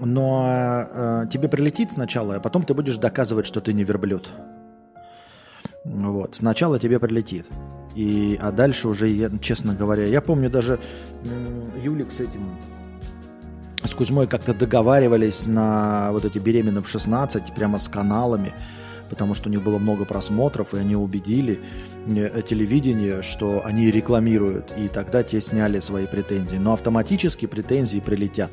[0.00, 4.32] Но э, тебе прилетит сначала, а потом ты будешь доказывать, что ты не верблюд.
[5.84, 6.34] Вот.
[6.34, 7.46] Сначала тебе прилетит.
[7.94, 10.80] И, а дальше уже, я, честно говоря, я помню даже
[11.24, 12.56] м, Юлик с этим
[13.86, 18.52] с Кузьмой как-то договаривались на вот эти беременные в 16, прямо с каналами,
[19.10, 21.60] потому что у них было много просмотров, и они убедили
[22.06, 26.56] э, телевидение, что они рекламируют, и тогда те сняли свои претензии.
[26.56, 28.50] Но автоматически претензии прилетят.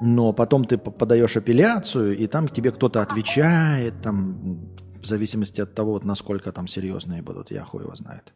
[0.00, 4.66] Но потом ты подаешь апелляцию, и там тебе кто-то отвечает, там,
[5.00, 8.32] в зависимости от того, вот насколько там серьезные будут, я хуй его знает.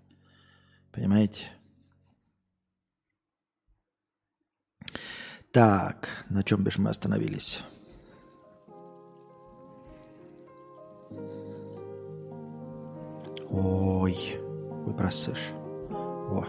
[0.93, 1.51] Понимаете?
[5.53, 7.63] Так, на чем бишь мы остановились?
[13.51, 14.37] Ой,
[14.85, 15.53] вы просышь.
[15.91, 16.45] О.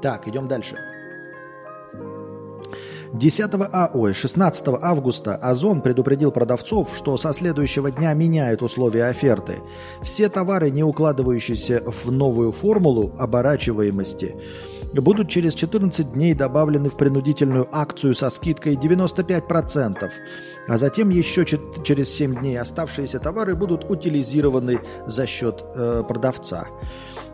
[0.00, 0.76] Так, идем дальше.
[3.14, 9.60] 10 а, ой, 16 августа Озон предупредил продавцов, что со следующего дня меняет условия оферты.
[10.02, 14.34] Все товары, не укладывающиеся в новую формулу оборачиваемости,
[15.00, 20.10] будут через 14 дней добавлены в принудительную акцию со скидкой 95%,
[20.68, 26.68] а затем еще через 7 дней оставшиеся товары будут утилизированы за счет э, продавца.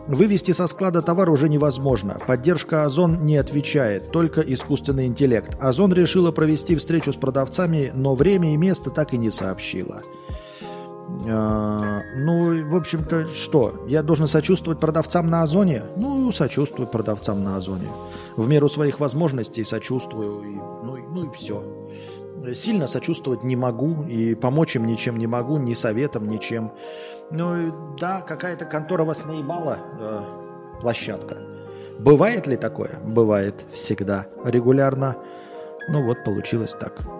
[0.07, 2.17] Вывести со склада товар уже невозможно.
[2.25, 5.55] Поддержка Озон не отвечает, только искусственный интеллект.
[5.59, 10.01] Озон решила провести встречу с продавцами, но время и место так и не сообщила.
[11.27, 13.83] А, ну, в общем-то, что?
[13.87, 15.83] Я должен сочувствовать продавцам на Озоне?
[15.97, 17.87] Ну, сочувствую продавцам на Озоне.
[18.37, 20.43] В меру своих возможностей сочувствую.
[20.43, 21.63] И, ну, ну и все.
[22.53, 26.71] Сильно сочувствовать не могу и помочь им ничем не могу, ни советом, ничем.
[27.31, 31.37] Ну да, какая-то контора вас наебала, э, площадка.
[31.99, 32.99] Бывает ли такое?
[33.03, 35.17] Бывает всегда, регулярно.
[35.89, 37.18] Ну вот, получилось так.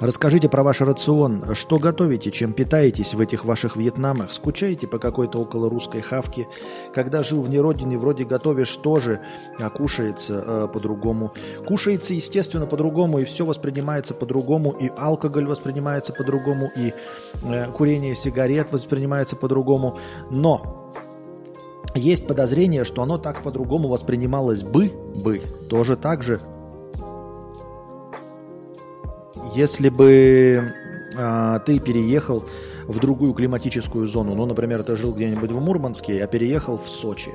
[0.00, 1.54] Расскажите про ваш рацион.
[1.54, 4.32] Что готовите, чем питаетесь в этих ваших Вьетнамах?
[4.32, 6.48] Скучаете по какой-то около русской хавке?
[6.92, 9.20] Когда жил вне родины, вроде готовишь тоже,
[9.58, 11.32] а кушается э, по-другому.
[11.66, 16.92] Кушается, естественно, по-другому, и все воспринимается по-другому, и алкоголь воспринимается по-другому, и
[17.44, 19.98] э, курение сигарет воспринимается по-другому.
[20.28, 20.92] Но
[21.94, 26.40] есть подозрение, что оно так по-другому воспринималось бы, бы, тоже так же
[29.54, 30.72] если бы
[31.16, 32.44] а, ты переехал
[32.86, 34.34] в другую климатическую зону.
[34.34, 37.30] Ну, например, ты жил где-нибудь в Мурманске, а переехал в Сочи.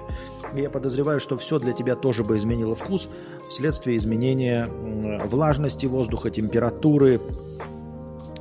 [0.54, 3.08] Я подозреваю, что все для тебя тоже бы изменило вкус
[3.50, 4.68] вследствие изменения
[5.26, 7.20] влажности воздуха, температуры,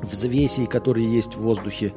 [0.02, 1.92] взвесей, которые есть в воздухе.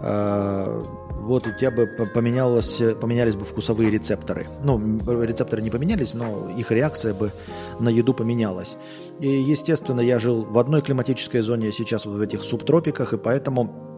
[0.00, 0.80] А,
[1.20, 4.46] Вот у тебя бы по- поменялось, поменялись бы вкусовые рецепторы.
[4.64, 4.78] Ну,
[5.22, 7.30] рецепторы не поменялись, но их реакция бы
[7.78, 8.76] на еду поменялась.
[9.20, 13.18] И, естественно, я жил в одной климатической зоне, а сейчас вот в этих субтропиках, и
[13.18, 13.88] поэтому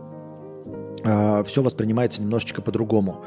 [1.04, 3.24] все воспринимается немножечко по-другому.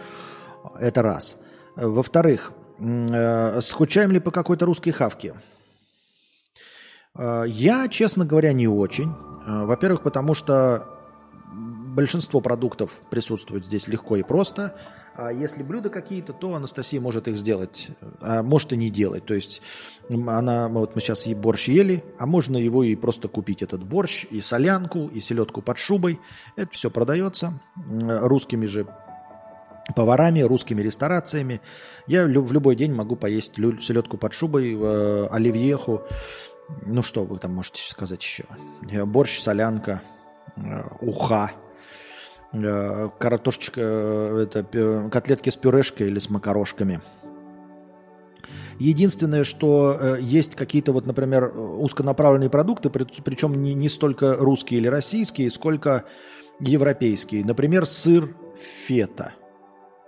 [0.80, 1.38] Это раз.
[1.76, 5.34] Во-вторых, э, скучаем ли по какой-то русской хавке?
[7.16, 9.12] Э, Я, честно говоря, не очень.
[9.46, 10.88] Э, Во-первых, потому что
[11.54, 14.76] большинство продуктов присутствует здесь легко и просто.
[15.18, 17.90] А если блюда какие-то, то Анастасия может их сделать,
[18.20, 19.26] а может и не делать.
[19.26, 19.62] То есть
[20.10, 24.26] она, вот мы сейчас и борщ ели, а можно его и просто купить, этот борщ,
[24.30, 26.20] и солянку, и селедку под шубой.
[26.58, 28.88] Это все продается русскими же
[29.96, 31.62] поварами, русскими ресторациями.
[32.08, 36.02] Я в любой день могу поесть селедку под шубой, э, оливьеху.
[36.86, 38.46] Ну что вы там можете сказать еще?
[38.90, 40.02] Э, Борщ, солянка,
[40.58, 41.52] э, уха,
[43.20, 47.02] картошечка, э, это, котлетки с пюрешкой или с макарошками.
[48.80, 54.80] Единственное, что э, есть какие-то вот, например, узконаправленные продукты, при- причем не, не столько русские
[54.80, 56.04] или российские, сколько
[56.60, 57.46] европейские.
[57.46, 59.34] Например, сыр фета,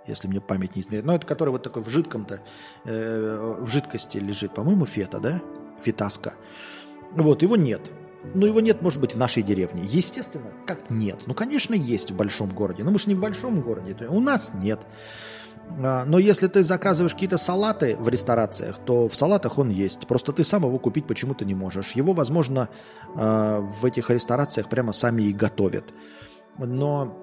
[0.06, 1.06] если мне память не изменяет.
[1.06, 2.40] Но это который вот такой в жидком-то,
[2.84, 5.40] э, в жидкости лежит, по-моему, фета, да?
[5.80, 6.34] Фетаска.
[7.12, 7.80] Вот, его нет.
[8.34, 9.82] Но его нет, может быть, в нашей деревне.
[9.84, 11.20] Естественно, как нет?
[11.26, 12.82] Ну, конечно, есть в большом городе.
[12.84, 13.96] Но мы же не в большом городе.
[14.08, 14.80] У нас нет.
[15.82, 20.06] А, Но если ты заказываешь какие-то салаты в ресторациях, то в салатах он есть.
[20.06, 21.92] Просто ты сам его купить почему-то не можешь.
[21.92, 22.68] Его, возможно,
[23.14, 25.84] а, в этих ресторациях прямо сами и готовят.
[26.58, 27.16] Но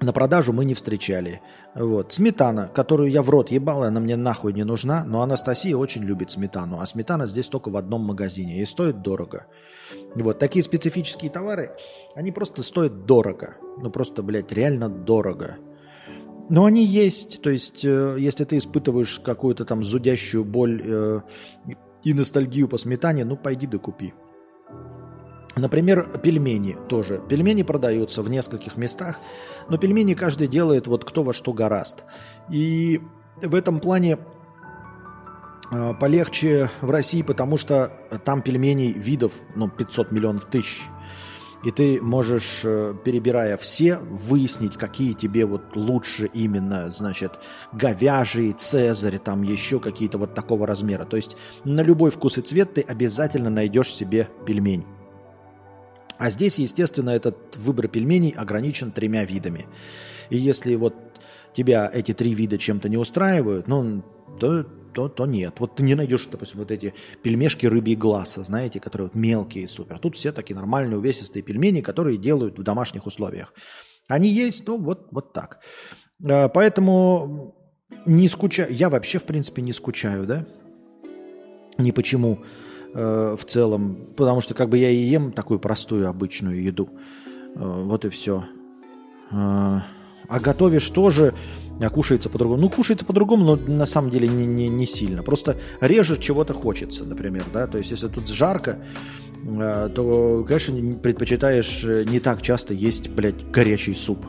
[0.00, 1.40] на продажу мы не встречали.
[1.74, 2.12] Вот.
[2.12, 6.30] Сметана, которую я в рот ебал, она мне нахуй не нужна, но Анастасия очень любит
[6.30, 6.80] сметану.
[6.80, 9.46] А сметана здесь только в одном магазине и стоит дорого.
[10.14, 10.38] Вот.
[10.38, 11.76] Такие специфические товары,
[12.14, 13.56] они просто стоят дорого.
[13.78, 15.56] Ну просто, блядь, реально дорого.
[16.48, 17.42] Но они есть.
[17.42, 21.20] То есть, э, если ты испытываешь какую-то там зудящую боль э,
[22.04, 24.12] и ностальгию по сметане, ну пойди да купи.
[25.56, 27.20] Например, пельмени тоже.
[27.28, 29.18] Пельмени продаются в нескольких местах,
[29.70, 32.04] но пельмени каждый делает вот кто во что гораст.
[32.50, 33.00] И
[33.40, 34.18] в этом плане
[35.72, 37.90] э, полегче в России, потому что
[38.26, 40.82] там пельменей видов, ну, 500 миллионов тысяч.
[41.64, 47.32] И ты можешь, э, перебирая все, выяснить, какие тебе вот лучше именно, значит,
[47.72, 51.06] говяжий, цезарь, там еще какие-то вот такого размера.
[51.06, 54.84] То есть на любой вкус и цвет ты обязательно найдешь себе пельмень.
[56.18, 59.66] А здесь, естественно, этот выбор пельменей ограничен тремя видами.
[60.30, 60.94] И если вот
[61.52, 64.02] тебя эти три вида чем-то не устраивают, ну,
[64.38, 64.64] то,
[64.94, 65.54] то, то нет.
[65.58, 69.98] Вот ты не найдешь, допустим, вот эти пельмешки рыбий глаза, знаете, которые вот мелкие супер.
[69.98, 73.52] Тут все такие нормальные увесистые пельмени, которые делают в домашних условиях.
[74.08, 75.60] Они есть, ну вот, вот так.
[76.24, 77.54] А, Поэтому
[78.04, 78.72] не скучаю.
[78.72, 80.46] Я вообще, в принципе, не скучаю, да?
[81.78, 82.42] Ни почему
[82.94, 84.08] э, в целом.
[84.16, 86.88] Потому что как бы я и ем такую простую обычную еду.
[87.54, 88.44] Э, вот и все.
[89.30, 89.80] Э,
[90.28, 91.34] а готовишь тоже,
[91.80, 92.60] а кушается по-другому.
[92.62, 95.22] Ну, кушается по-другому, но на самом деле не, не, не сильно.
[95.22, 97.66] Просто реже чего-то хочется, например, да.
[97.66, 98.78] То есть, если тут жарко,
[99.44, 104.26] э, то, конечно, не- предпочитаешь э, не так часто есть, блядь, горячий суп.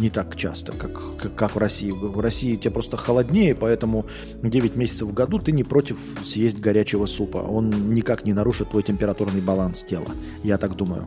[0.00, 1.90] Не так часто, как, как, как в России.
[1.90, 4.06] В России тебе просто холоднее, поэтому
[4.42, 7.38] 9 месяцев в году ты не против съесть горячего супа.
[7.38, 10.06] Он никак не нарушит твой температурный баланс тела.
[10.42, 11.06] Я так думаю.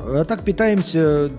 [0.00, 1.32] А так питаемся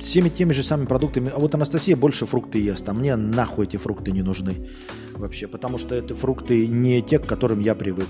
[0.00, 1.30] всеми теми же самыми продуктами.
[1.32, 4.68] А вот Анастасия больше фрукты ест, а мне нахуй эти фрукты не нужны
[5.12, 8.08] вообще, потому что это фрукты не те, к которым я привык.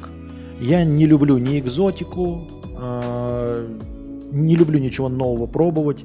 [0.61, 3.79] Я не люблю ни экзотику, э,
[4.35, 6.05] не люблю ничего нового пробовать,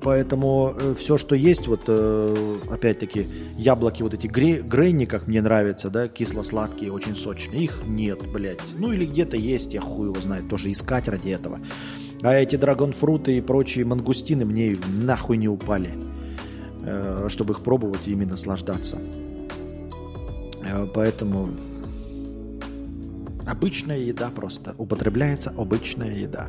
[0.00, 3.26] поэтому все, что есть, вот э, опять-таки
[3.58, 8.60] яблоки вот эти гре- гренни, как мне нравятся, да, кисло-сладкие, очень сочные, их нет, блядь.
[8.78, 11.60] Ну или где-то есть, я хуй его знает, тоже искать ради этого.
[12.22, 15.90] А эти драгонфруты и прочие мангустины мне нахуй не упали,
[16.82, 18.98] э, чтобы их пробовать и ими наслаждаться.
[20.66, 21.50] Э, Поэтому
[23.46, 24.74] обычная еда просто.
[24.78, 26.48] Употребляется обычная еда.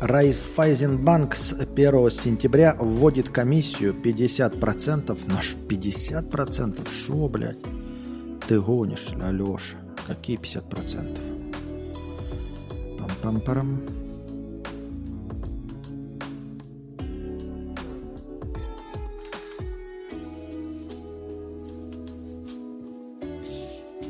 [0.00, 5.18] Райфайзенбанк с 1 сентября вводит комиссию 50%.
[5.26, 6.88] Наш 50%?
[6.90, 7.58] Шо, блядь?
[8.46, 9.76] Ты гонишь, Алеша.
[10.06, 11.18] Какие 50%?
[12.98, 13.80] Пам-пам-парам.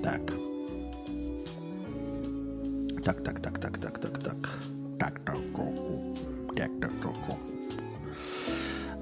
[0.02, 0.20] Так.
[3.04, 3.73] Так, так, так, так.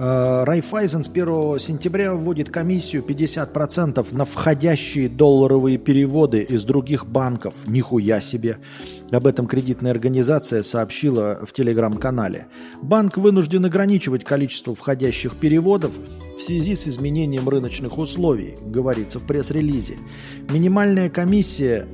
[0.04, 7.54] Райфайзен с 1 сентября вводит комиссию 50% на входящие долларовые переводы из других банков.
[7.68, 8.58] Нихуя себе.
[9.12, 12.48] Об этом кредитная организация сообщила в телеграм-канале.
[12.82, 15.92] Банк вынужден ограничивать количество входящих переводов
[16.36, 19.98] в связи с изменением рыночных условий, говорится в пресс-релизе.
[20.50, 21.86] Минимальная комиссия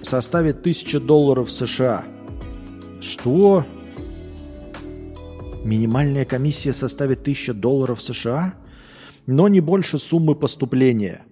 [0.00, 2.06] составит 1000 долларов США.
[3.02, 3.66] Что?
[5.68, 8.54] Минимальная комиссия составит 1000 долларов США,
[9.26, 11.26] но не больше суммы поступления.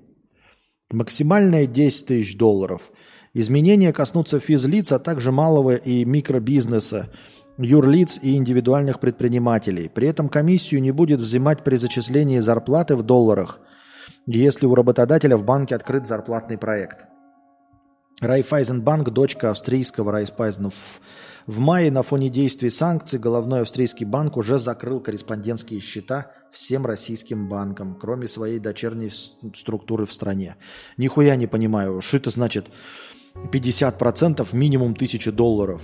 [0.91, 2.91] Максимальная 10 тысяч долларов.
[3.33, 7.11] Изменения коснутся физлиц, а также малого и микробизнеса,
[7.57, 9.89] юрлиц и индивидуальных предпринимателей.
[9.89, 13.61] При этом комиссию не будет взимать при зачислении зарплаты в долларах,
[14.27, 17.07] если у работодателя в банке открыт зарплатный проект.
[18.21, 20.71] Райфайзенбанк, дочка австрийского Райфайзена.
[21.47, 27.49] В, мае на фоне действий санкций головной австрийский банк уже закрыл корреспондентские счета всем российским
[27.49, 29.11] банкам, кроме своей дочерней
[29.55, 30.57] структуры в стране.
[30.97, 32.67] Нихуя не понимаю, что это значит
[33.53, 35.83] 50% минимум 1000 долларов.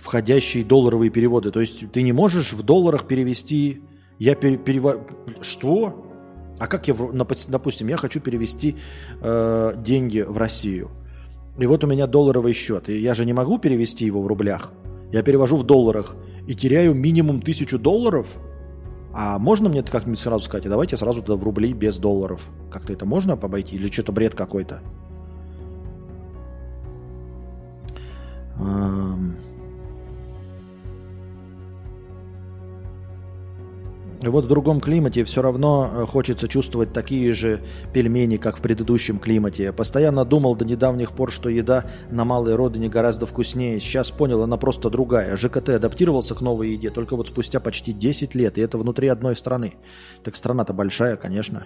[0.00, 1.50] Входящие долларовые переводы.
[1.50, 3.82] То есть ты не можешь в долларах перевести...
[4.18, 5.04] Я пере, перева-
[5.42, 6.06] Что?
[6.58, 8.76] А как я, допустим, я хочу перевести
[9.20, 10.90] э, деньги в Россию.
[11.58, 12.88] И вот у меня долларовый счет.
[12.88, 14.72] И я же не могу перевести его в рублях.
[15.12, 16.14] Я перевожу в долларах
[16.46, 18.26] и теряю минимум тысячу долларов.
[19.14, 20.66] А можно мне это как-нибудь сразу сказать?
[20.66, 22.46] А давайте сразу туда в рубли без долларов.
[22.70, 23.76] Как-то это можно обойти?
[23.76, 24.82] Или что-то бред какой-то?
[34.26, 37.60] И вот в другом климате все равно э, хочется чувствовать такие же
[37.92, 39.62] пельмени, как в предыдущем климате.
[39.62, 43.78] Я постоянно думал до недавних пор, что еда на малой родине гораздо вкуснее.
[43.78, 45.36] Сейчас понял, она просто другая.
[45.36, 49.36] ЖКТ адаптировался к новой еде только вот спустя почти 10 лет, и это внутри одной
[49.36, 49.74] страны.
[50.24, 51.64] Так страна-то большая, конечно.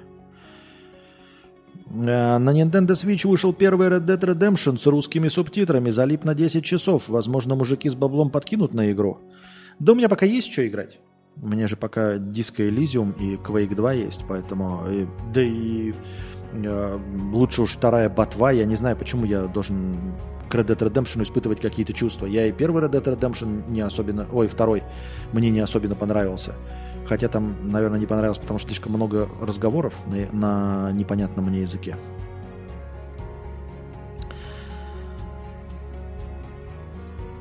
[1.88, 5.88] Э, На Nintendo Switch вышел первый Red Dead Redemption с русскими субтитрами.
[5.88, 7.08] Залип на 10 часов.
[7.08, 9.16] Возможно, мужики с баблом подкинут на игру.
[9.78, 10.98] Да у меня пока есть что играть.
[11.42, 14.82] У меня же пока Disco Elysium и Quake 2 есть, поэтому...
[14.86, 15.94] э, Да и
[16.52, 16.98] э,
[17.32, 18.50] лучше уж вторая ботва.
[18.50, 19.96] Я не знаю, почему я должен
[20.50, 22.26] к Red Dead Redemption испытывать какие-то чувства.
[22.26, 24.26] Я и первый Red Dead Redemption не особенно...
[24.32, 24.82] Ой, второй
[25.32, 26.54] мне не особенно понравился.
[27.06, 31.96] Хотя там, наверное, не понравился, потому что слишком много разговоров на, на непонятном мне языке.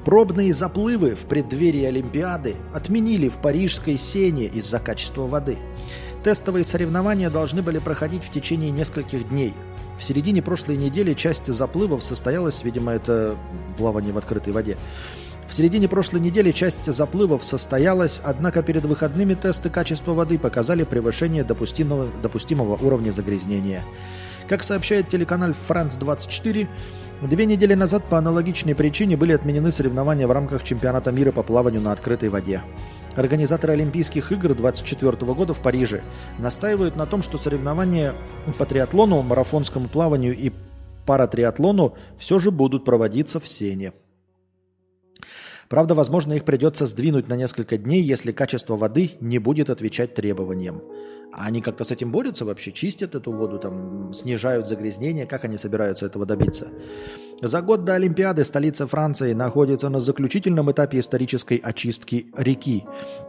[0.10, 5.60] Пробные заплывы в преддверии Олимпиады отменили в Парижской сене из-за качества воды.
[6.24, 9.54] Тестовые соревнования должны были проходить в течение нескольких дней.
[10.00, 13.38] В середине прошлой недели часть заплывов состоялась, видимо, это
[13.78, 14.78] плавание в открытой воде.
[15.48, 21.44] В середине прошлой недели часть заплывов состоялась, однако перед выходными тесты качества воды показали превышение
[21.44, 23.84] допустимого, допустимого уровня загрязнения.
[24.48, 26.68] Как сообщает телеканал France 24,
[27.28, 31.82] две недели назад по аналогичной причине были отменены соревнования в рамках чемпионата мира по плаванию
[31.82, 32.64] на открытой воде.
[33.16, 36.02] Организаторы Олимпийских игр 2024 года в Париже
[36.38, 38.14] настаивают на том, что соревнования
[38.58, 40.52] по триатлону, марафонскому плаванию и
[41.06, 43.94] паратриатлону все же будут проводиться в Сене.
[45.68, 50.82] Правда, возможно, их придется сдвинуть на несколько дней, если качество воды не будет отвечать требованиям.
[51.32, 52.72] А они как-то с этим борются вообще?
[52.72, 55.28] Чистят эту воду, там, снижают загрязнение?
[55.28, 56.68] Как они собираются этого добиться?
[57.42, 62.84] За год до Олимпиады столица Франции находится на заключительном этапе исторической очистки реки,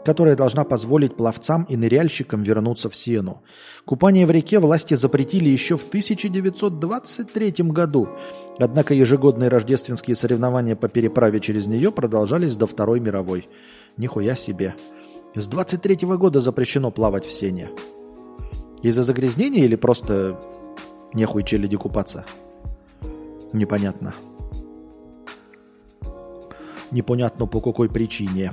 [0.04, 3.42] которая должна позволить пловцам и ныряльщикам вернуться в Сену.
[3.84, 8.08] Купание в реке власти запретили еще в 1923 году,
[8.58, 13.48] однако ежегодные рождественские соревнования по переправе через нее продолжались до Второй мировой.
[13.96, 14.74] Нихуя себе.
[15.34, 17.70] С 23 года запрещено плавать в Сене.
[18.82, 20.40] Из-за загрязнения или просто
[21.14, 22.24] нехуй челяди купаться?
[23.52, 24.14] Непонятно.
[26.90, 28.52] Непонятно по какой причине.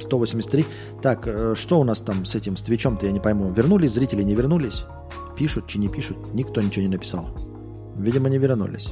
[0.00, 0.64] 183.
[1.02, 3.50] Так, э, что у нас там с этим, с Твичом-то я не пойму.
[3.50, 4.84] Вернулись зрители, не вернулись?
[5.36, 6.32] Пишут, чи не пишут?
[6.32, 7.26] Никто ничего не написал.
[7.96, 8.90] Видимо, не вернулись.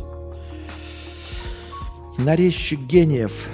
[2.19, 3.49] Нарезчик гениев.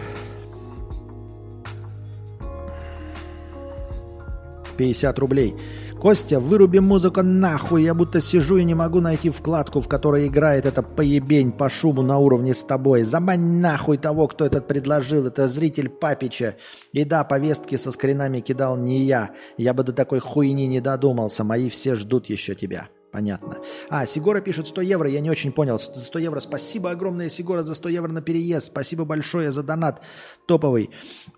[4.78, 5.54] 50 рублей.
[6.00, 10.64] Костя, выруби музыку нахуй, я будто сижу и не могу найти вкладку, в которой играет
[10.64, 13.02] эта поебень по шуму на уровне с тобой.
[13.02, 16.56] Забань нахуй того, кто этот предложил, это зритель Папича.
[16.92, 19.30] И да, повестки со скринами кидал не я.
[19.58, 22.88] Я бы до такой хуйни не додумался, мои все ждут еще тебя.
[23.10, 23.56] Понятно.
[23.88, 25.78] А, Сигора пишет 100 евро, я не очень понял.
[25.78, 28.66] 100 евро, спасибо огромное, Сигора, за 100 евро на переезд.
[28.66, 30.02] Спасибо большое за донат
[30.46, 30.90] топовый.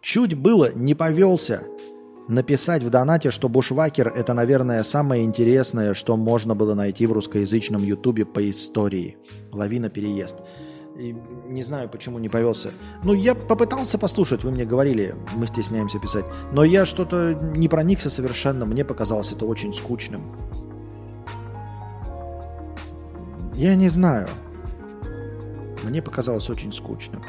[0.02, 1.62] Чуть было, не повелся
[2.30, 7.82] написать в донате, что Бушвакер– это, наверное, самое интересное, что можно было найти в русскоязычном
[7.82, 9.16] ютубе по истории.
[9.52, 10.36] Лавина переезд.
[10.96, 11.14] И
[11.48, 12.70] не знаю, почему не повелся.
[13.04, 16.24] Ну, я попытался послушать, вы мне говорили, мы стесняемся писать.
[16.52, 20.22] Но я что-то не проникся совершенно, мне показалось это очень скучным.
[23.54, 24.28] Я не знаю.
[25.82, 27.22] Мне показалось очень скучным.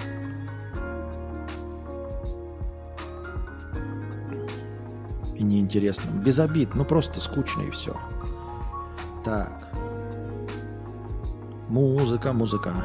[5.42, 6.22] И неинтересным.
[6.22, 8.00] Без обид, ну просто скучно и все.
[9.26, 9.74] Так.
[11.68, 12.76] Музыка, музыка.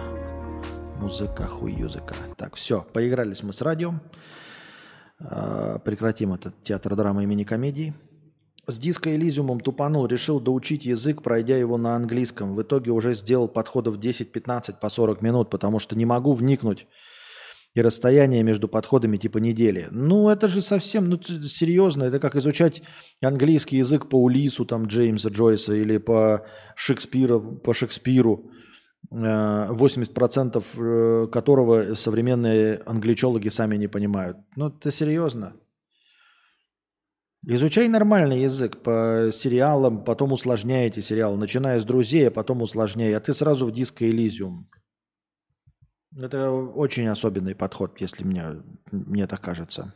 [0.99, 2.15] Музыка, хуй языка.
[2.39, 3.93] Так, все, поигрались мы с радио.
[5.21, 7.93] А, Прекратим этот театр драмы имени комедии.
[8.67, 12.55] С диска Элизиумом тупанул, решил доучить язык, пройдя его на английском.
[12.55, 16.87] В итоге уже сделал подходов 10-15 по 40 минут, потому что не могу вникнуть.
[17.77, 19.89] И расстояние между подходами типа недели.
[19.91, 22.83] Ну, это же совсем, ну, серьезно, это как изучать
[23.21, 28.51] английский язык по Улису, там, Джеймса Джойса, или по Шекспиру, по Шекспиру,
[29.13, 34.39] э, 80% э, которого современные англичологи сами не понимают.
[34.57, 35.53] Ну, это серьезно.
[37.47, 43.15] Изучай нормальный язык по сериалам, потом усложняй эти сериалы, начиная с друзей, а потом усложняй,
[43.15, 44.67] а ты сразу в диско Элизиум.
[46.19, 49.93] Это очень особенный подход, если мне, мне так кажется.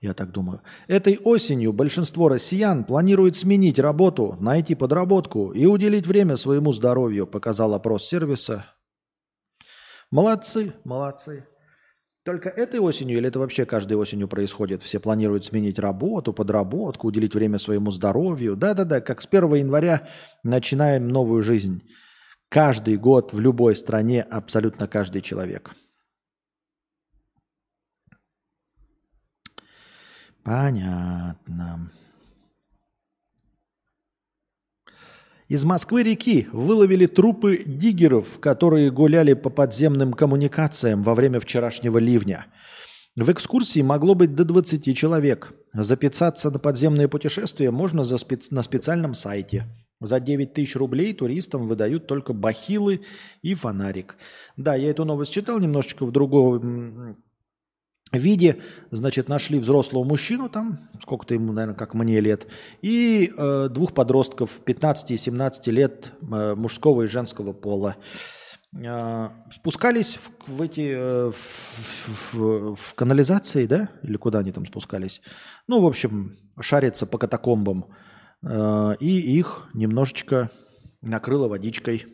[0.00, 0.60] Я так думаю.
[0.88, 7.72] Этой осенью большинство россиян планирует сменить работу, найти подработку и уделить время своему здоровью, показал
[7.72, 8.66] опрос сервиса.
[10.10, 11.46] Молодцы, молодцы.
[12.24, 14.82] Только этой осенью или это вообще каждой осенью происходит?
[14.82, 18.56] Все планируют сменить работу, подработку, уделить время своему здоровью.
[18.56, 20.08] Да-да-да, как с 1 января
[20.42, 21.82] начинаем новую жизнь.
[22.54, 25.74] Каждый год в любой стране абсолютно каждый человек.
[30.44, 31.90] Понятно.
[35.48, 42.46] Из Москвы-реки выловили трупы диггеров, которые гуляли по подземным коммуникациям во время вчерашнего ливня.
[43.16, 45.52] В экскурсии могло быть до 20 человек.
[45.72, 49.66] Записаться на подземное путешествие можно за спец- на специальном сайте.
[50.06, 53.02] За 9 тысяч рублей туристам выдают только бахилы
[53.42, 54.16] и фонарик.
[54.56, 57.16] Да, я эту новость читал немножечко в другом
[58.12, 58.60] виде.
[58.90, 62.46] Значит, нашли взрослого мужчину там, сколько-то ему, наверное, как мне лет,
[62.82, 67.96] и э, двух подростков 15 и 17 лет э, мужского и женского пола.
[68.76, 74.66] Э, спускались в, в эти э, в, в- в канализации, да, или куда они там
[74.66, 75.20] спускались?
[75.66, 77.86] Ну, в общем, шариться по катакомбам.
[78.44, 80.50] Э, и их немножечко
[81.00, 82.06] накрыло водичкой.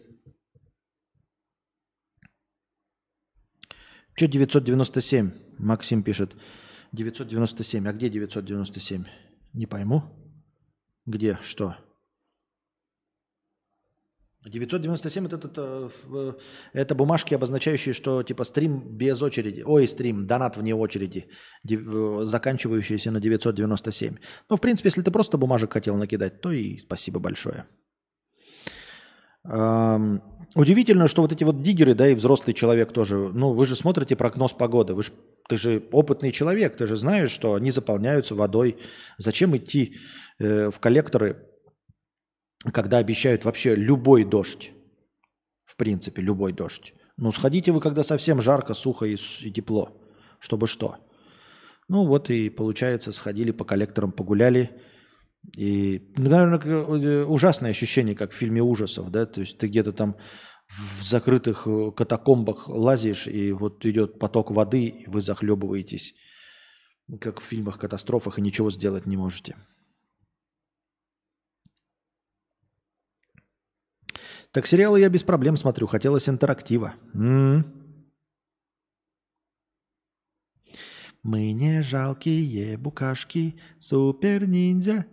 [4.15, 5.31] Че 997?
[5.59, 6.37] Максим пишет.
[6.93, 7.89] 997.
[7.89, 9.05] А где 997?
[9.55, 10.03] Не пойму.
[11.07, 11.39] Где?
[11.43, 11.77] Что?
[14.45, 16.37] 997 это, это, в-
[16.73, 19.63] это бумажки, обозначающие, что типа стрим без очереди.
[19.67, 21.27] Ой, стрим, донат вне очереди,
[21.69, 24.17] э, заканчивающийся на 997.
[24.49, 27.67] Ну, в принципе, если ты просто бумажек хотел накидать, то и спасибо большое.
[29.45, 30.23] Ам,
[30.57, 34.17] Удивительно, что вот эти вот диггеры, да, и взрослый человек тоже, ну, вы же смотрите
[34.17, 35.13] прогноз погоды, вы ж,
[35.49, 38.77] ты же опытный человек, ты же знаешь, что они заполняются водой.
[39.17, 39.95] Зачем идти
[40.41, 41.47] э, в коллекторы,
[42.73, 44.73] когда обещают вообще любой дождь?
[45.65, 46.95] В принципе, любой дождь.
[47.17, 49.97] Ну, сходите вы, когда совсем жарко, сухо и, и тепло.
[50.39, 50.97] Чтобы что?
[51.89, 54.81] Ну, вот и получается, сходили по коллекторам, погуляли.
[55.57, 60.17] И, ну, наверное, ужасное ощущение, как в фильме ужасов, да, то есть ты где-то там
[60.69, 66.15] в закрытых э, катакомбах лазишь, и вот идет поток воды, и вы захлебываетесь,
[67.21, 69.57] как в фильмах катастрофах, и ничего сделать не можете.
[74.53, 76.95] Так сериалы я без проблем смотрю, хотелось интерактива.
[77.15, 77.65] М.
[81.23, 85.07] Мы не жалкие букашки, супер ниндзя.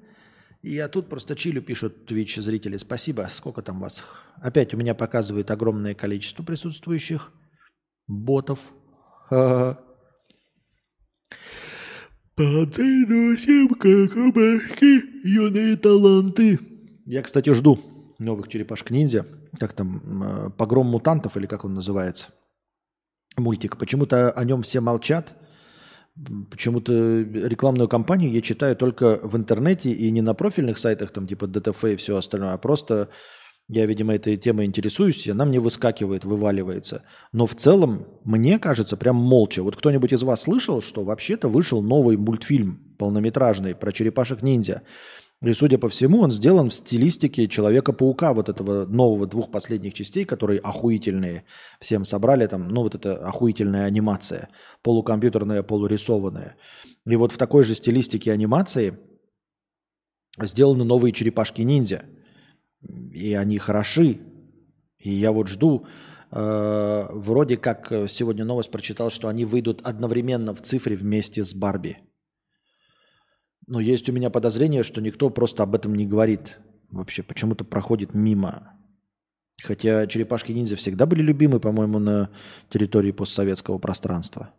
[0.64, 2.78] И я тут просто чилю, пишут Twitch зрители.
[2.78, 3.28] Спасибо.
[3.30, 4.04] Сколько там вас?
[4.38, 7.32] Опять у меня показывает огромное количество присутствующих
[8.08, 8.60] ботов.
[9.30, 9.78] Пацану
[13.36, 16.60] семка кабашки, юные таланты.
[17.06, 19.26] Я, кстати, жду новых черепашек-ниндзя.
[19.60, 22.30] Как там, э, «Погром мутантов» или как он называется?
[23.38, 23.78] Мультик.
[23.78, 25.36] Почему-то о нем все молчат.
[26.50, 31.46] Почему-то рекламную кампанию я читаю только в интернете и не на профильных сайтах, там типа
[31.46, 33.10] DTF и все остальное, а просто
[33.70, 37.04] я, видимо, этой темой интересуюсь, и она мне выскакивает, вываливается.
[37.34, 39.62] Но в целом, мне кажется, прям молча.
[39.62, 44.84] Вот кто-нибудь из вас слышал, что вообще-то вышел новый мультфильм полнометражный про черепашек-ниндзя?
[45.44, 50.26] И, судя по всему, он сделан в стилистике Человека-паука, вот этого нового двух последних частей,
[50.26, 51.44] которые охуительные.
[51.80, 54.50] Всем собрали там, ну вот это охуительная анимация,
[54.82, 56.56] полукомпьютерная, полурисованная.
[57.06, 58.98] И вот в такой же стилистике анимации
[60.42, 62.06] сделаны новые черепашки-ниндзя.
[63.14, 64.20] И они хороши.
[64.98, 65.86] И я вот жду,
[66.32, 72.07] э, вроде как сегодня новость прочитал, что они выйдут одновременно в цифре вместе с Барби.
[73.68, 76.58] Но есть у меня подозрение, что никто просто об этом не говорит.
[76.90, 78.74] Вообще почему-то проходит мимо.
[79.62, 82.30] Хотя черепашки-ниндзя всегда были любимы, по-моему, на
[82.70, 84.54] территории постсоветского пространства.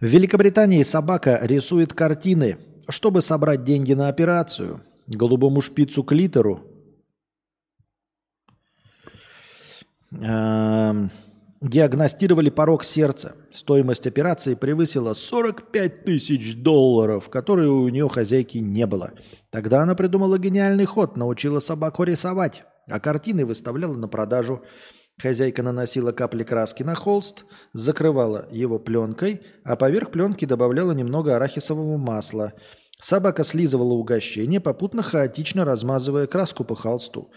[0.00, 4.82] В Великобритании собака рисует картины, чтобы собрать деньги на операцию.
[5.06, 6.66] Голубому шпицу к литеру.
[10.12, 11.10] Эм,
[11.60, 13.34] Диагностировали порог сердца.
[13.52, 19.12] Стоимость операции превысила 45 тысяч долларов, которые у нее хозяйки не было.
[19.50, 24.62] Тогда она придумала гениальный ход, научила собаку рисовать, а картины выставляла на продажу.
[25.20, 31.98] Хозяйка наносила капли краски на холст, закрывала его пленкой, а поверх пленки добавляла немного арахисового
[31.98, 32.54] масла.
[32.98, 37.30] Собака слизывала угощение, попутно хаотично размазывая краску по холсту.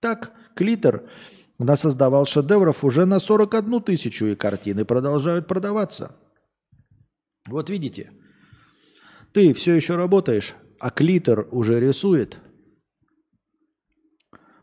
[0.00, 1.04] Так, клитор
[1.60, 6.16] насоздавал шедевров уже на 41 тысячу, и картины продолжают продаваться.
[7.46, 8.12] Вот видите,
[9.32, 12.38] ты все еще работаешь, а клитор уже рисует.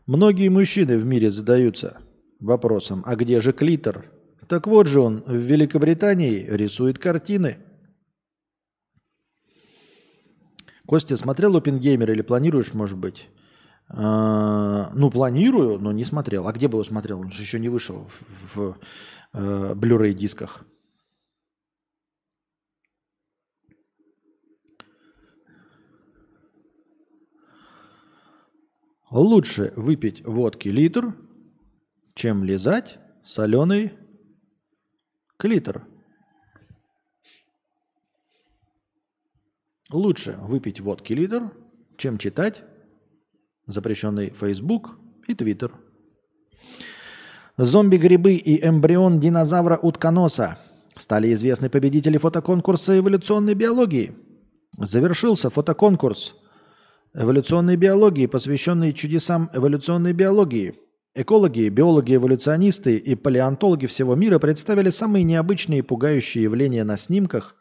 [0.06, 1.98] Многие мужчины в мире задаются
[2.40, 4.10] вопросом, а где же клитор?
[4.48, 7.58] Так вот же он в Великобритании рисует картины.
[10.86, 13.28] Костя, смотрел Опенгеймер или планируешь, может быть?
[13.90, 16.46] А, ну, планирую, но не смотрел.
[16.46, 17.20] А где бы его смотрел?
[17.20, 18.78] Он же еще не вышел в, в
[19.32, 20.64] э, Blu-ray дисках.
[29.10, 31.14] Лучше выпить водки литр,
[32.14, 33.94] чем лизать соленый
[35.38, 35.86] клитор.
[39.90, 41.50] Лучше выпить водки литр,
[41.96, 42.62] чем читать
[43.68, 44.98] запрещенный Facebook
[45.28, 45.70] и Twitter.
[47.56, 50.58] Зомби-грибы и эмбрион динозавра-утконоса
[50.96, 54.14] стали известны победители фотоконкурса эволюционной биологии.
[54.78, 56.34] Завершился фотоконкурс
[57.14, 60.74] эволюционной биологии, посвященный чудесам эволюционной биологии.
[61.14, 67.56] Экологи, биологи, эволюционисты и палеонтологи всего мира представили самые необычные и пугающие явления на снимках,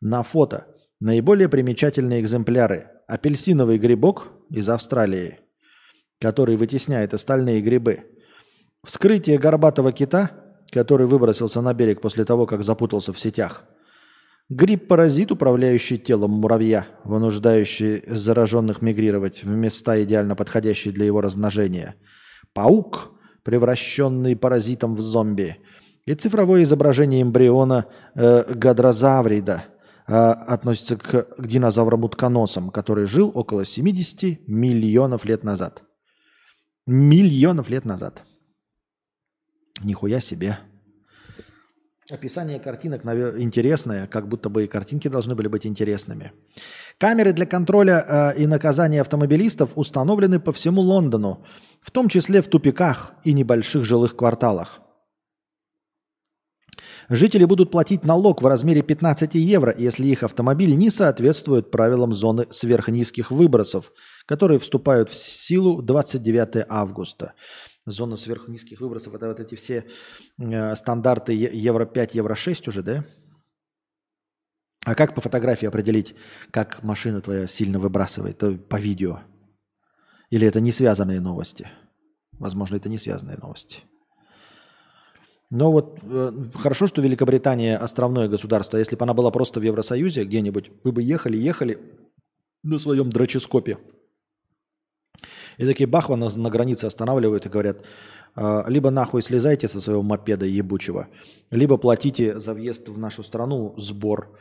[0.00, 0.66] на фото.
[1.00, 2.86] Наиболее примечательные экземпляры.
[3.08, 5.40] Апельсиновый грибок из Австралии,
[6.20, 8.04] который вытесняет остальные грибы.
[8.84, 10.30] Вскрытие горбатого кита,
[10.70, 13.64] который выбросился на берег после того, как запутался в сетях.
[14.50, 21.94] Гриб-паразит, управляющий телом муравья, вынуждающий зараженных мигрировать в места, идеально подходящие для его размножения.
[22.52, 25.56] Паук, превращенный паразитом в зомби.
[26.04, 29.64] И цифровое изображение эмбриона э, гадрозаврида–
[30.06, 35.82] относится к, к динозаврам-утконосам, который жил около 70 миллионов лет назад.
[36.86, 38.24] Миллионов лет назад.
[39.82, 40.58] Нихуя себе.
[42.10, 43.02] Описание картинок
[43.38, 46.32] интересное, как будто бы и картинки должны были быть интересными.
[46.98, 51.46] Камеры для контроля э, и наказания автомобилистов установлены по всему Лондону,
[51.80, 54.82] в том числе в тупиках и небольших жилых кварталах.
[57.08, 62.46] Жители будут платить налог в размере 15 евро, если их автомобиль не соответствует правилам зоны
[62.50, 63.92] сверхнизких выбросов,
[64.26, 67.34] которые вступают в силу 29 августа.
[67.86, 69.84] Зона сверхнизких выбросов– это вот эти все
[70.38, 73.04] э, стандарты Евро 5, Евро 6 уже, да?
[74.86, 76.14] А как по фотографии определить,
[76.50, 78.42] как машина твоя сильно выбрасывает?
[78.68, 79.20] По видео.
[80.30, 81.68] Или это не связанные новости?
[82.32, 83.84] Возможно, это не связанные новости.
[85.54, 88.76] Но вот э, хорошо, что Великобритания островное государство.
[88.76, 91.78] Если бы она была просто в Евросоюзе где-нибудь, вы бы ехали, ехали
[92.64, 93.78] на своем дроческопе
[95.58, 97.84] И такие бахва на границе останавливают и говорят,
[98.34, 101.06] «А, либо нахуй слезайте со своего мопеда ебучего,
[101.52, 104.36] либо платите за въезд в нашу страну сбор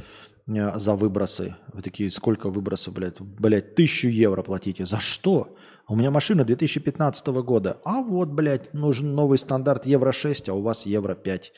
[0.48, 1.56] э, за выбросы.
[1.74, 3.22] Вы такие, сколько выбросов, блядь?
[3.22, 4.88] Блядь, тысячу евро платите.
[4.88, 5.56] За что?
[5.88, 7.82] У меня машина 2015 года.
[7.84, 11.52] А вот, блядь, нужен новый стандарт евро 6, а у вас евро 5.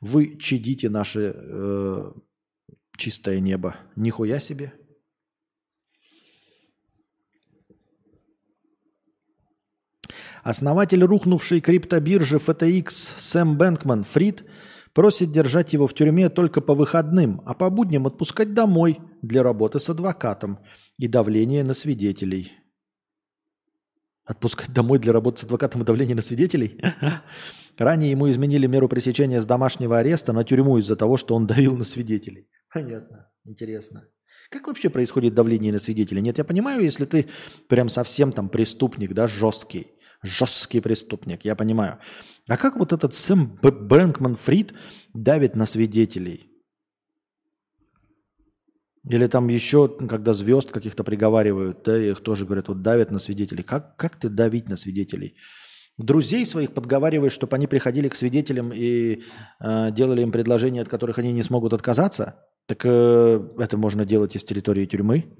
[0.00, 2.12] Вы чадите наше э,
[2.96, 3.76] чистое небо.
[3.96, 4.74] Нихуя себе.
[10.42, 14.44] Основатель рухнувшей криптобиржи FTX Сэм Бэнкман Фрид
[14.92, 19.78] просит держать его в тюрьме только по выходным, а по будням отпускать домой для работы
[19.78, 20.58] с адвокатом
[20.98, 22.61] и давления на свидетелей.
[24.24, 26.80] Отпускать домой для работы с адвокатом и давления на свидетелей?
[27.78, 31.76] Ранее ему изменили меру пресечения с домашнего ареста на тюрьму из-за того, что он давил
[31.76, 32.48] на свидетелей.
[32.72, 33.30] Понятно.
[33.44, 34.06] Интересно.
[34.50, 36.20] Как вообще происходит давление на свидетелей?
[36.20, 37.28] Нет, я понимаю, если ты
[37.68, 39.88] прям совсем там преступник, да, жесткий,
[40.22, 41.98] жесткий преступник, я понимаю.
[42.48, 44.72] А как вот этот Сэм Брэнкман Фрид
[45.14, 46.51] давит на свидетелей?
[49.08, 53.64] Или там еще, когда звезд каких-то приговаривают, да, их тоже говорят, вот давят на свидетелей.
[53.64, 55.34] Как, как ты давить на свидетелей?
[55.98, 59.22] Друзей своих подговариваешь, чтобы они приходили к свидетелям и
[59.60, 62.46] э, делали им предложения, от которых они не смогут отказаться?
[62.66, 65.36] Так э, это можно делать из территории тюрьмы?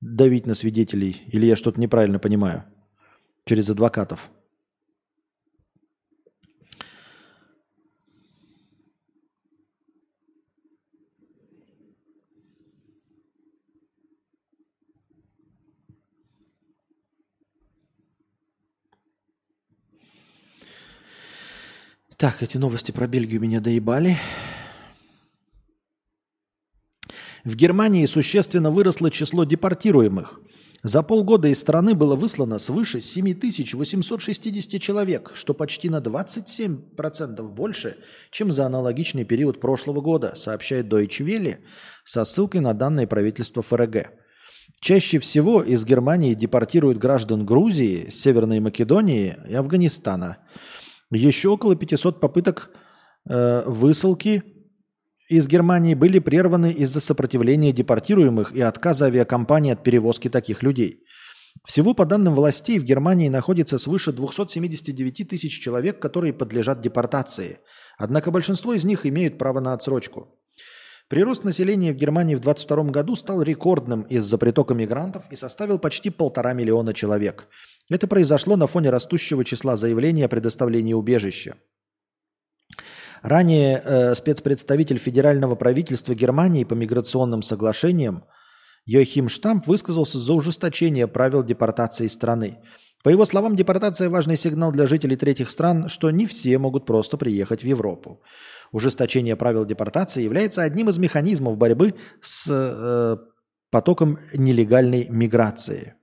[0.00, 1.22] Давить на свидетелей?
[1.28, 2.64] Или я что-то неправильно понимаю?
[3.44, 4.30] Через адвокатов.
[22.16, 24.18] Так, эти новости про Бельгию меня доебали.
[27.44, 30.40] В Германии существенно выросло число депортируемых.
[30.84, 37.96] За полгода из страны было выслано свыше 7860 человек, что почти на 27% больше,
[38.30, 41.56] чем за аналогичный период прошлого года, сообщает Deutsche Welle
[42.04, 44.12] со ссылкой на данные правительства ФРГ.
[44.80, 50.38] Чаще всего из Германии депортируют граждан Грузии, Северной Македонии и Афганистана.
[51.14, 52.70] Еще около 500 попыток
[53.28, 54.42] э, высылки
[55.28, 61.04] из Германии были прерваны из-за сопротивления депортируемых и отказа авиакомпании от перевозки таких людей.
[61.64, 67.60] Всего по данным властей в Германии находится свыше 279 тысяч человек, которые подлежат депортации.
[67.96, 70.36] Однако большинство из них имеют право на отсрочку.
[71.08, 76.08] Прирост населения в Германии в 2022 году стал рекордным из-за притока мигрантов и составил почти
[76.08, 77.46] полтора миллиона человек.
[77.90, 81.56] Это произошло на фоне растущего числа заявлений о предоставлении убежища.
[83.20, 88.24] Ранее э, спецпредставитель федерального правительства Германии по миграционным соглашениям
[88.86, 92.58] Йохим Штамп высказался за ужесточение правил депортации страны.
[93.02, 97.18] По его словам, депортация– важный сигнал для жителей третьих стран, что не все могут просто
[97.18, 98.22] приехать в Европу.
[98.72, 103.16] Ужесточение правил депортации является одним из механизмов борьбы с э,
[103.70, 105.94] потоком нелегальной миграции.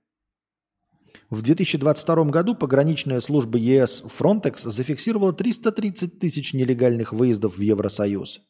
[1.30, 8.42] В 2022 году пограничная служба ЕС Frontex зафиксировала 330 тысяч нелегальных выездов в Евросоюз.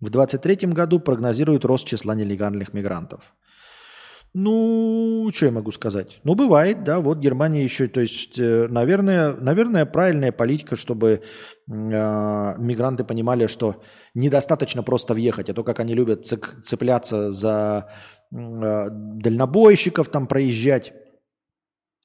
[0.00, 3.34] В 2023 году прогнозируют рост числа нелегальных мигрантов.
[4.32, 6.20] Ну, что я могу сказать?
[6.22, 11.20] Ну, бывает, да, вот Германия еще, то есть, э, наверное, наверное правильная политика, чтобы э,
[11.66, 13.82] мигранты понимали, что
[14.14, 17.90] недостаточно просто въехать, а то, как они любят цепляться за
[18.30, 20.92] э, дальнобойщиков, там проезжать,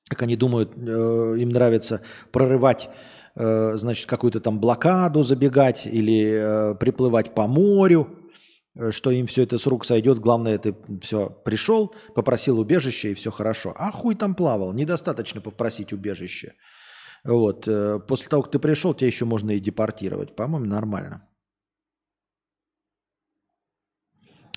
[0.09, 2.89] как они думают, э, им нравится прорывать,
[3.35, 8.24] э, значит, какую-то там блокаду забегать или э, приплывать по морю,
[8.91, 10.19] что им все это с рук сойдет.
[10.19, 13.73] Главное, ты все пришел, попросил убежище и все хорошо.
[13.77, 16.53] А хуй там плавал, недостаточно попросить убежище.
[17.23, 17.67] Вот.
[17.67, 20.35] э, После того, как ты пришел, тебя еще можно и депортировать.
[20.35, 21.27] По-моему, нормально.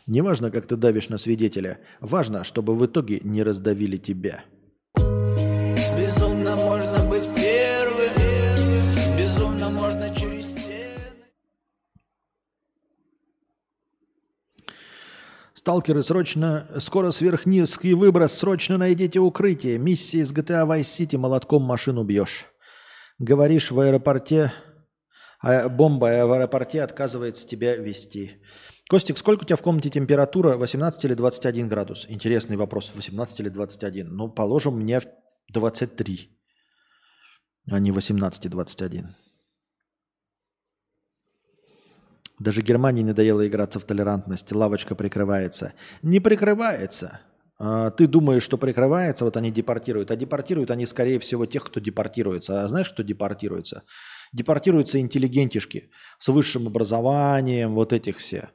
[0.07, 1.81] Неважно, как ты давишь на свидетеля.
[2.01, 4.45] Важно, чтобы в итоге не раздавили тебя.
[15.69, 19.77] Сталкеры, срочно, скоро сверхнизкий выброс, срочно найдите укрытие.
[19.77, 22.47] Миссия из GTA Vice City, молотком машину бьешь.
[23.19, 24.51] Говоришь в аэропорте,
[25.43, 28.41] а бомба в аэропорте отказывается тебя вести.
[28.89, 30.57] Костик, сколько у тебя в комнате температура?
[30.57, 32.07] 18 или 21 градус?
[32.09, 32.91] Интересный вопрос.
[32.95, 34.09] 18 или 21?
[34.09, 35.07] Ну, положим, мне в
[35.53, 36.31] 23,
[37.71, 39.15] а не 18 и 21.
[42.39, 44.53] Даже Германии надоело играться в толерантность.
[44.53, 45.73] Лавочка прикрывается.
[46.03, 47.21] Не прикрывается.
[47.59, 51.81] А, Ты думаешь, что прикрывается, вот они депортируют, а депортируют они, скорее всего, тех, кто
[51.81, 52.63] депортируется.
[52.63, 53.83] А знаешь, кто депортируется?
[54.33, 58.51] Депортируются интеллигентишки с высшим образованием, вот этих все.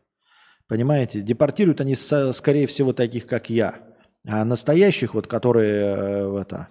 [0.68, 1.22] Понимаете?
[1.22, 3.82] Депортируют они, скорее всего, таких, как я.
[4.26, 6.70] А настоящих, вот, которые э, это,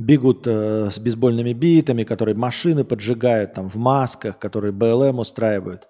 [0.00, 5.88] бегут э, с бейсбольными битами, которые машины поджигают там в масках, которые БЛМ устраивают.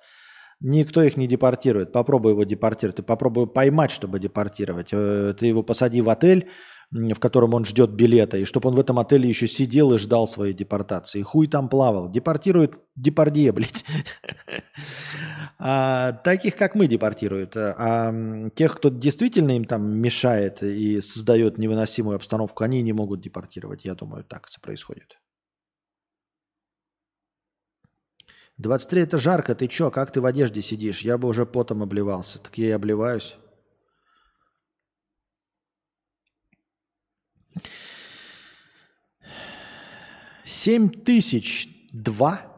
[0.60, 1.92] Никто их не депортирует.
[1.92, 2.96] Попробуй его депортировать.
[2.96, 4.88] Ты попробуй поймать, чтобы депортировать.
[4.92, 6.48] Э, Ты его посади в отель,
[6.90, 10.26] в котором он ждет билета, и чтобы он в этом отеле еще сидел и ждал
[10.26, 11.22] своей депортации.
[11.22, 12.10] Хуй там плавал.
[12.10, 13.84] Депортируют депардье, блядь.
[15.62, 17.54] А таких, как мы, депортируют.
[17.54, 18.14] А
[18.54, 23.84] тех, кто действительно им там мешает и создает невыносимую обстановку, они не могут депортировать.
[23.84, 25.18] Я думаю, так это происходит.
[28.56, 31.00] 23 это жарко, ты чё, как ты в одежде сидишь?
[31.02, 32.38] Я бы уже потом обливался.
[32.38, 33.36] Так я и обливаюсь.
[40.44, 42.49] Семь тысяч два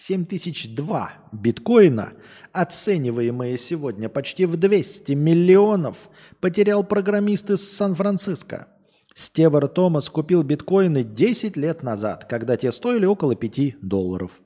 [0.00, 2.14] 7002 биткоина,
[2.52, 6.08] оцениваемые сегодня почти в 200 миллионов,
[6.40, 8.68] потерял программист из Сан-Франциско.
[9.14, 14.40] Стевар Томас купил биткоины 10 лет назад, когда те стоили около 5 долларов.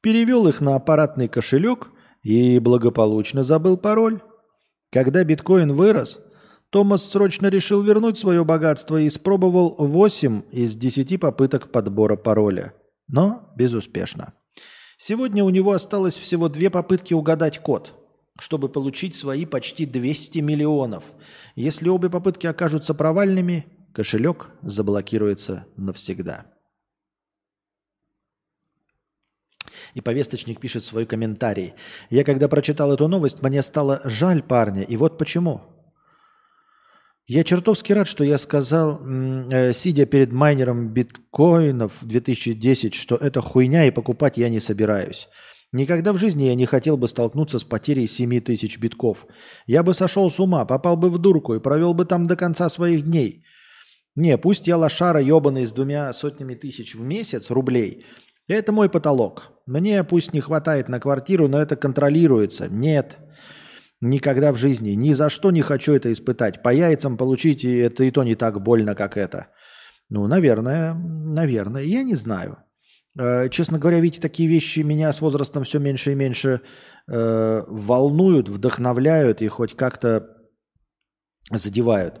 [0.00, 1.88] Перевел их на аппаратный кошелек
[2.22, 4.20] и благополучно забыл пароль.
[4.92, 6.20] Когда биткоин вырос,
[6.70, 12.74] Томас срочно решил вернуть свое богатство и испробовал 8 из 10 попыток подбора пароля.
[13.08, 14.34] Но безуспешно.
[14.96, 17.92] Сегодня у него осталось всего две попытки угадать код,
[18.38, 21.12] чтобы получить свои почти 200 миллионов.
[21.56, 26.46] Если обе попытки окажутся провальными, кошелек заблокируется навсегда.
[29.94, 31.74] И повесточник пишет свой комментарий.
[32.10, 34.82] Я когда прочитал эту новость, мне стало жаль парня.
[34.82, 35.62] И вот почему.
[37.26, 43.86] Я чертовски рад, что я сказал, э, сидя перед майнером биткоинов 2010, что это хуйня
[43.86, 45.28] и покупать я не собираюсь.
[45.72, 49.26] Никогда в жизни я не хотел бы столкнуться с потерей 7 тысяч битков.
[49.66, 52.68] Я бы сошел с ума, попал бы в дурку и провел бы там до конца
[52.68, 53.44] своих дней.
[54.14, 58.04] Не, пусть я лошара ебаный с двумя сотнями тысяч в месяц рублей.
[58.48, 59.50] Это мой потолок.
[59.66, 62.68] Мне пусть не хватает на квартиру, но это контролируется.
[62.68, 63.16] Нет,
[64.04, 66.62] никогда в жизни, ни за что не хочу это испытать.
[66.62, 69.48] По яйцам получить это и то не так больно, как это.
[70.10, 71.82] Ну, наверное, наверное.
[71.82, 72.58] Я не знаю.
[73.18, 76.60] Э, Честно говоря, видите, такие вещи меня с возрастом все меньше и меньше
[77.08, 80.28] э, волнуют, вдохновляют и хоть как-то
[81.50, 82.20] задевают.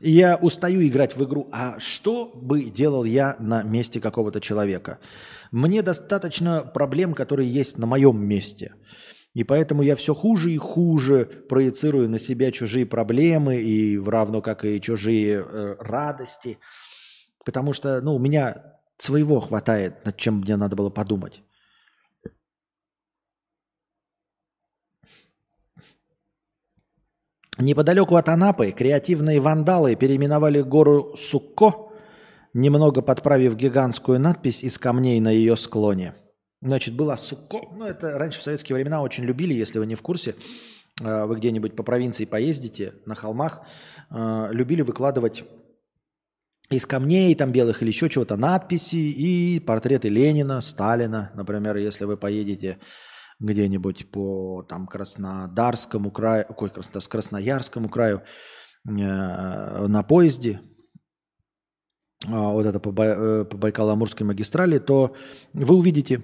[0.00, 1.48] Я устаю играть в игру.
[1.52, 4.98] А что бы делал я на месте какого-то человека?
[5.50, 8.74] Мне достаточно проблем, которые есть на моем месте.
[9.34, 14.64] И поэтому я все хуже и хуже проецирую на себя чужие проблемы и равно как
[14.64, 16.58] и чужие э, радости.
[17.44, 21.42] Потому что ну, у меня своего хватает, над чем мне надо было подумать.
[27.58, 31.90] Неподалеку от Анапы креативные вандалы переименовали гору Сукко,
[32.54, 36.14] немного подправив гигантскую надпись из камней на ее склоне.
[36.62, 40.02] Значит, была Сукко, ну это раньше в советские времена очень любили, если вы не в
[40.02, 40.36] курсе,
[41.02, 43.62] э, вы где-нибудь по провинции поездите на холмах,
[44.10, 45.42] э, любили выкладывать
[46.70, 52.16] из камней там белых или еще чего-то надписи и портреты Ленина, Сталина, например, если вы
[52.16, 52.78] поедете
[53.40, 58.22] где-нибудь по там Краснодарскому краю, ой, Красно- Красноярскому краю
[58.86, 60.60] э, на поезде,
[62.26, 65.14] а, вот это по, э, по Байкало-Амурской магистрали, то
[65.52, 66.22] вы увидите,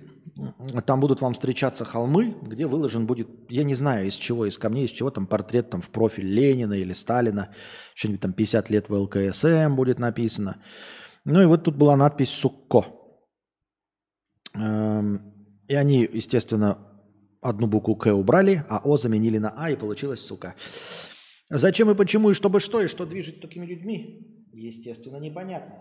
[0.87, 4.87] там будут вам встречаться холмы, где выложен будет, я не знаю из чего, из камней,
[4.87, 7.51] из чего там портрет там в профиль Ленина или Сталина,
[7.95, 10.61] что-нибудь там 50 лет в ЛКСМ будет написано.
[11.25, 12.87] Ну и вот тут была надпись «Сукко».
[14.55, 15.21] Эм,
[15.69, 16.94] И они, естественно,
[17.45, 20.55] одну букву «К» убрали, а «О» заменили на «А» и получилось «сука».
[21.51, 25.75] Зачем и почему, и чтобы что, и что движет такими людьми, естественно, непонятно.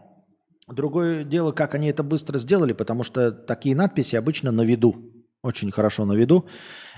[0.68, 5.12] Другое дело, как они это быстро сделали, потому что такие надписи обычно на виду,
[5.42, 6.46] очень хорошо на виду,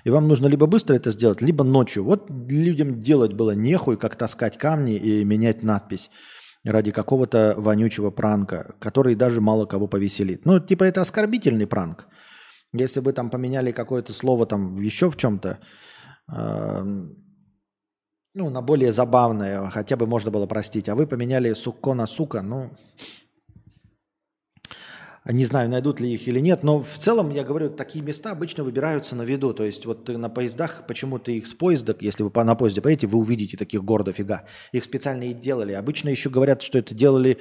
[0.03, 2.03] и вам нужно либо быстро это сделать, либо ночью.
[2.03, 6.09] Вот людям делать было нехуй, как таскать камни и менять надпись
[6.63, 10.45] ради какого-то вонючего пранка, который даже мало кого повеселит.
[10.45, 12.07] Ну, типа это оскорбительный пранк.
[12.77, 15.59] Если бы там поменяли какое-то слово там еще в чем-то,
[16.31, 17.15] эм,
[18.35, 20.89] ну, на более забавное, хотя бы можно было простить.
[20.89, 22.71] А вы поменяли сукко на сука, ну...
[25.27, 28.63] Не знаю, найдут ли их или нет, но в целом, я говорю, такие места обычно
[28.63, 29.55] выбираются на виду.
[29.55, 33.07] То есть вот ты на поездах, почему-то их с поезда, если вы на поезде поедете,
[33.07, 34.43] вы увидите таких гор дофига.
[34.71, 35.73] Их специально и делали.
[35.73, 37.39] Обычно еще говорят, что это делали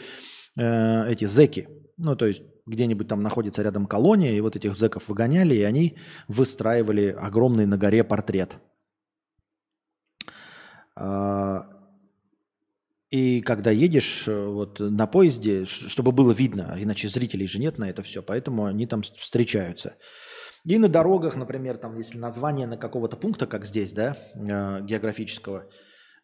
[0.57, 1.69] э, эти зеки.
[1.99, 5.97] Ну, то есть где-нибудь там находится рядом колония, и вот этих зеков выгоняли, и они
[6.29, 8.57] выстраивали огромный на горе портрет.
[10.97, 11.67] А,
[13.11, 17.89] И когда едешь э, вот на поезде, чтобы было видно, иначе зрителей же нет на
[17.89, 19.95] это все, поэтому они там встречаются.
[20.65, 25.69] И на дорогах, например, там, если название на какого-то пункта, как здесь, да, э, географического,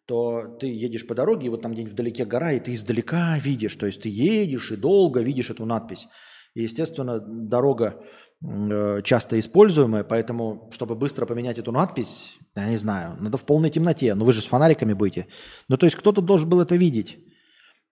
[0.07, 3.77] то ты едешь по дороге, и вот там где-нибудь вдалеке гора, и ты издалека видишь,
[3.77, 6.09] то есть ты едешь и долго видишь эту надпись.
[6.55, 8.03] И, естественно, дорога
[8.43, 13.70] э, часто используемая, поэтому, чтобы быстро поменять эту надпись, я не знаю, надо в полной
[13.70, 15.27] темноте, ну вы же с фонариками будете.
[15.69, 17.19] Ну, то есть кто-то должен был это видеть.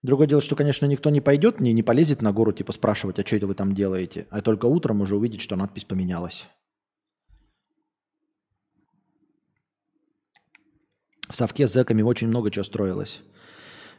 [0.02, 3.26] Другое дело, что, конечно, никто не пойдет, не, не полезет на гору, типа спрашивать, а
[3.26, 6.46] что это вы там делаете, а только утром уже увидеть, что надпись поменялась.
[11.28, 13.20] В совке с зэками очень много чего строилось.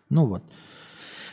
[0.09, 0.43] Ну вот.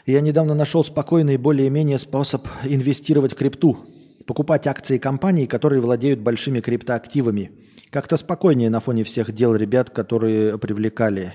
[0.07, 3.87] Я недавно нашел спокойный и более-менее способ инвестировать в крипту.
[4.25, 7.51] Покупать акции компаний, которые владеют большими криптоактивами.
[7.91, 11.35] Как-то спокойнее на фоне всех дел ребят, которые привлекали,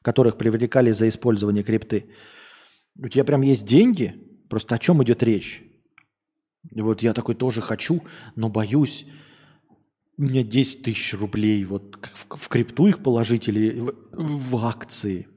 [0.00, 2.06] которых привлекали за использование крипты.
[2.98, 4.14] У тебя прям есть деньги?
[4.48, 5.62] Просто о чем идет речь?
[6.70, 8.02] И вот я такой тоже хочу,
[8.36, 9.04] но боюсь.
[10.16, 11.62] У меня 10 тысяч рублей.
[11.66, 15.28] Вот в, в крипту их положить или в, в акции?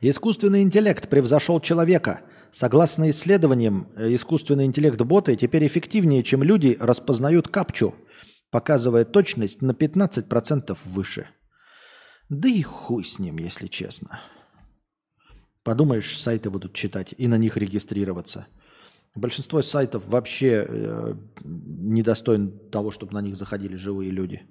[0.00, 2.22] Искусственный интеллект превзошел человека.
[2.50, 7.94] Согласно исследованиям, э, искусственный интеллект боты теперь эффективнее, чем люди распознают капчу,
[8.50, 11.28] показывая точность на 15% выше.
[12.30, 14.20] Да и хуй с ним, если честно.
[15.62, 18.46] Подумаешь, сайты будут читать и на них регистрироваться.
[19.14, 21.14] Большинство сайтов вообще э,
[21.44, 24.42] недостоин того, чтобы на них заходили живые люди.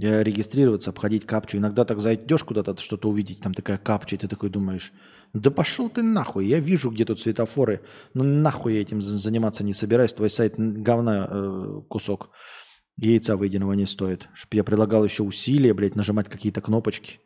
[0.00, 1.58] Э, Регистрироваться, обходить капчу.
[1.58, 4.92] Иногда так зайдешь куда-то, что-то увидеть, там такая капча, и ты такой думаешь,
[5.32, 7.80] да пошел ты нахуй, я вижу, где тут светофоры,
[8.12, 12.30] ну нахуй я этим за- заниматься не собираюсь, твой сайт говна э, кусок,
[12.96, 14.28] яйца выеденного не стоит.
[14.34, 17.20] Чтоб я предлагал еще усилия, блядь, нажимать какие-то кнопочки.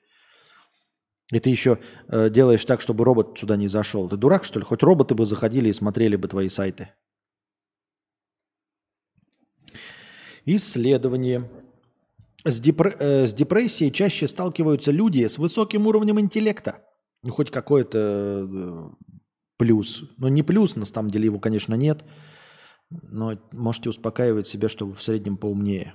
[1.32, 4.08] И ты еще э, делаешь так, чтобы робот сюда не зашел.
[4.08, 4.64] Ты дурак, что ли?
[4.64, 6.90] Хоть роботы бы заходили и смотрели бы твои сайты.
[10.46, 11.50] Исследование.
[12.48, 16.82] С, депр- э, с депрессией чаще сталкиваются люди с высоким уровнем интеллекта.
[17.22, 18.90] Ну, хоть какой-то э,
[19.58, 20.04] плюс.
[20.16, 22.04] Но не плюс, на самом деле его, конечно, нет.
[22.90, 25.94] Но можете успокаивать себя, что вы в среднем поумнее.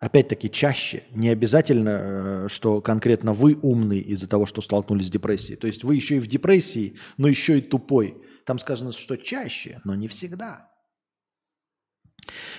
[0.00, 1.04] Опять-таки чаще.
[1.12, 5.56] Не обязательно, э, что конкретно вы умный из-за того, что столкнулись с депрессией.
[5.56, 8.16] То есть вы еще и в депрессии, но еще и тупой.
[8.44, 10.71] Там сказано, что чаще, но не всегда.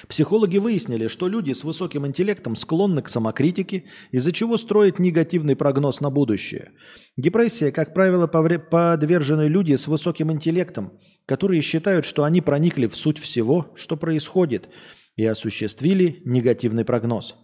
[0.07, 6.01] Психологи выяснили, что люди с высоким интеллектом склонны к самокритике, из-за чего строят негативный прогноз
[6.01, 6.71] на будущее.
[7.17, 10.93] Депрессия, как правило, подвержены люди с высоким интеллектом,
[11.25, 14.69] которые считают, что они проникли в суть всего, что происходит,
[15.15, 17.35] и осуществили негативный прогноз.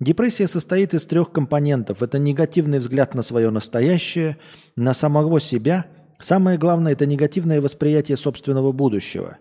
[0.00, 2.02] Депрессия состоит из трех компонентов.
[2.02, 4.38] Это негативный взгляд на свое настоящее,
[4.74, 5.86] на самого себя.
[6.18, 9.38] Самое главное– это негативное восприятие собственного будущего.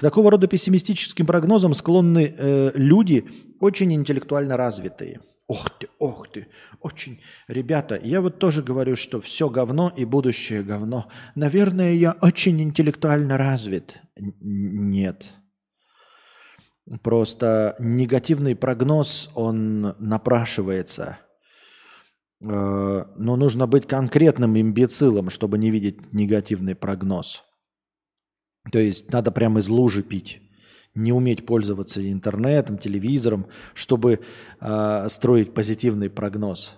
[0.00, 3.26] К такого рода пессимистическим прогнозам склонны э, люди,
[3.60, 5.20] очень интеллектуально развитые.
[5.46, 6.46] Ох ты, ох ты,
[6.80, 7.20] очень.
[7.48, 11.10] Ребята, я вот тоже говорю, что все говно и будущее говно.
[11.34, 14.00] Наверное, я очень интеллектуально развит.
[14.16, 15.34] Н- Нет.
[17.02, 21.18] Просто негативный прогноз, он напрашивается.
[22.40, 27.44] Э, Но нужно быть конкретным имбецилом, чтобы не видеть негативный прогноз.
[28.70, 30.42] То есть надо прямо из лужи пить.
[30.94, 34.20] Не уметь пользоваться интернетом, телевизором, чтобы
[34.60, 36.76] э, строить позитивный прогноз.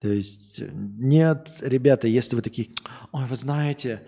[0.00, 2.70] То есть э, нет, ребята, если вы такие,
[3.12, 4.06] ой, вы знаете,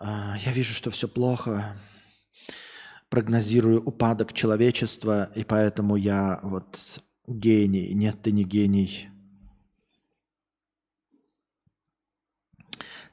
[0.00, 1.78] э, я вижу, что все плохо,
[3.10, 6.78] прогнозирую упадок человечества, и поэтому я вот
[7.26, 7.94] гений.
[7.94, 9.10] Нет, ты не гений.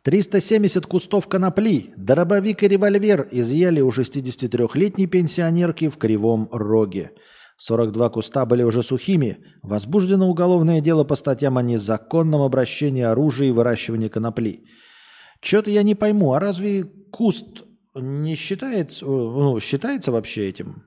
[0.06, 7.12] 370 кустов конопли, дробовик и револьвер изъяли у 63-летней пенсионерки в Кривом Роге.
[7.58, 9.44] 42 куста были уже сухими.
[9.64, 14.66] Возбуждено уголовное дело по статьям о незаконном обращении оружия и выращивании конопли.
[15.42, 17.64] Что-то я не пойму, а разве куст
[17.96, 20.84] не считается, ну, считается вообще этим?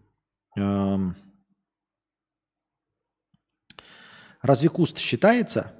[0.56, 1.16] Эм,
[4.42, 5.77] разве куст считается?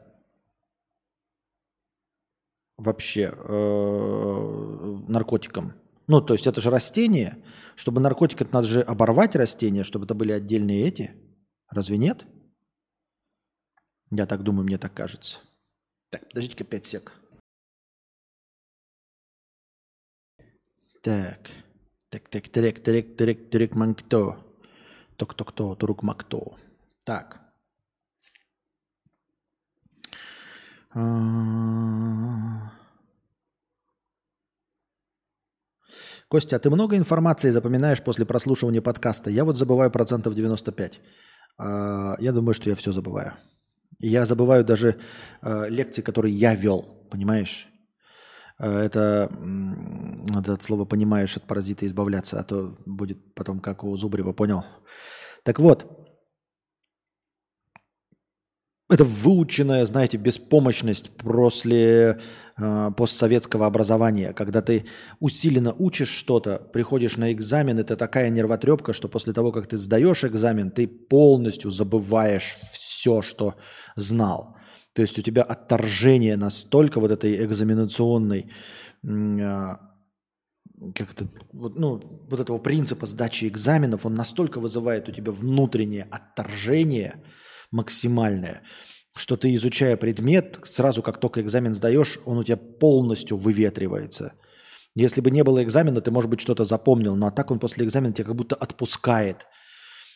[2.79, 5.75] Вообще э, наркотиком?
[6.07, 7.45] Ну, то есть это же растение.
[7.77, 11.15] Чтобы наркотик, это надо же оборвать растение, чтобы это были отдельные эти.
[11.69, 12.25] Разве нет?
[14.11, 15.41] Я так думаю, мне так кажется.
[16.11, 17.13] Так, подождите-ка 5 сек.
[21.03, 21.51] Так.
[22.09, 24.43] Так, так, трек, трек, трек, трек, манкто.
[25.17, 26.57] Ток, ток, то, турук, макто.
[27.05, 27.41] Так.
[27.41, 27.49] А.
[36.29, 39.31] Костя, а ты много информации запоминаешь после прослушивания подкаста?
[39.31, 41.01] Я вот забываю процентов 95.
[41.59, 43.35] А, Я думаю, что я все забываю.
[44.01, 44.97] Я забываю даже
[45.43, 47.69] э, лекции, которые я вел, понимаешь?
[48.59, 54.33] Это надо от слова понимаешь от паразита избавляться, а то будет потом как у Зубрева,
[54.33, 54.65] понял?
[55.45, 56.08] Так вот,
[58.91, 62.21] это выученная, знаете, беспомощность после
[62.57, 64.87] э, постсоветского образования, когда ты
[65.21, 70.25] усиленно учишь что-то, приходишь на экзамен, это такая нервотрепка, что после того, как ты сдаешь
[70.25, 73.57] экзамен, ты полностью забываешь все, что
[73.95, 74.57] знал.
[74.95, 78.51] То есть у тебя отторжение настолько вот этой экзаменационной,
[79.05, 79.81] а,
[80.95, 82.01] как это, вот, ну,
[82.31, 87.23] вот этого принципа сдачи экзаменов, он настолько вызывает у тебя внутреннее отторжение
[87.71, 88.63] максимальное,
[89.17, 94.35] что ты, изучая предмет, сразу как только экзамен сдаешь, он у тебя полностью выветривается.
[94.95, 97.85] Если бы не было экзамена, ты, может быть, что-то запомнил, но а так он после
[97.85, 99.47] экзамена тебя как будто отпускает.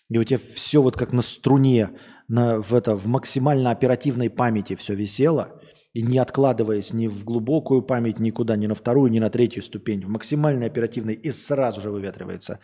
[0.09, 1.91] И у тебя все вот как на струне,
[2.29, 5.61] на, в, это, в максимально оперативной памяти все висело,
[5.95, 10.05] и не откладываясь ни в глубокую память, никуда, ни на вторую, ни на третью ступень,
[10.05, 12.61] в максимально оперативной, и сразу же выветривается.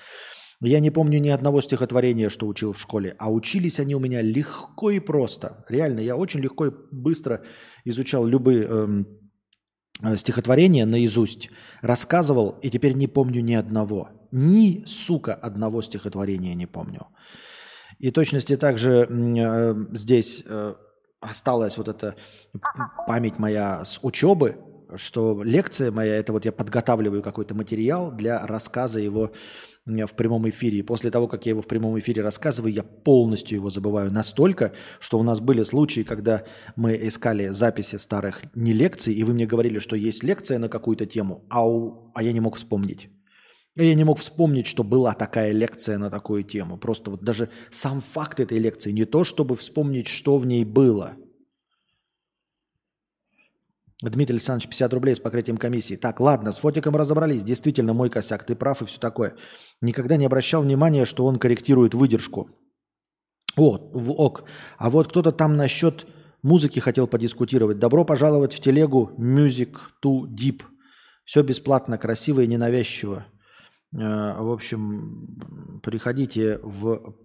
[0.60, 4.22] Я не помню ни одного стихотворения, что учил в школе, а учились они у меня
[4.22, 5.64] легко и просто.
[5.68, 7.42] Реально, я очень легко и быстро
[7.84, 9.06] изучал любые эм,
[10.02, 14.08] э, стихотворения наизусть, рассказывал, и теперь не помню ни одного.
[14.32, 17.06] Ни, сука, одного стихотворения не помню.
[18.00, 20.74] И точности также э, здесь э,
[21.20, 22.16] осталась вот эта
[23.06, 24.56] память моя с учебы,
[24.96, 29.32] что лекция моя, это вот я подготавливаю какой-то материал для рассказа его
[29.86, 30.78] в прямом эфире.
[30.78, 34.72] И после того, как я его в прямом эфире рассказываю, я полностью его забываю настолько,
[35.00, 36.44] что у нас были случаи, когда
[36.76, 41.06] мы искали записи старых не лекций, и вы мне говорили, что есть лекция на какую-то
[41.06, 43.08] тему, а, у- а я не мог вспомнить.
[43.76, 46.78] Я не мог вспомнить, что была такая лекция на такую тему.
[46.78, 51.12] Просто вот даже сам факт этой лекции, не то чтобы вспомнить, что в ней было.
[54.02, 55.96] Дмитрий Александрович, 50 рублей с покрытием комиссии.
[55.96, 57.42] Так, ладно, с фотиком разобрались.
[57.42, 59.34] Действительно, мой косяк, ты прав и все такое.
[59.80, 62.48] Никогда не обращал внимания, что он корректирует выдержку.
[63.56, 64.44] О, ок.
[64.78, 66.06] А вот кто-то там насчет
[66.42, 67.78] музыки хотел подискутировать.
[67.78, 70.62] Добро пожаловать в телегу Music to Deep.
[71.24, 73.26] Все бесплатно, красиво и ненавязчиво.
[73.92, 77.16] Э, В общем, приходите в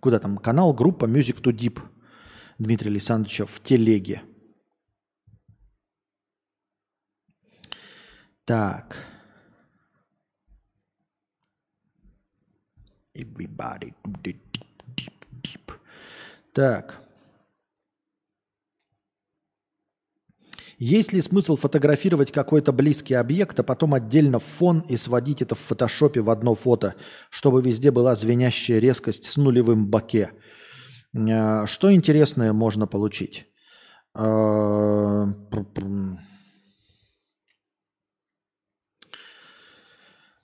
[0.00, 1.80] куда там канал, группа Music to Deep
[2.58, 4.22] Дмитрия Александровича в телеге.
[8.44, 8.96] Так.
[13.14, 14.40] Everybody deep,
[14.96, 15.72] deep, deep.
[16.52, 17.00] Так.
[20.78, 25.54] Есть ли смысл фотографировать какой-то близкий объект, а потом отдельно в фон и сводить это
[25.54, 26.96] в фотошопе в одно фото,
[27.30, 30.32] чтобы везде была звенящая резкость с нулевым боке?
[31.14, 33.46] Э, Что интересное можно получить?
[34.16, 36.18] Э, пр- пр-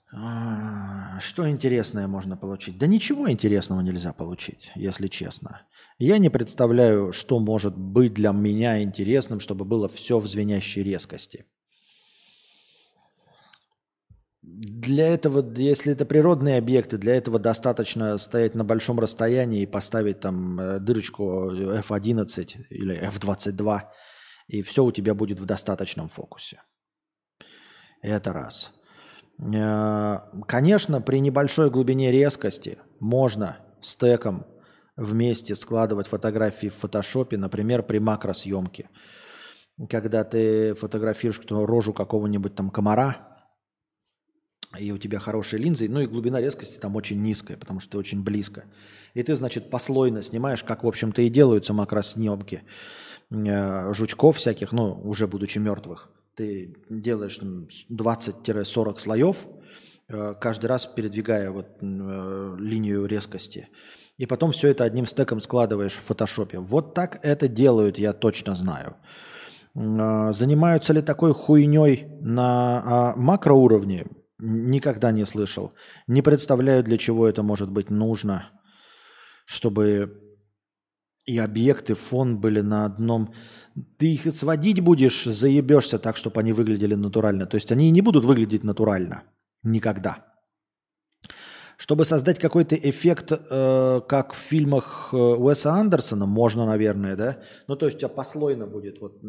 [0.11, 2.77] Что интересное можно получить?
[2.77, 5.61] Да ничего интересного нельзя получить, если честно.
[5.99, 11.45] Я не представляю, что может быть для меня интересным, чтобы было все в звенящей резкости.
[14.41, 20.19] Для этого, если это природные объекты, для этого достаточно стоять на большом расстоянии и поставить
[20.19, 23.81] там э, дырочку F11 или F22,
[24.47, 26.61] и все у тебя будет в достаточном фокусе.
[28.01, 28.73] Это раз.
[29.41, 34.45] Э, Конечно, при небольшой глубине резкости можно стеком
[34.95, 38.89] вместе складывать фотографии в фотошопе, например, при макросъемке.
[39.89, 43.27] Когда ты фотографируешь рожу какого-нибудь там комара,
[44.77, 47.97] и у тебя хорошие линзы, ну и глубина резкости там очень низкая, потому что ты
[47.97, 48.65] очень близко.
[49.15, 52.63] И ты, значит, послойно снимаешь, как, в общем-то, и делаются макросъемки
[53.31, 56.09] э, жучков всяких, ну, уже будучи мертвых.
[56.41, 59.45] Ты делаешь там, с 20-40 слоев,
[60.09, 63.67] э, каждый раз передвигая вот э, линию резкости.
[64.17, 66.57] И потом все это одним стеком складываешь в фотошопе.
[66.57, 68.95] Вот так это делают, я точно знаю.
[69.75, 74.07] А, Занимаются ли такой хуйней на а, макроуровне?
[74.39, 75.73] Никогда не слышал.
[76.07, 78.49] Не представляю, для чего это может быть нужно,
[79.45, 80.30] чтобы
[81.25, 83.33] и объекты, фон были на одном.
[83.97, 87.45] Ты их сводить будешь, заебешься так, чтобы они выглядели натурально.
[87.45, 89.23] То есть они не будут выглядеть натурально.
[89.63, 90.25] Никогда.
[91.77, 97.39] Чтобы создать какой-то эффект, э, как в фильмах э, Уэса Андерсона, можно, наверное, да?
[97.67, 99.19] Ну, то есть у тебя послойно будет вот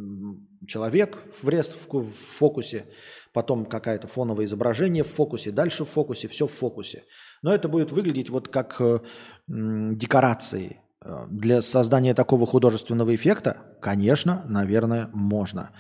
[0.67, 2.85] человек в, рез, в, в фокусе,
[3.33, 7.05] потом какое-то фоновое изображение в фокусе, дальше в фокусе, все в фокусе.
[7.41, 9.01] Но это будет выглядеть вот как э,
[9.49, 10.82] м, декорации.
[11.05, 15.71] Э, Для создания такого художественного эффекта, конечно, наверное, можно.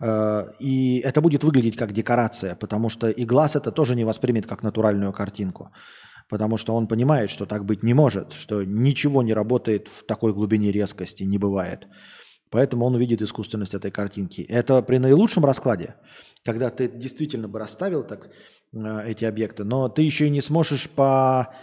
[0.00, 4.46] Э, И это будет выглядеть как декорация, потому что и глаз это тоже не воспримет
[4.46, 5.70] как натуральную картинку.
[6.28, 10.34] Потому что он понимает, что так быть не может, что ничего не работает в такой
[10.34, 11.86] глубине резкости, не бывает.
[12.50, 14.42] Поэтому он увидит искусственность этой картинки.
[14.42, 15.94] Это при наилучшем раскладе,
[16.44, 18.28] когда ты действительно бы расставил так
[18.72, 21.54] э, эти объекты, но ты еще и не сможешь по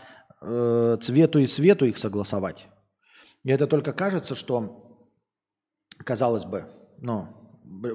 [1.01, 2.67] цвету и свету их согласовать.
[3.45, 5.07] И это только кажется, что,
[6.03, 6.65] казалось бы,
[6.97, 7.27] ну,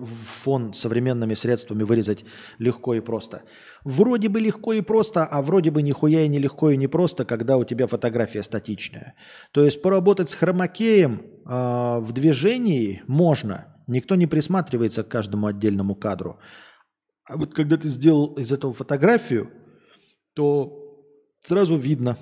[0.00, 2.24] фон современными средствами вырезать
[2.58, 3.42] легко и просто.
[3.82, 7.24] Вроде бы легко и просто, а вроде бы нихуя и не легко и не просто,
[7.24, 9.14] когда у тебя фотография статичная.
[9.50, 13.76] То есть поработать с хромакеем а, в движении можно.
[13.88, 16.38] Никто не присматривается к каждому отдельному кадру.
[17.24, 19.50] А вот когда ты сделал из этого фотографию,
[20.34, 21.04] то
[21.40, 22.18] сразу видно,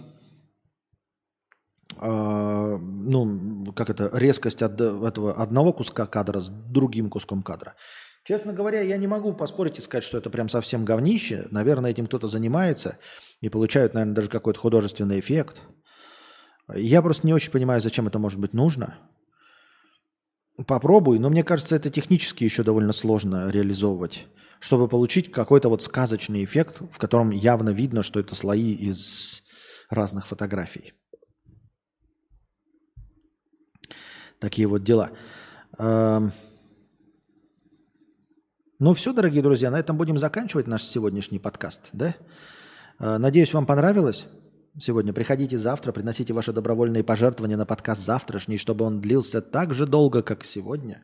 [2.00, 7.74] а, ну, как это, резкость от этого одного куска кадра с другим куском кадра.
[8.24, 11.46] Честно говоря, я не могу поспорить и сказать, что это прям совсем говнище.
[11.50, 12.98] Наверное, этим кто-то занимается
[13.40, 15.62] и получают, наверное, даже какой-то художественный эффект.
[16.74, 18.98] Я просто не очень понимаю, зачем это может быть нужно.
[20.66, 24.26] Попробуй, но мне кажется, это технически еще довольно сложно реализовывать,
[24.60, 29.44] чтобы получить какой-то вот сказочный эффект, в котором явно видно, что это слои из
[29.88, 30.92] разных фотографий.
[34.38, 35.10] Такие вот дела.
[35.78, 36.32] Эм.
[38.78, 42.14] Ну все, дорогие друзья, на этом будем заканчивать наш сегодняшний подкаст, да?
[43.00, 44.26] Э, Надеюсь, вам понравилось
[44.78, 45.12] сегодня.
[45.12, 50.22] Приходите завтра, приносите ваши добровольные пожертвования на подкаст завтрашний, чтобы он длился так же долго,
[50.22, 51.02] как сегодня.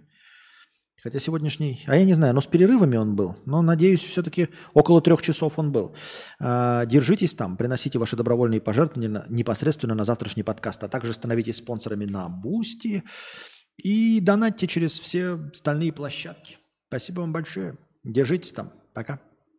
[1.05, 3.37] Хотя сегодняшний, а я не знаю, но с перерывами он был.
[3.45, 5.95] Но, надеюсь, все-таки около трех часов он был.
[6.41, 12.07] А, Держитесь там, приносите ваши добровольные пожертвования непосредственно на завтрашний подкаст, а также становитесь спонсорами
[12.07, 13.05] на Бусти
[13.77, 16.57] и донатьте через все остальные площадки.
[16.89, 17.77] Спасибо вам большое.
[18.03, 18.73] Держитесь там.
[18.95, 19.21] Пока.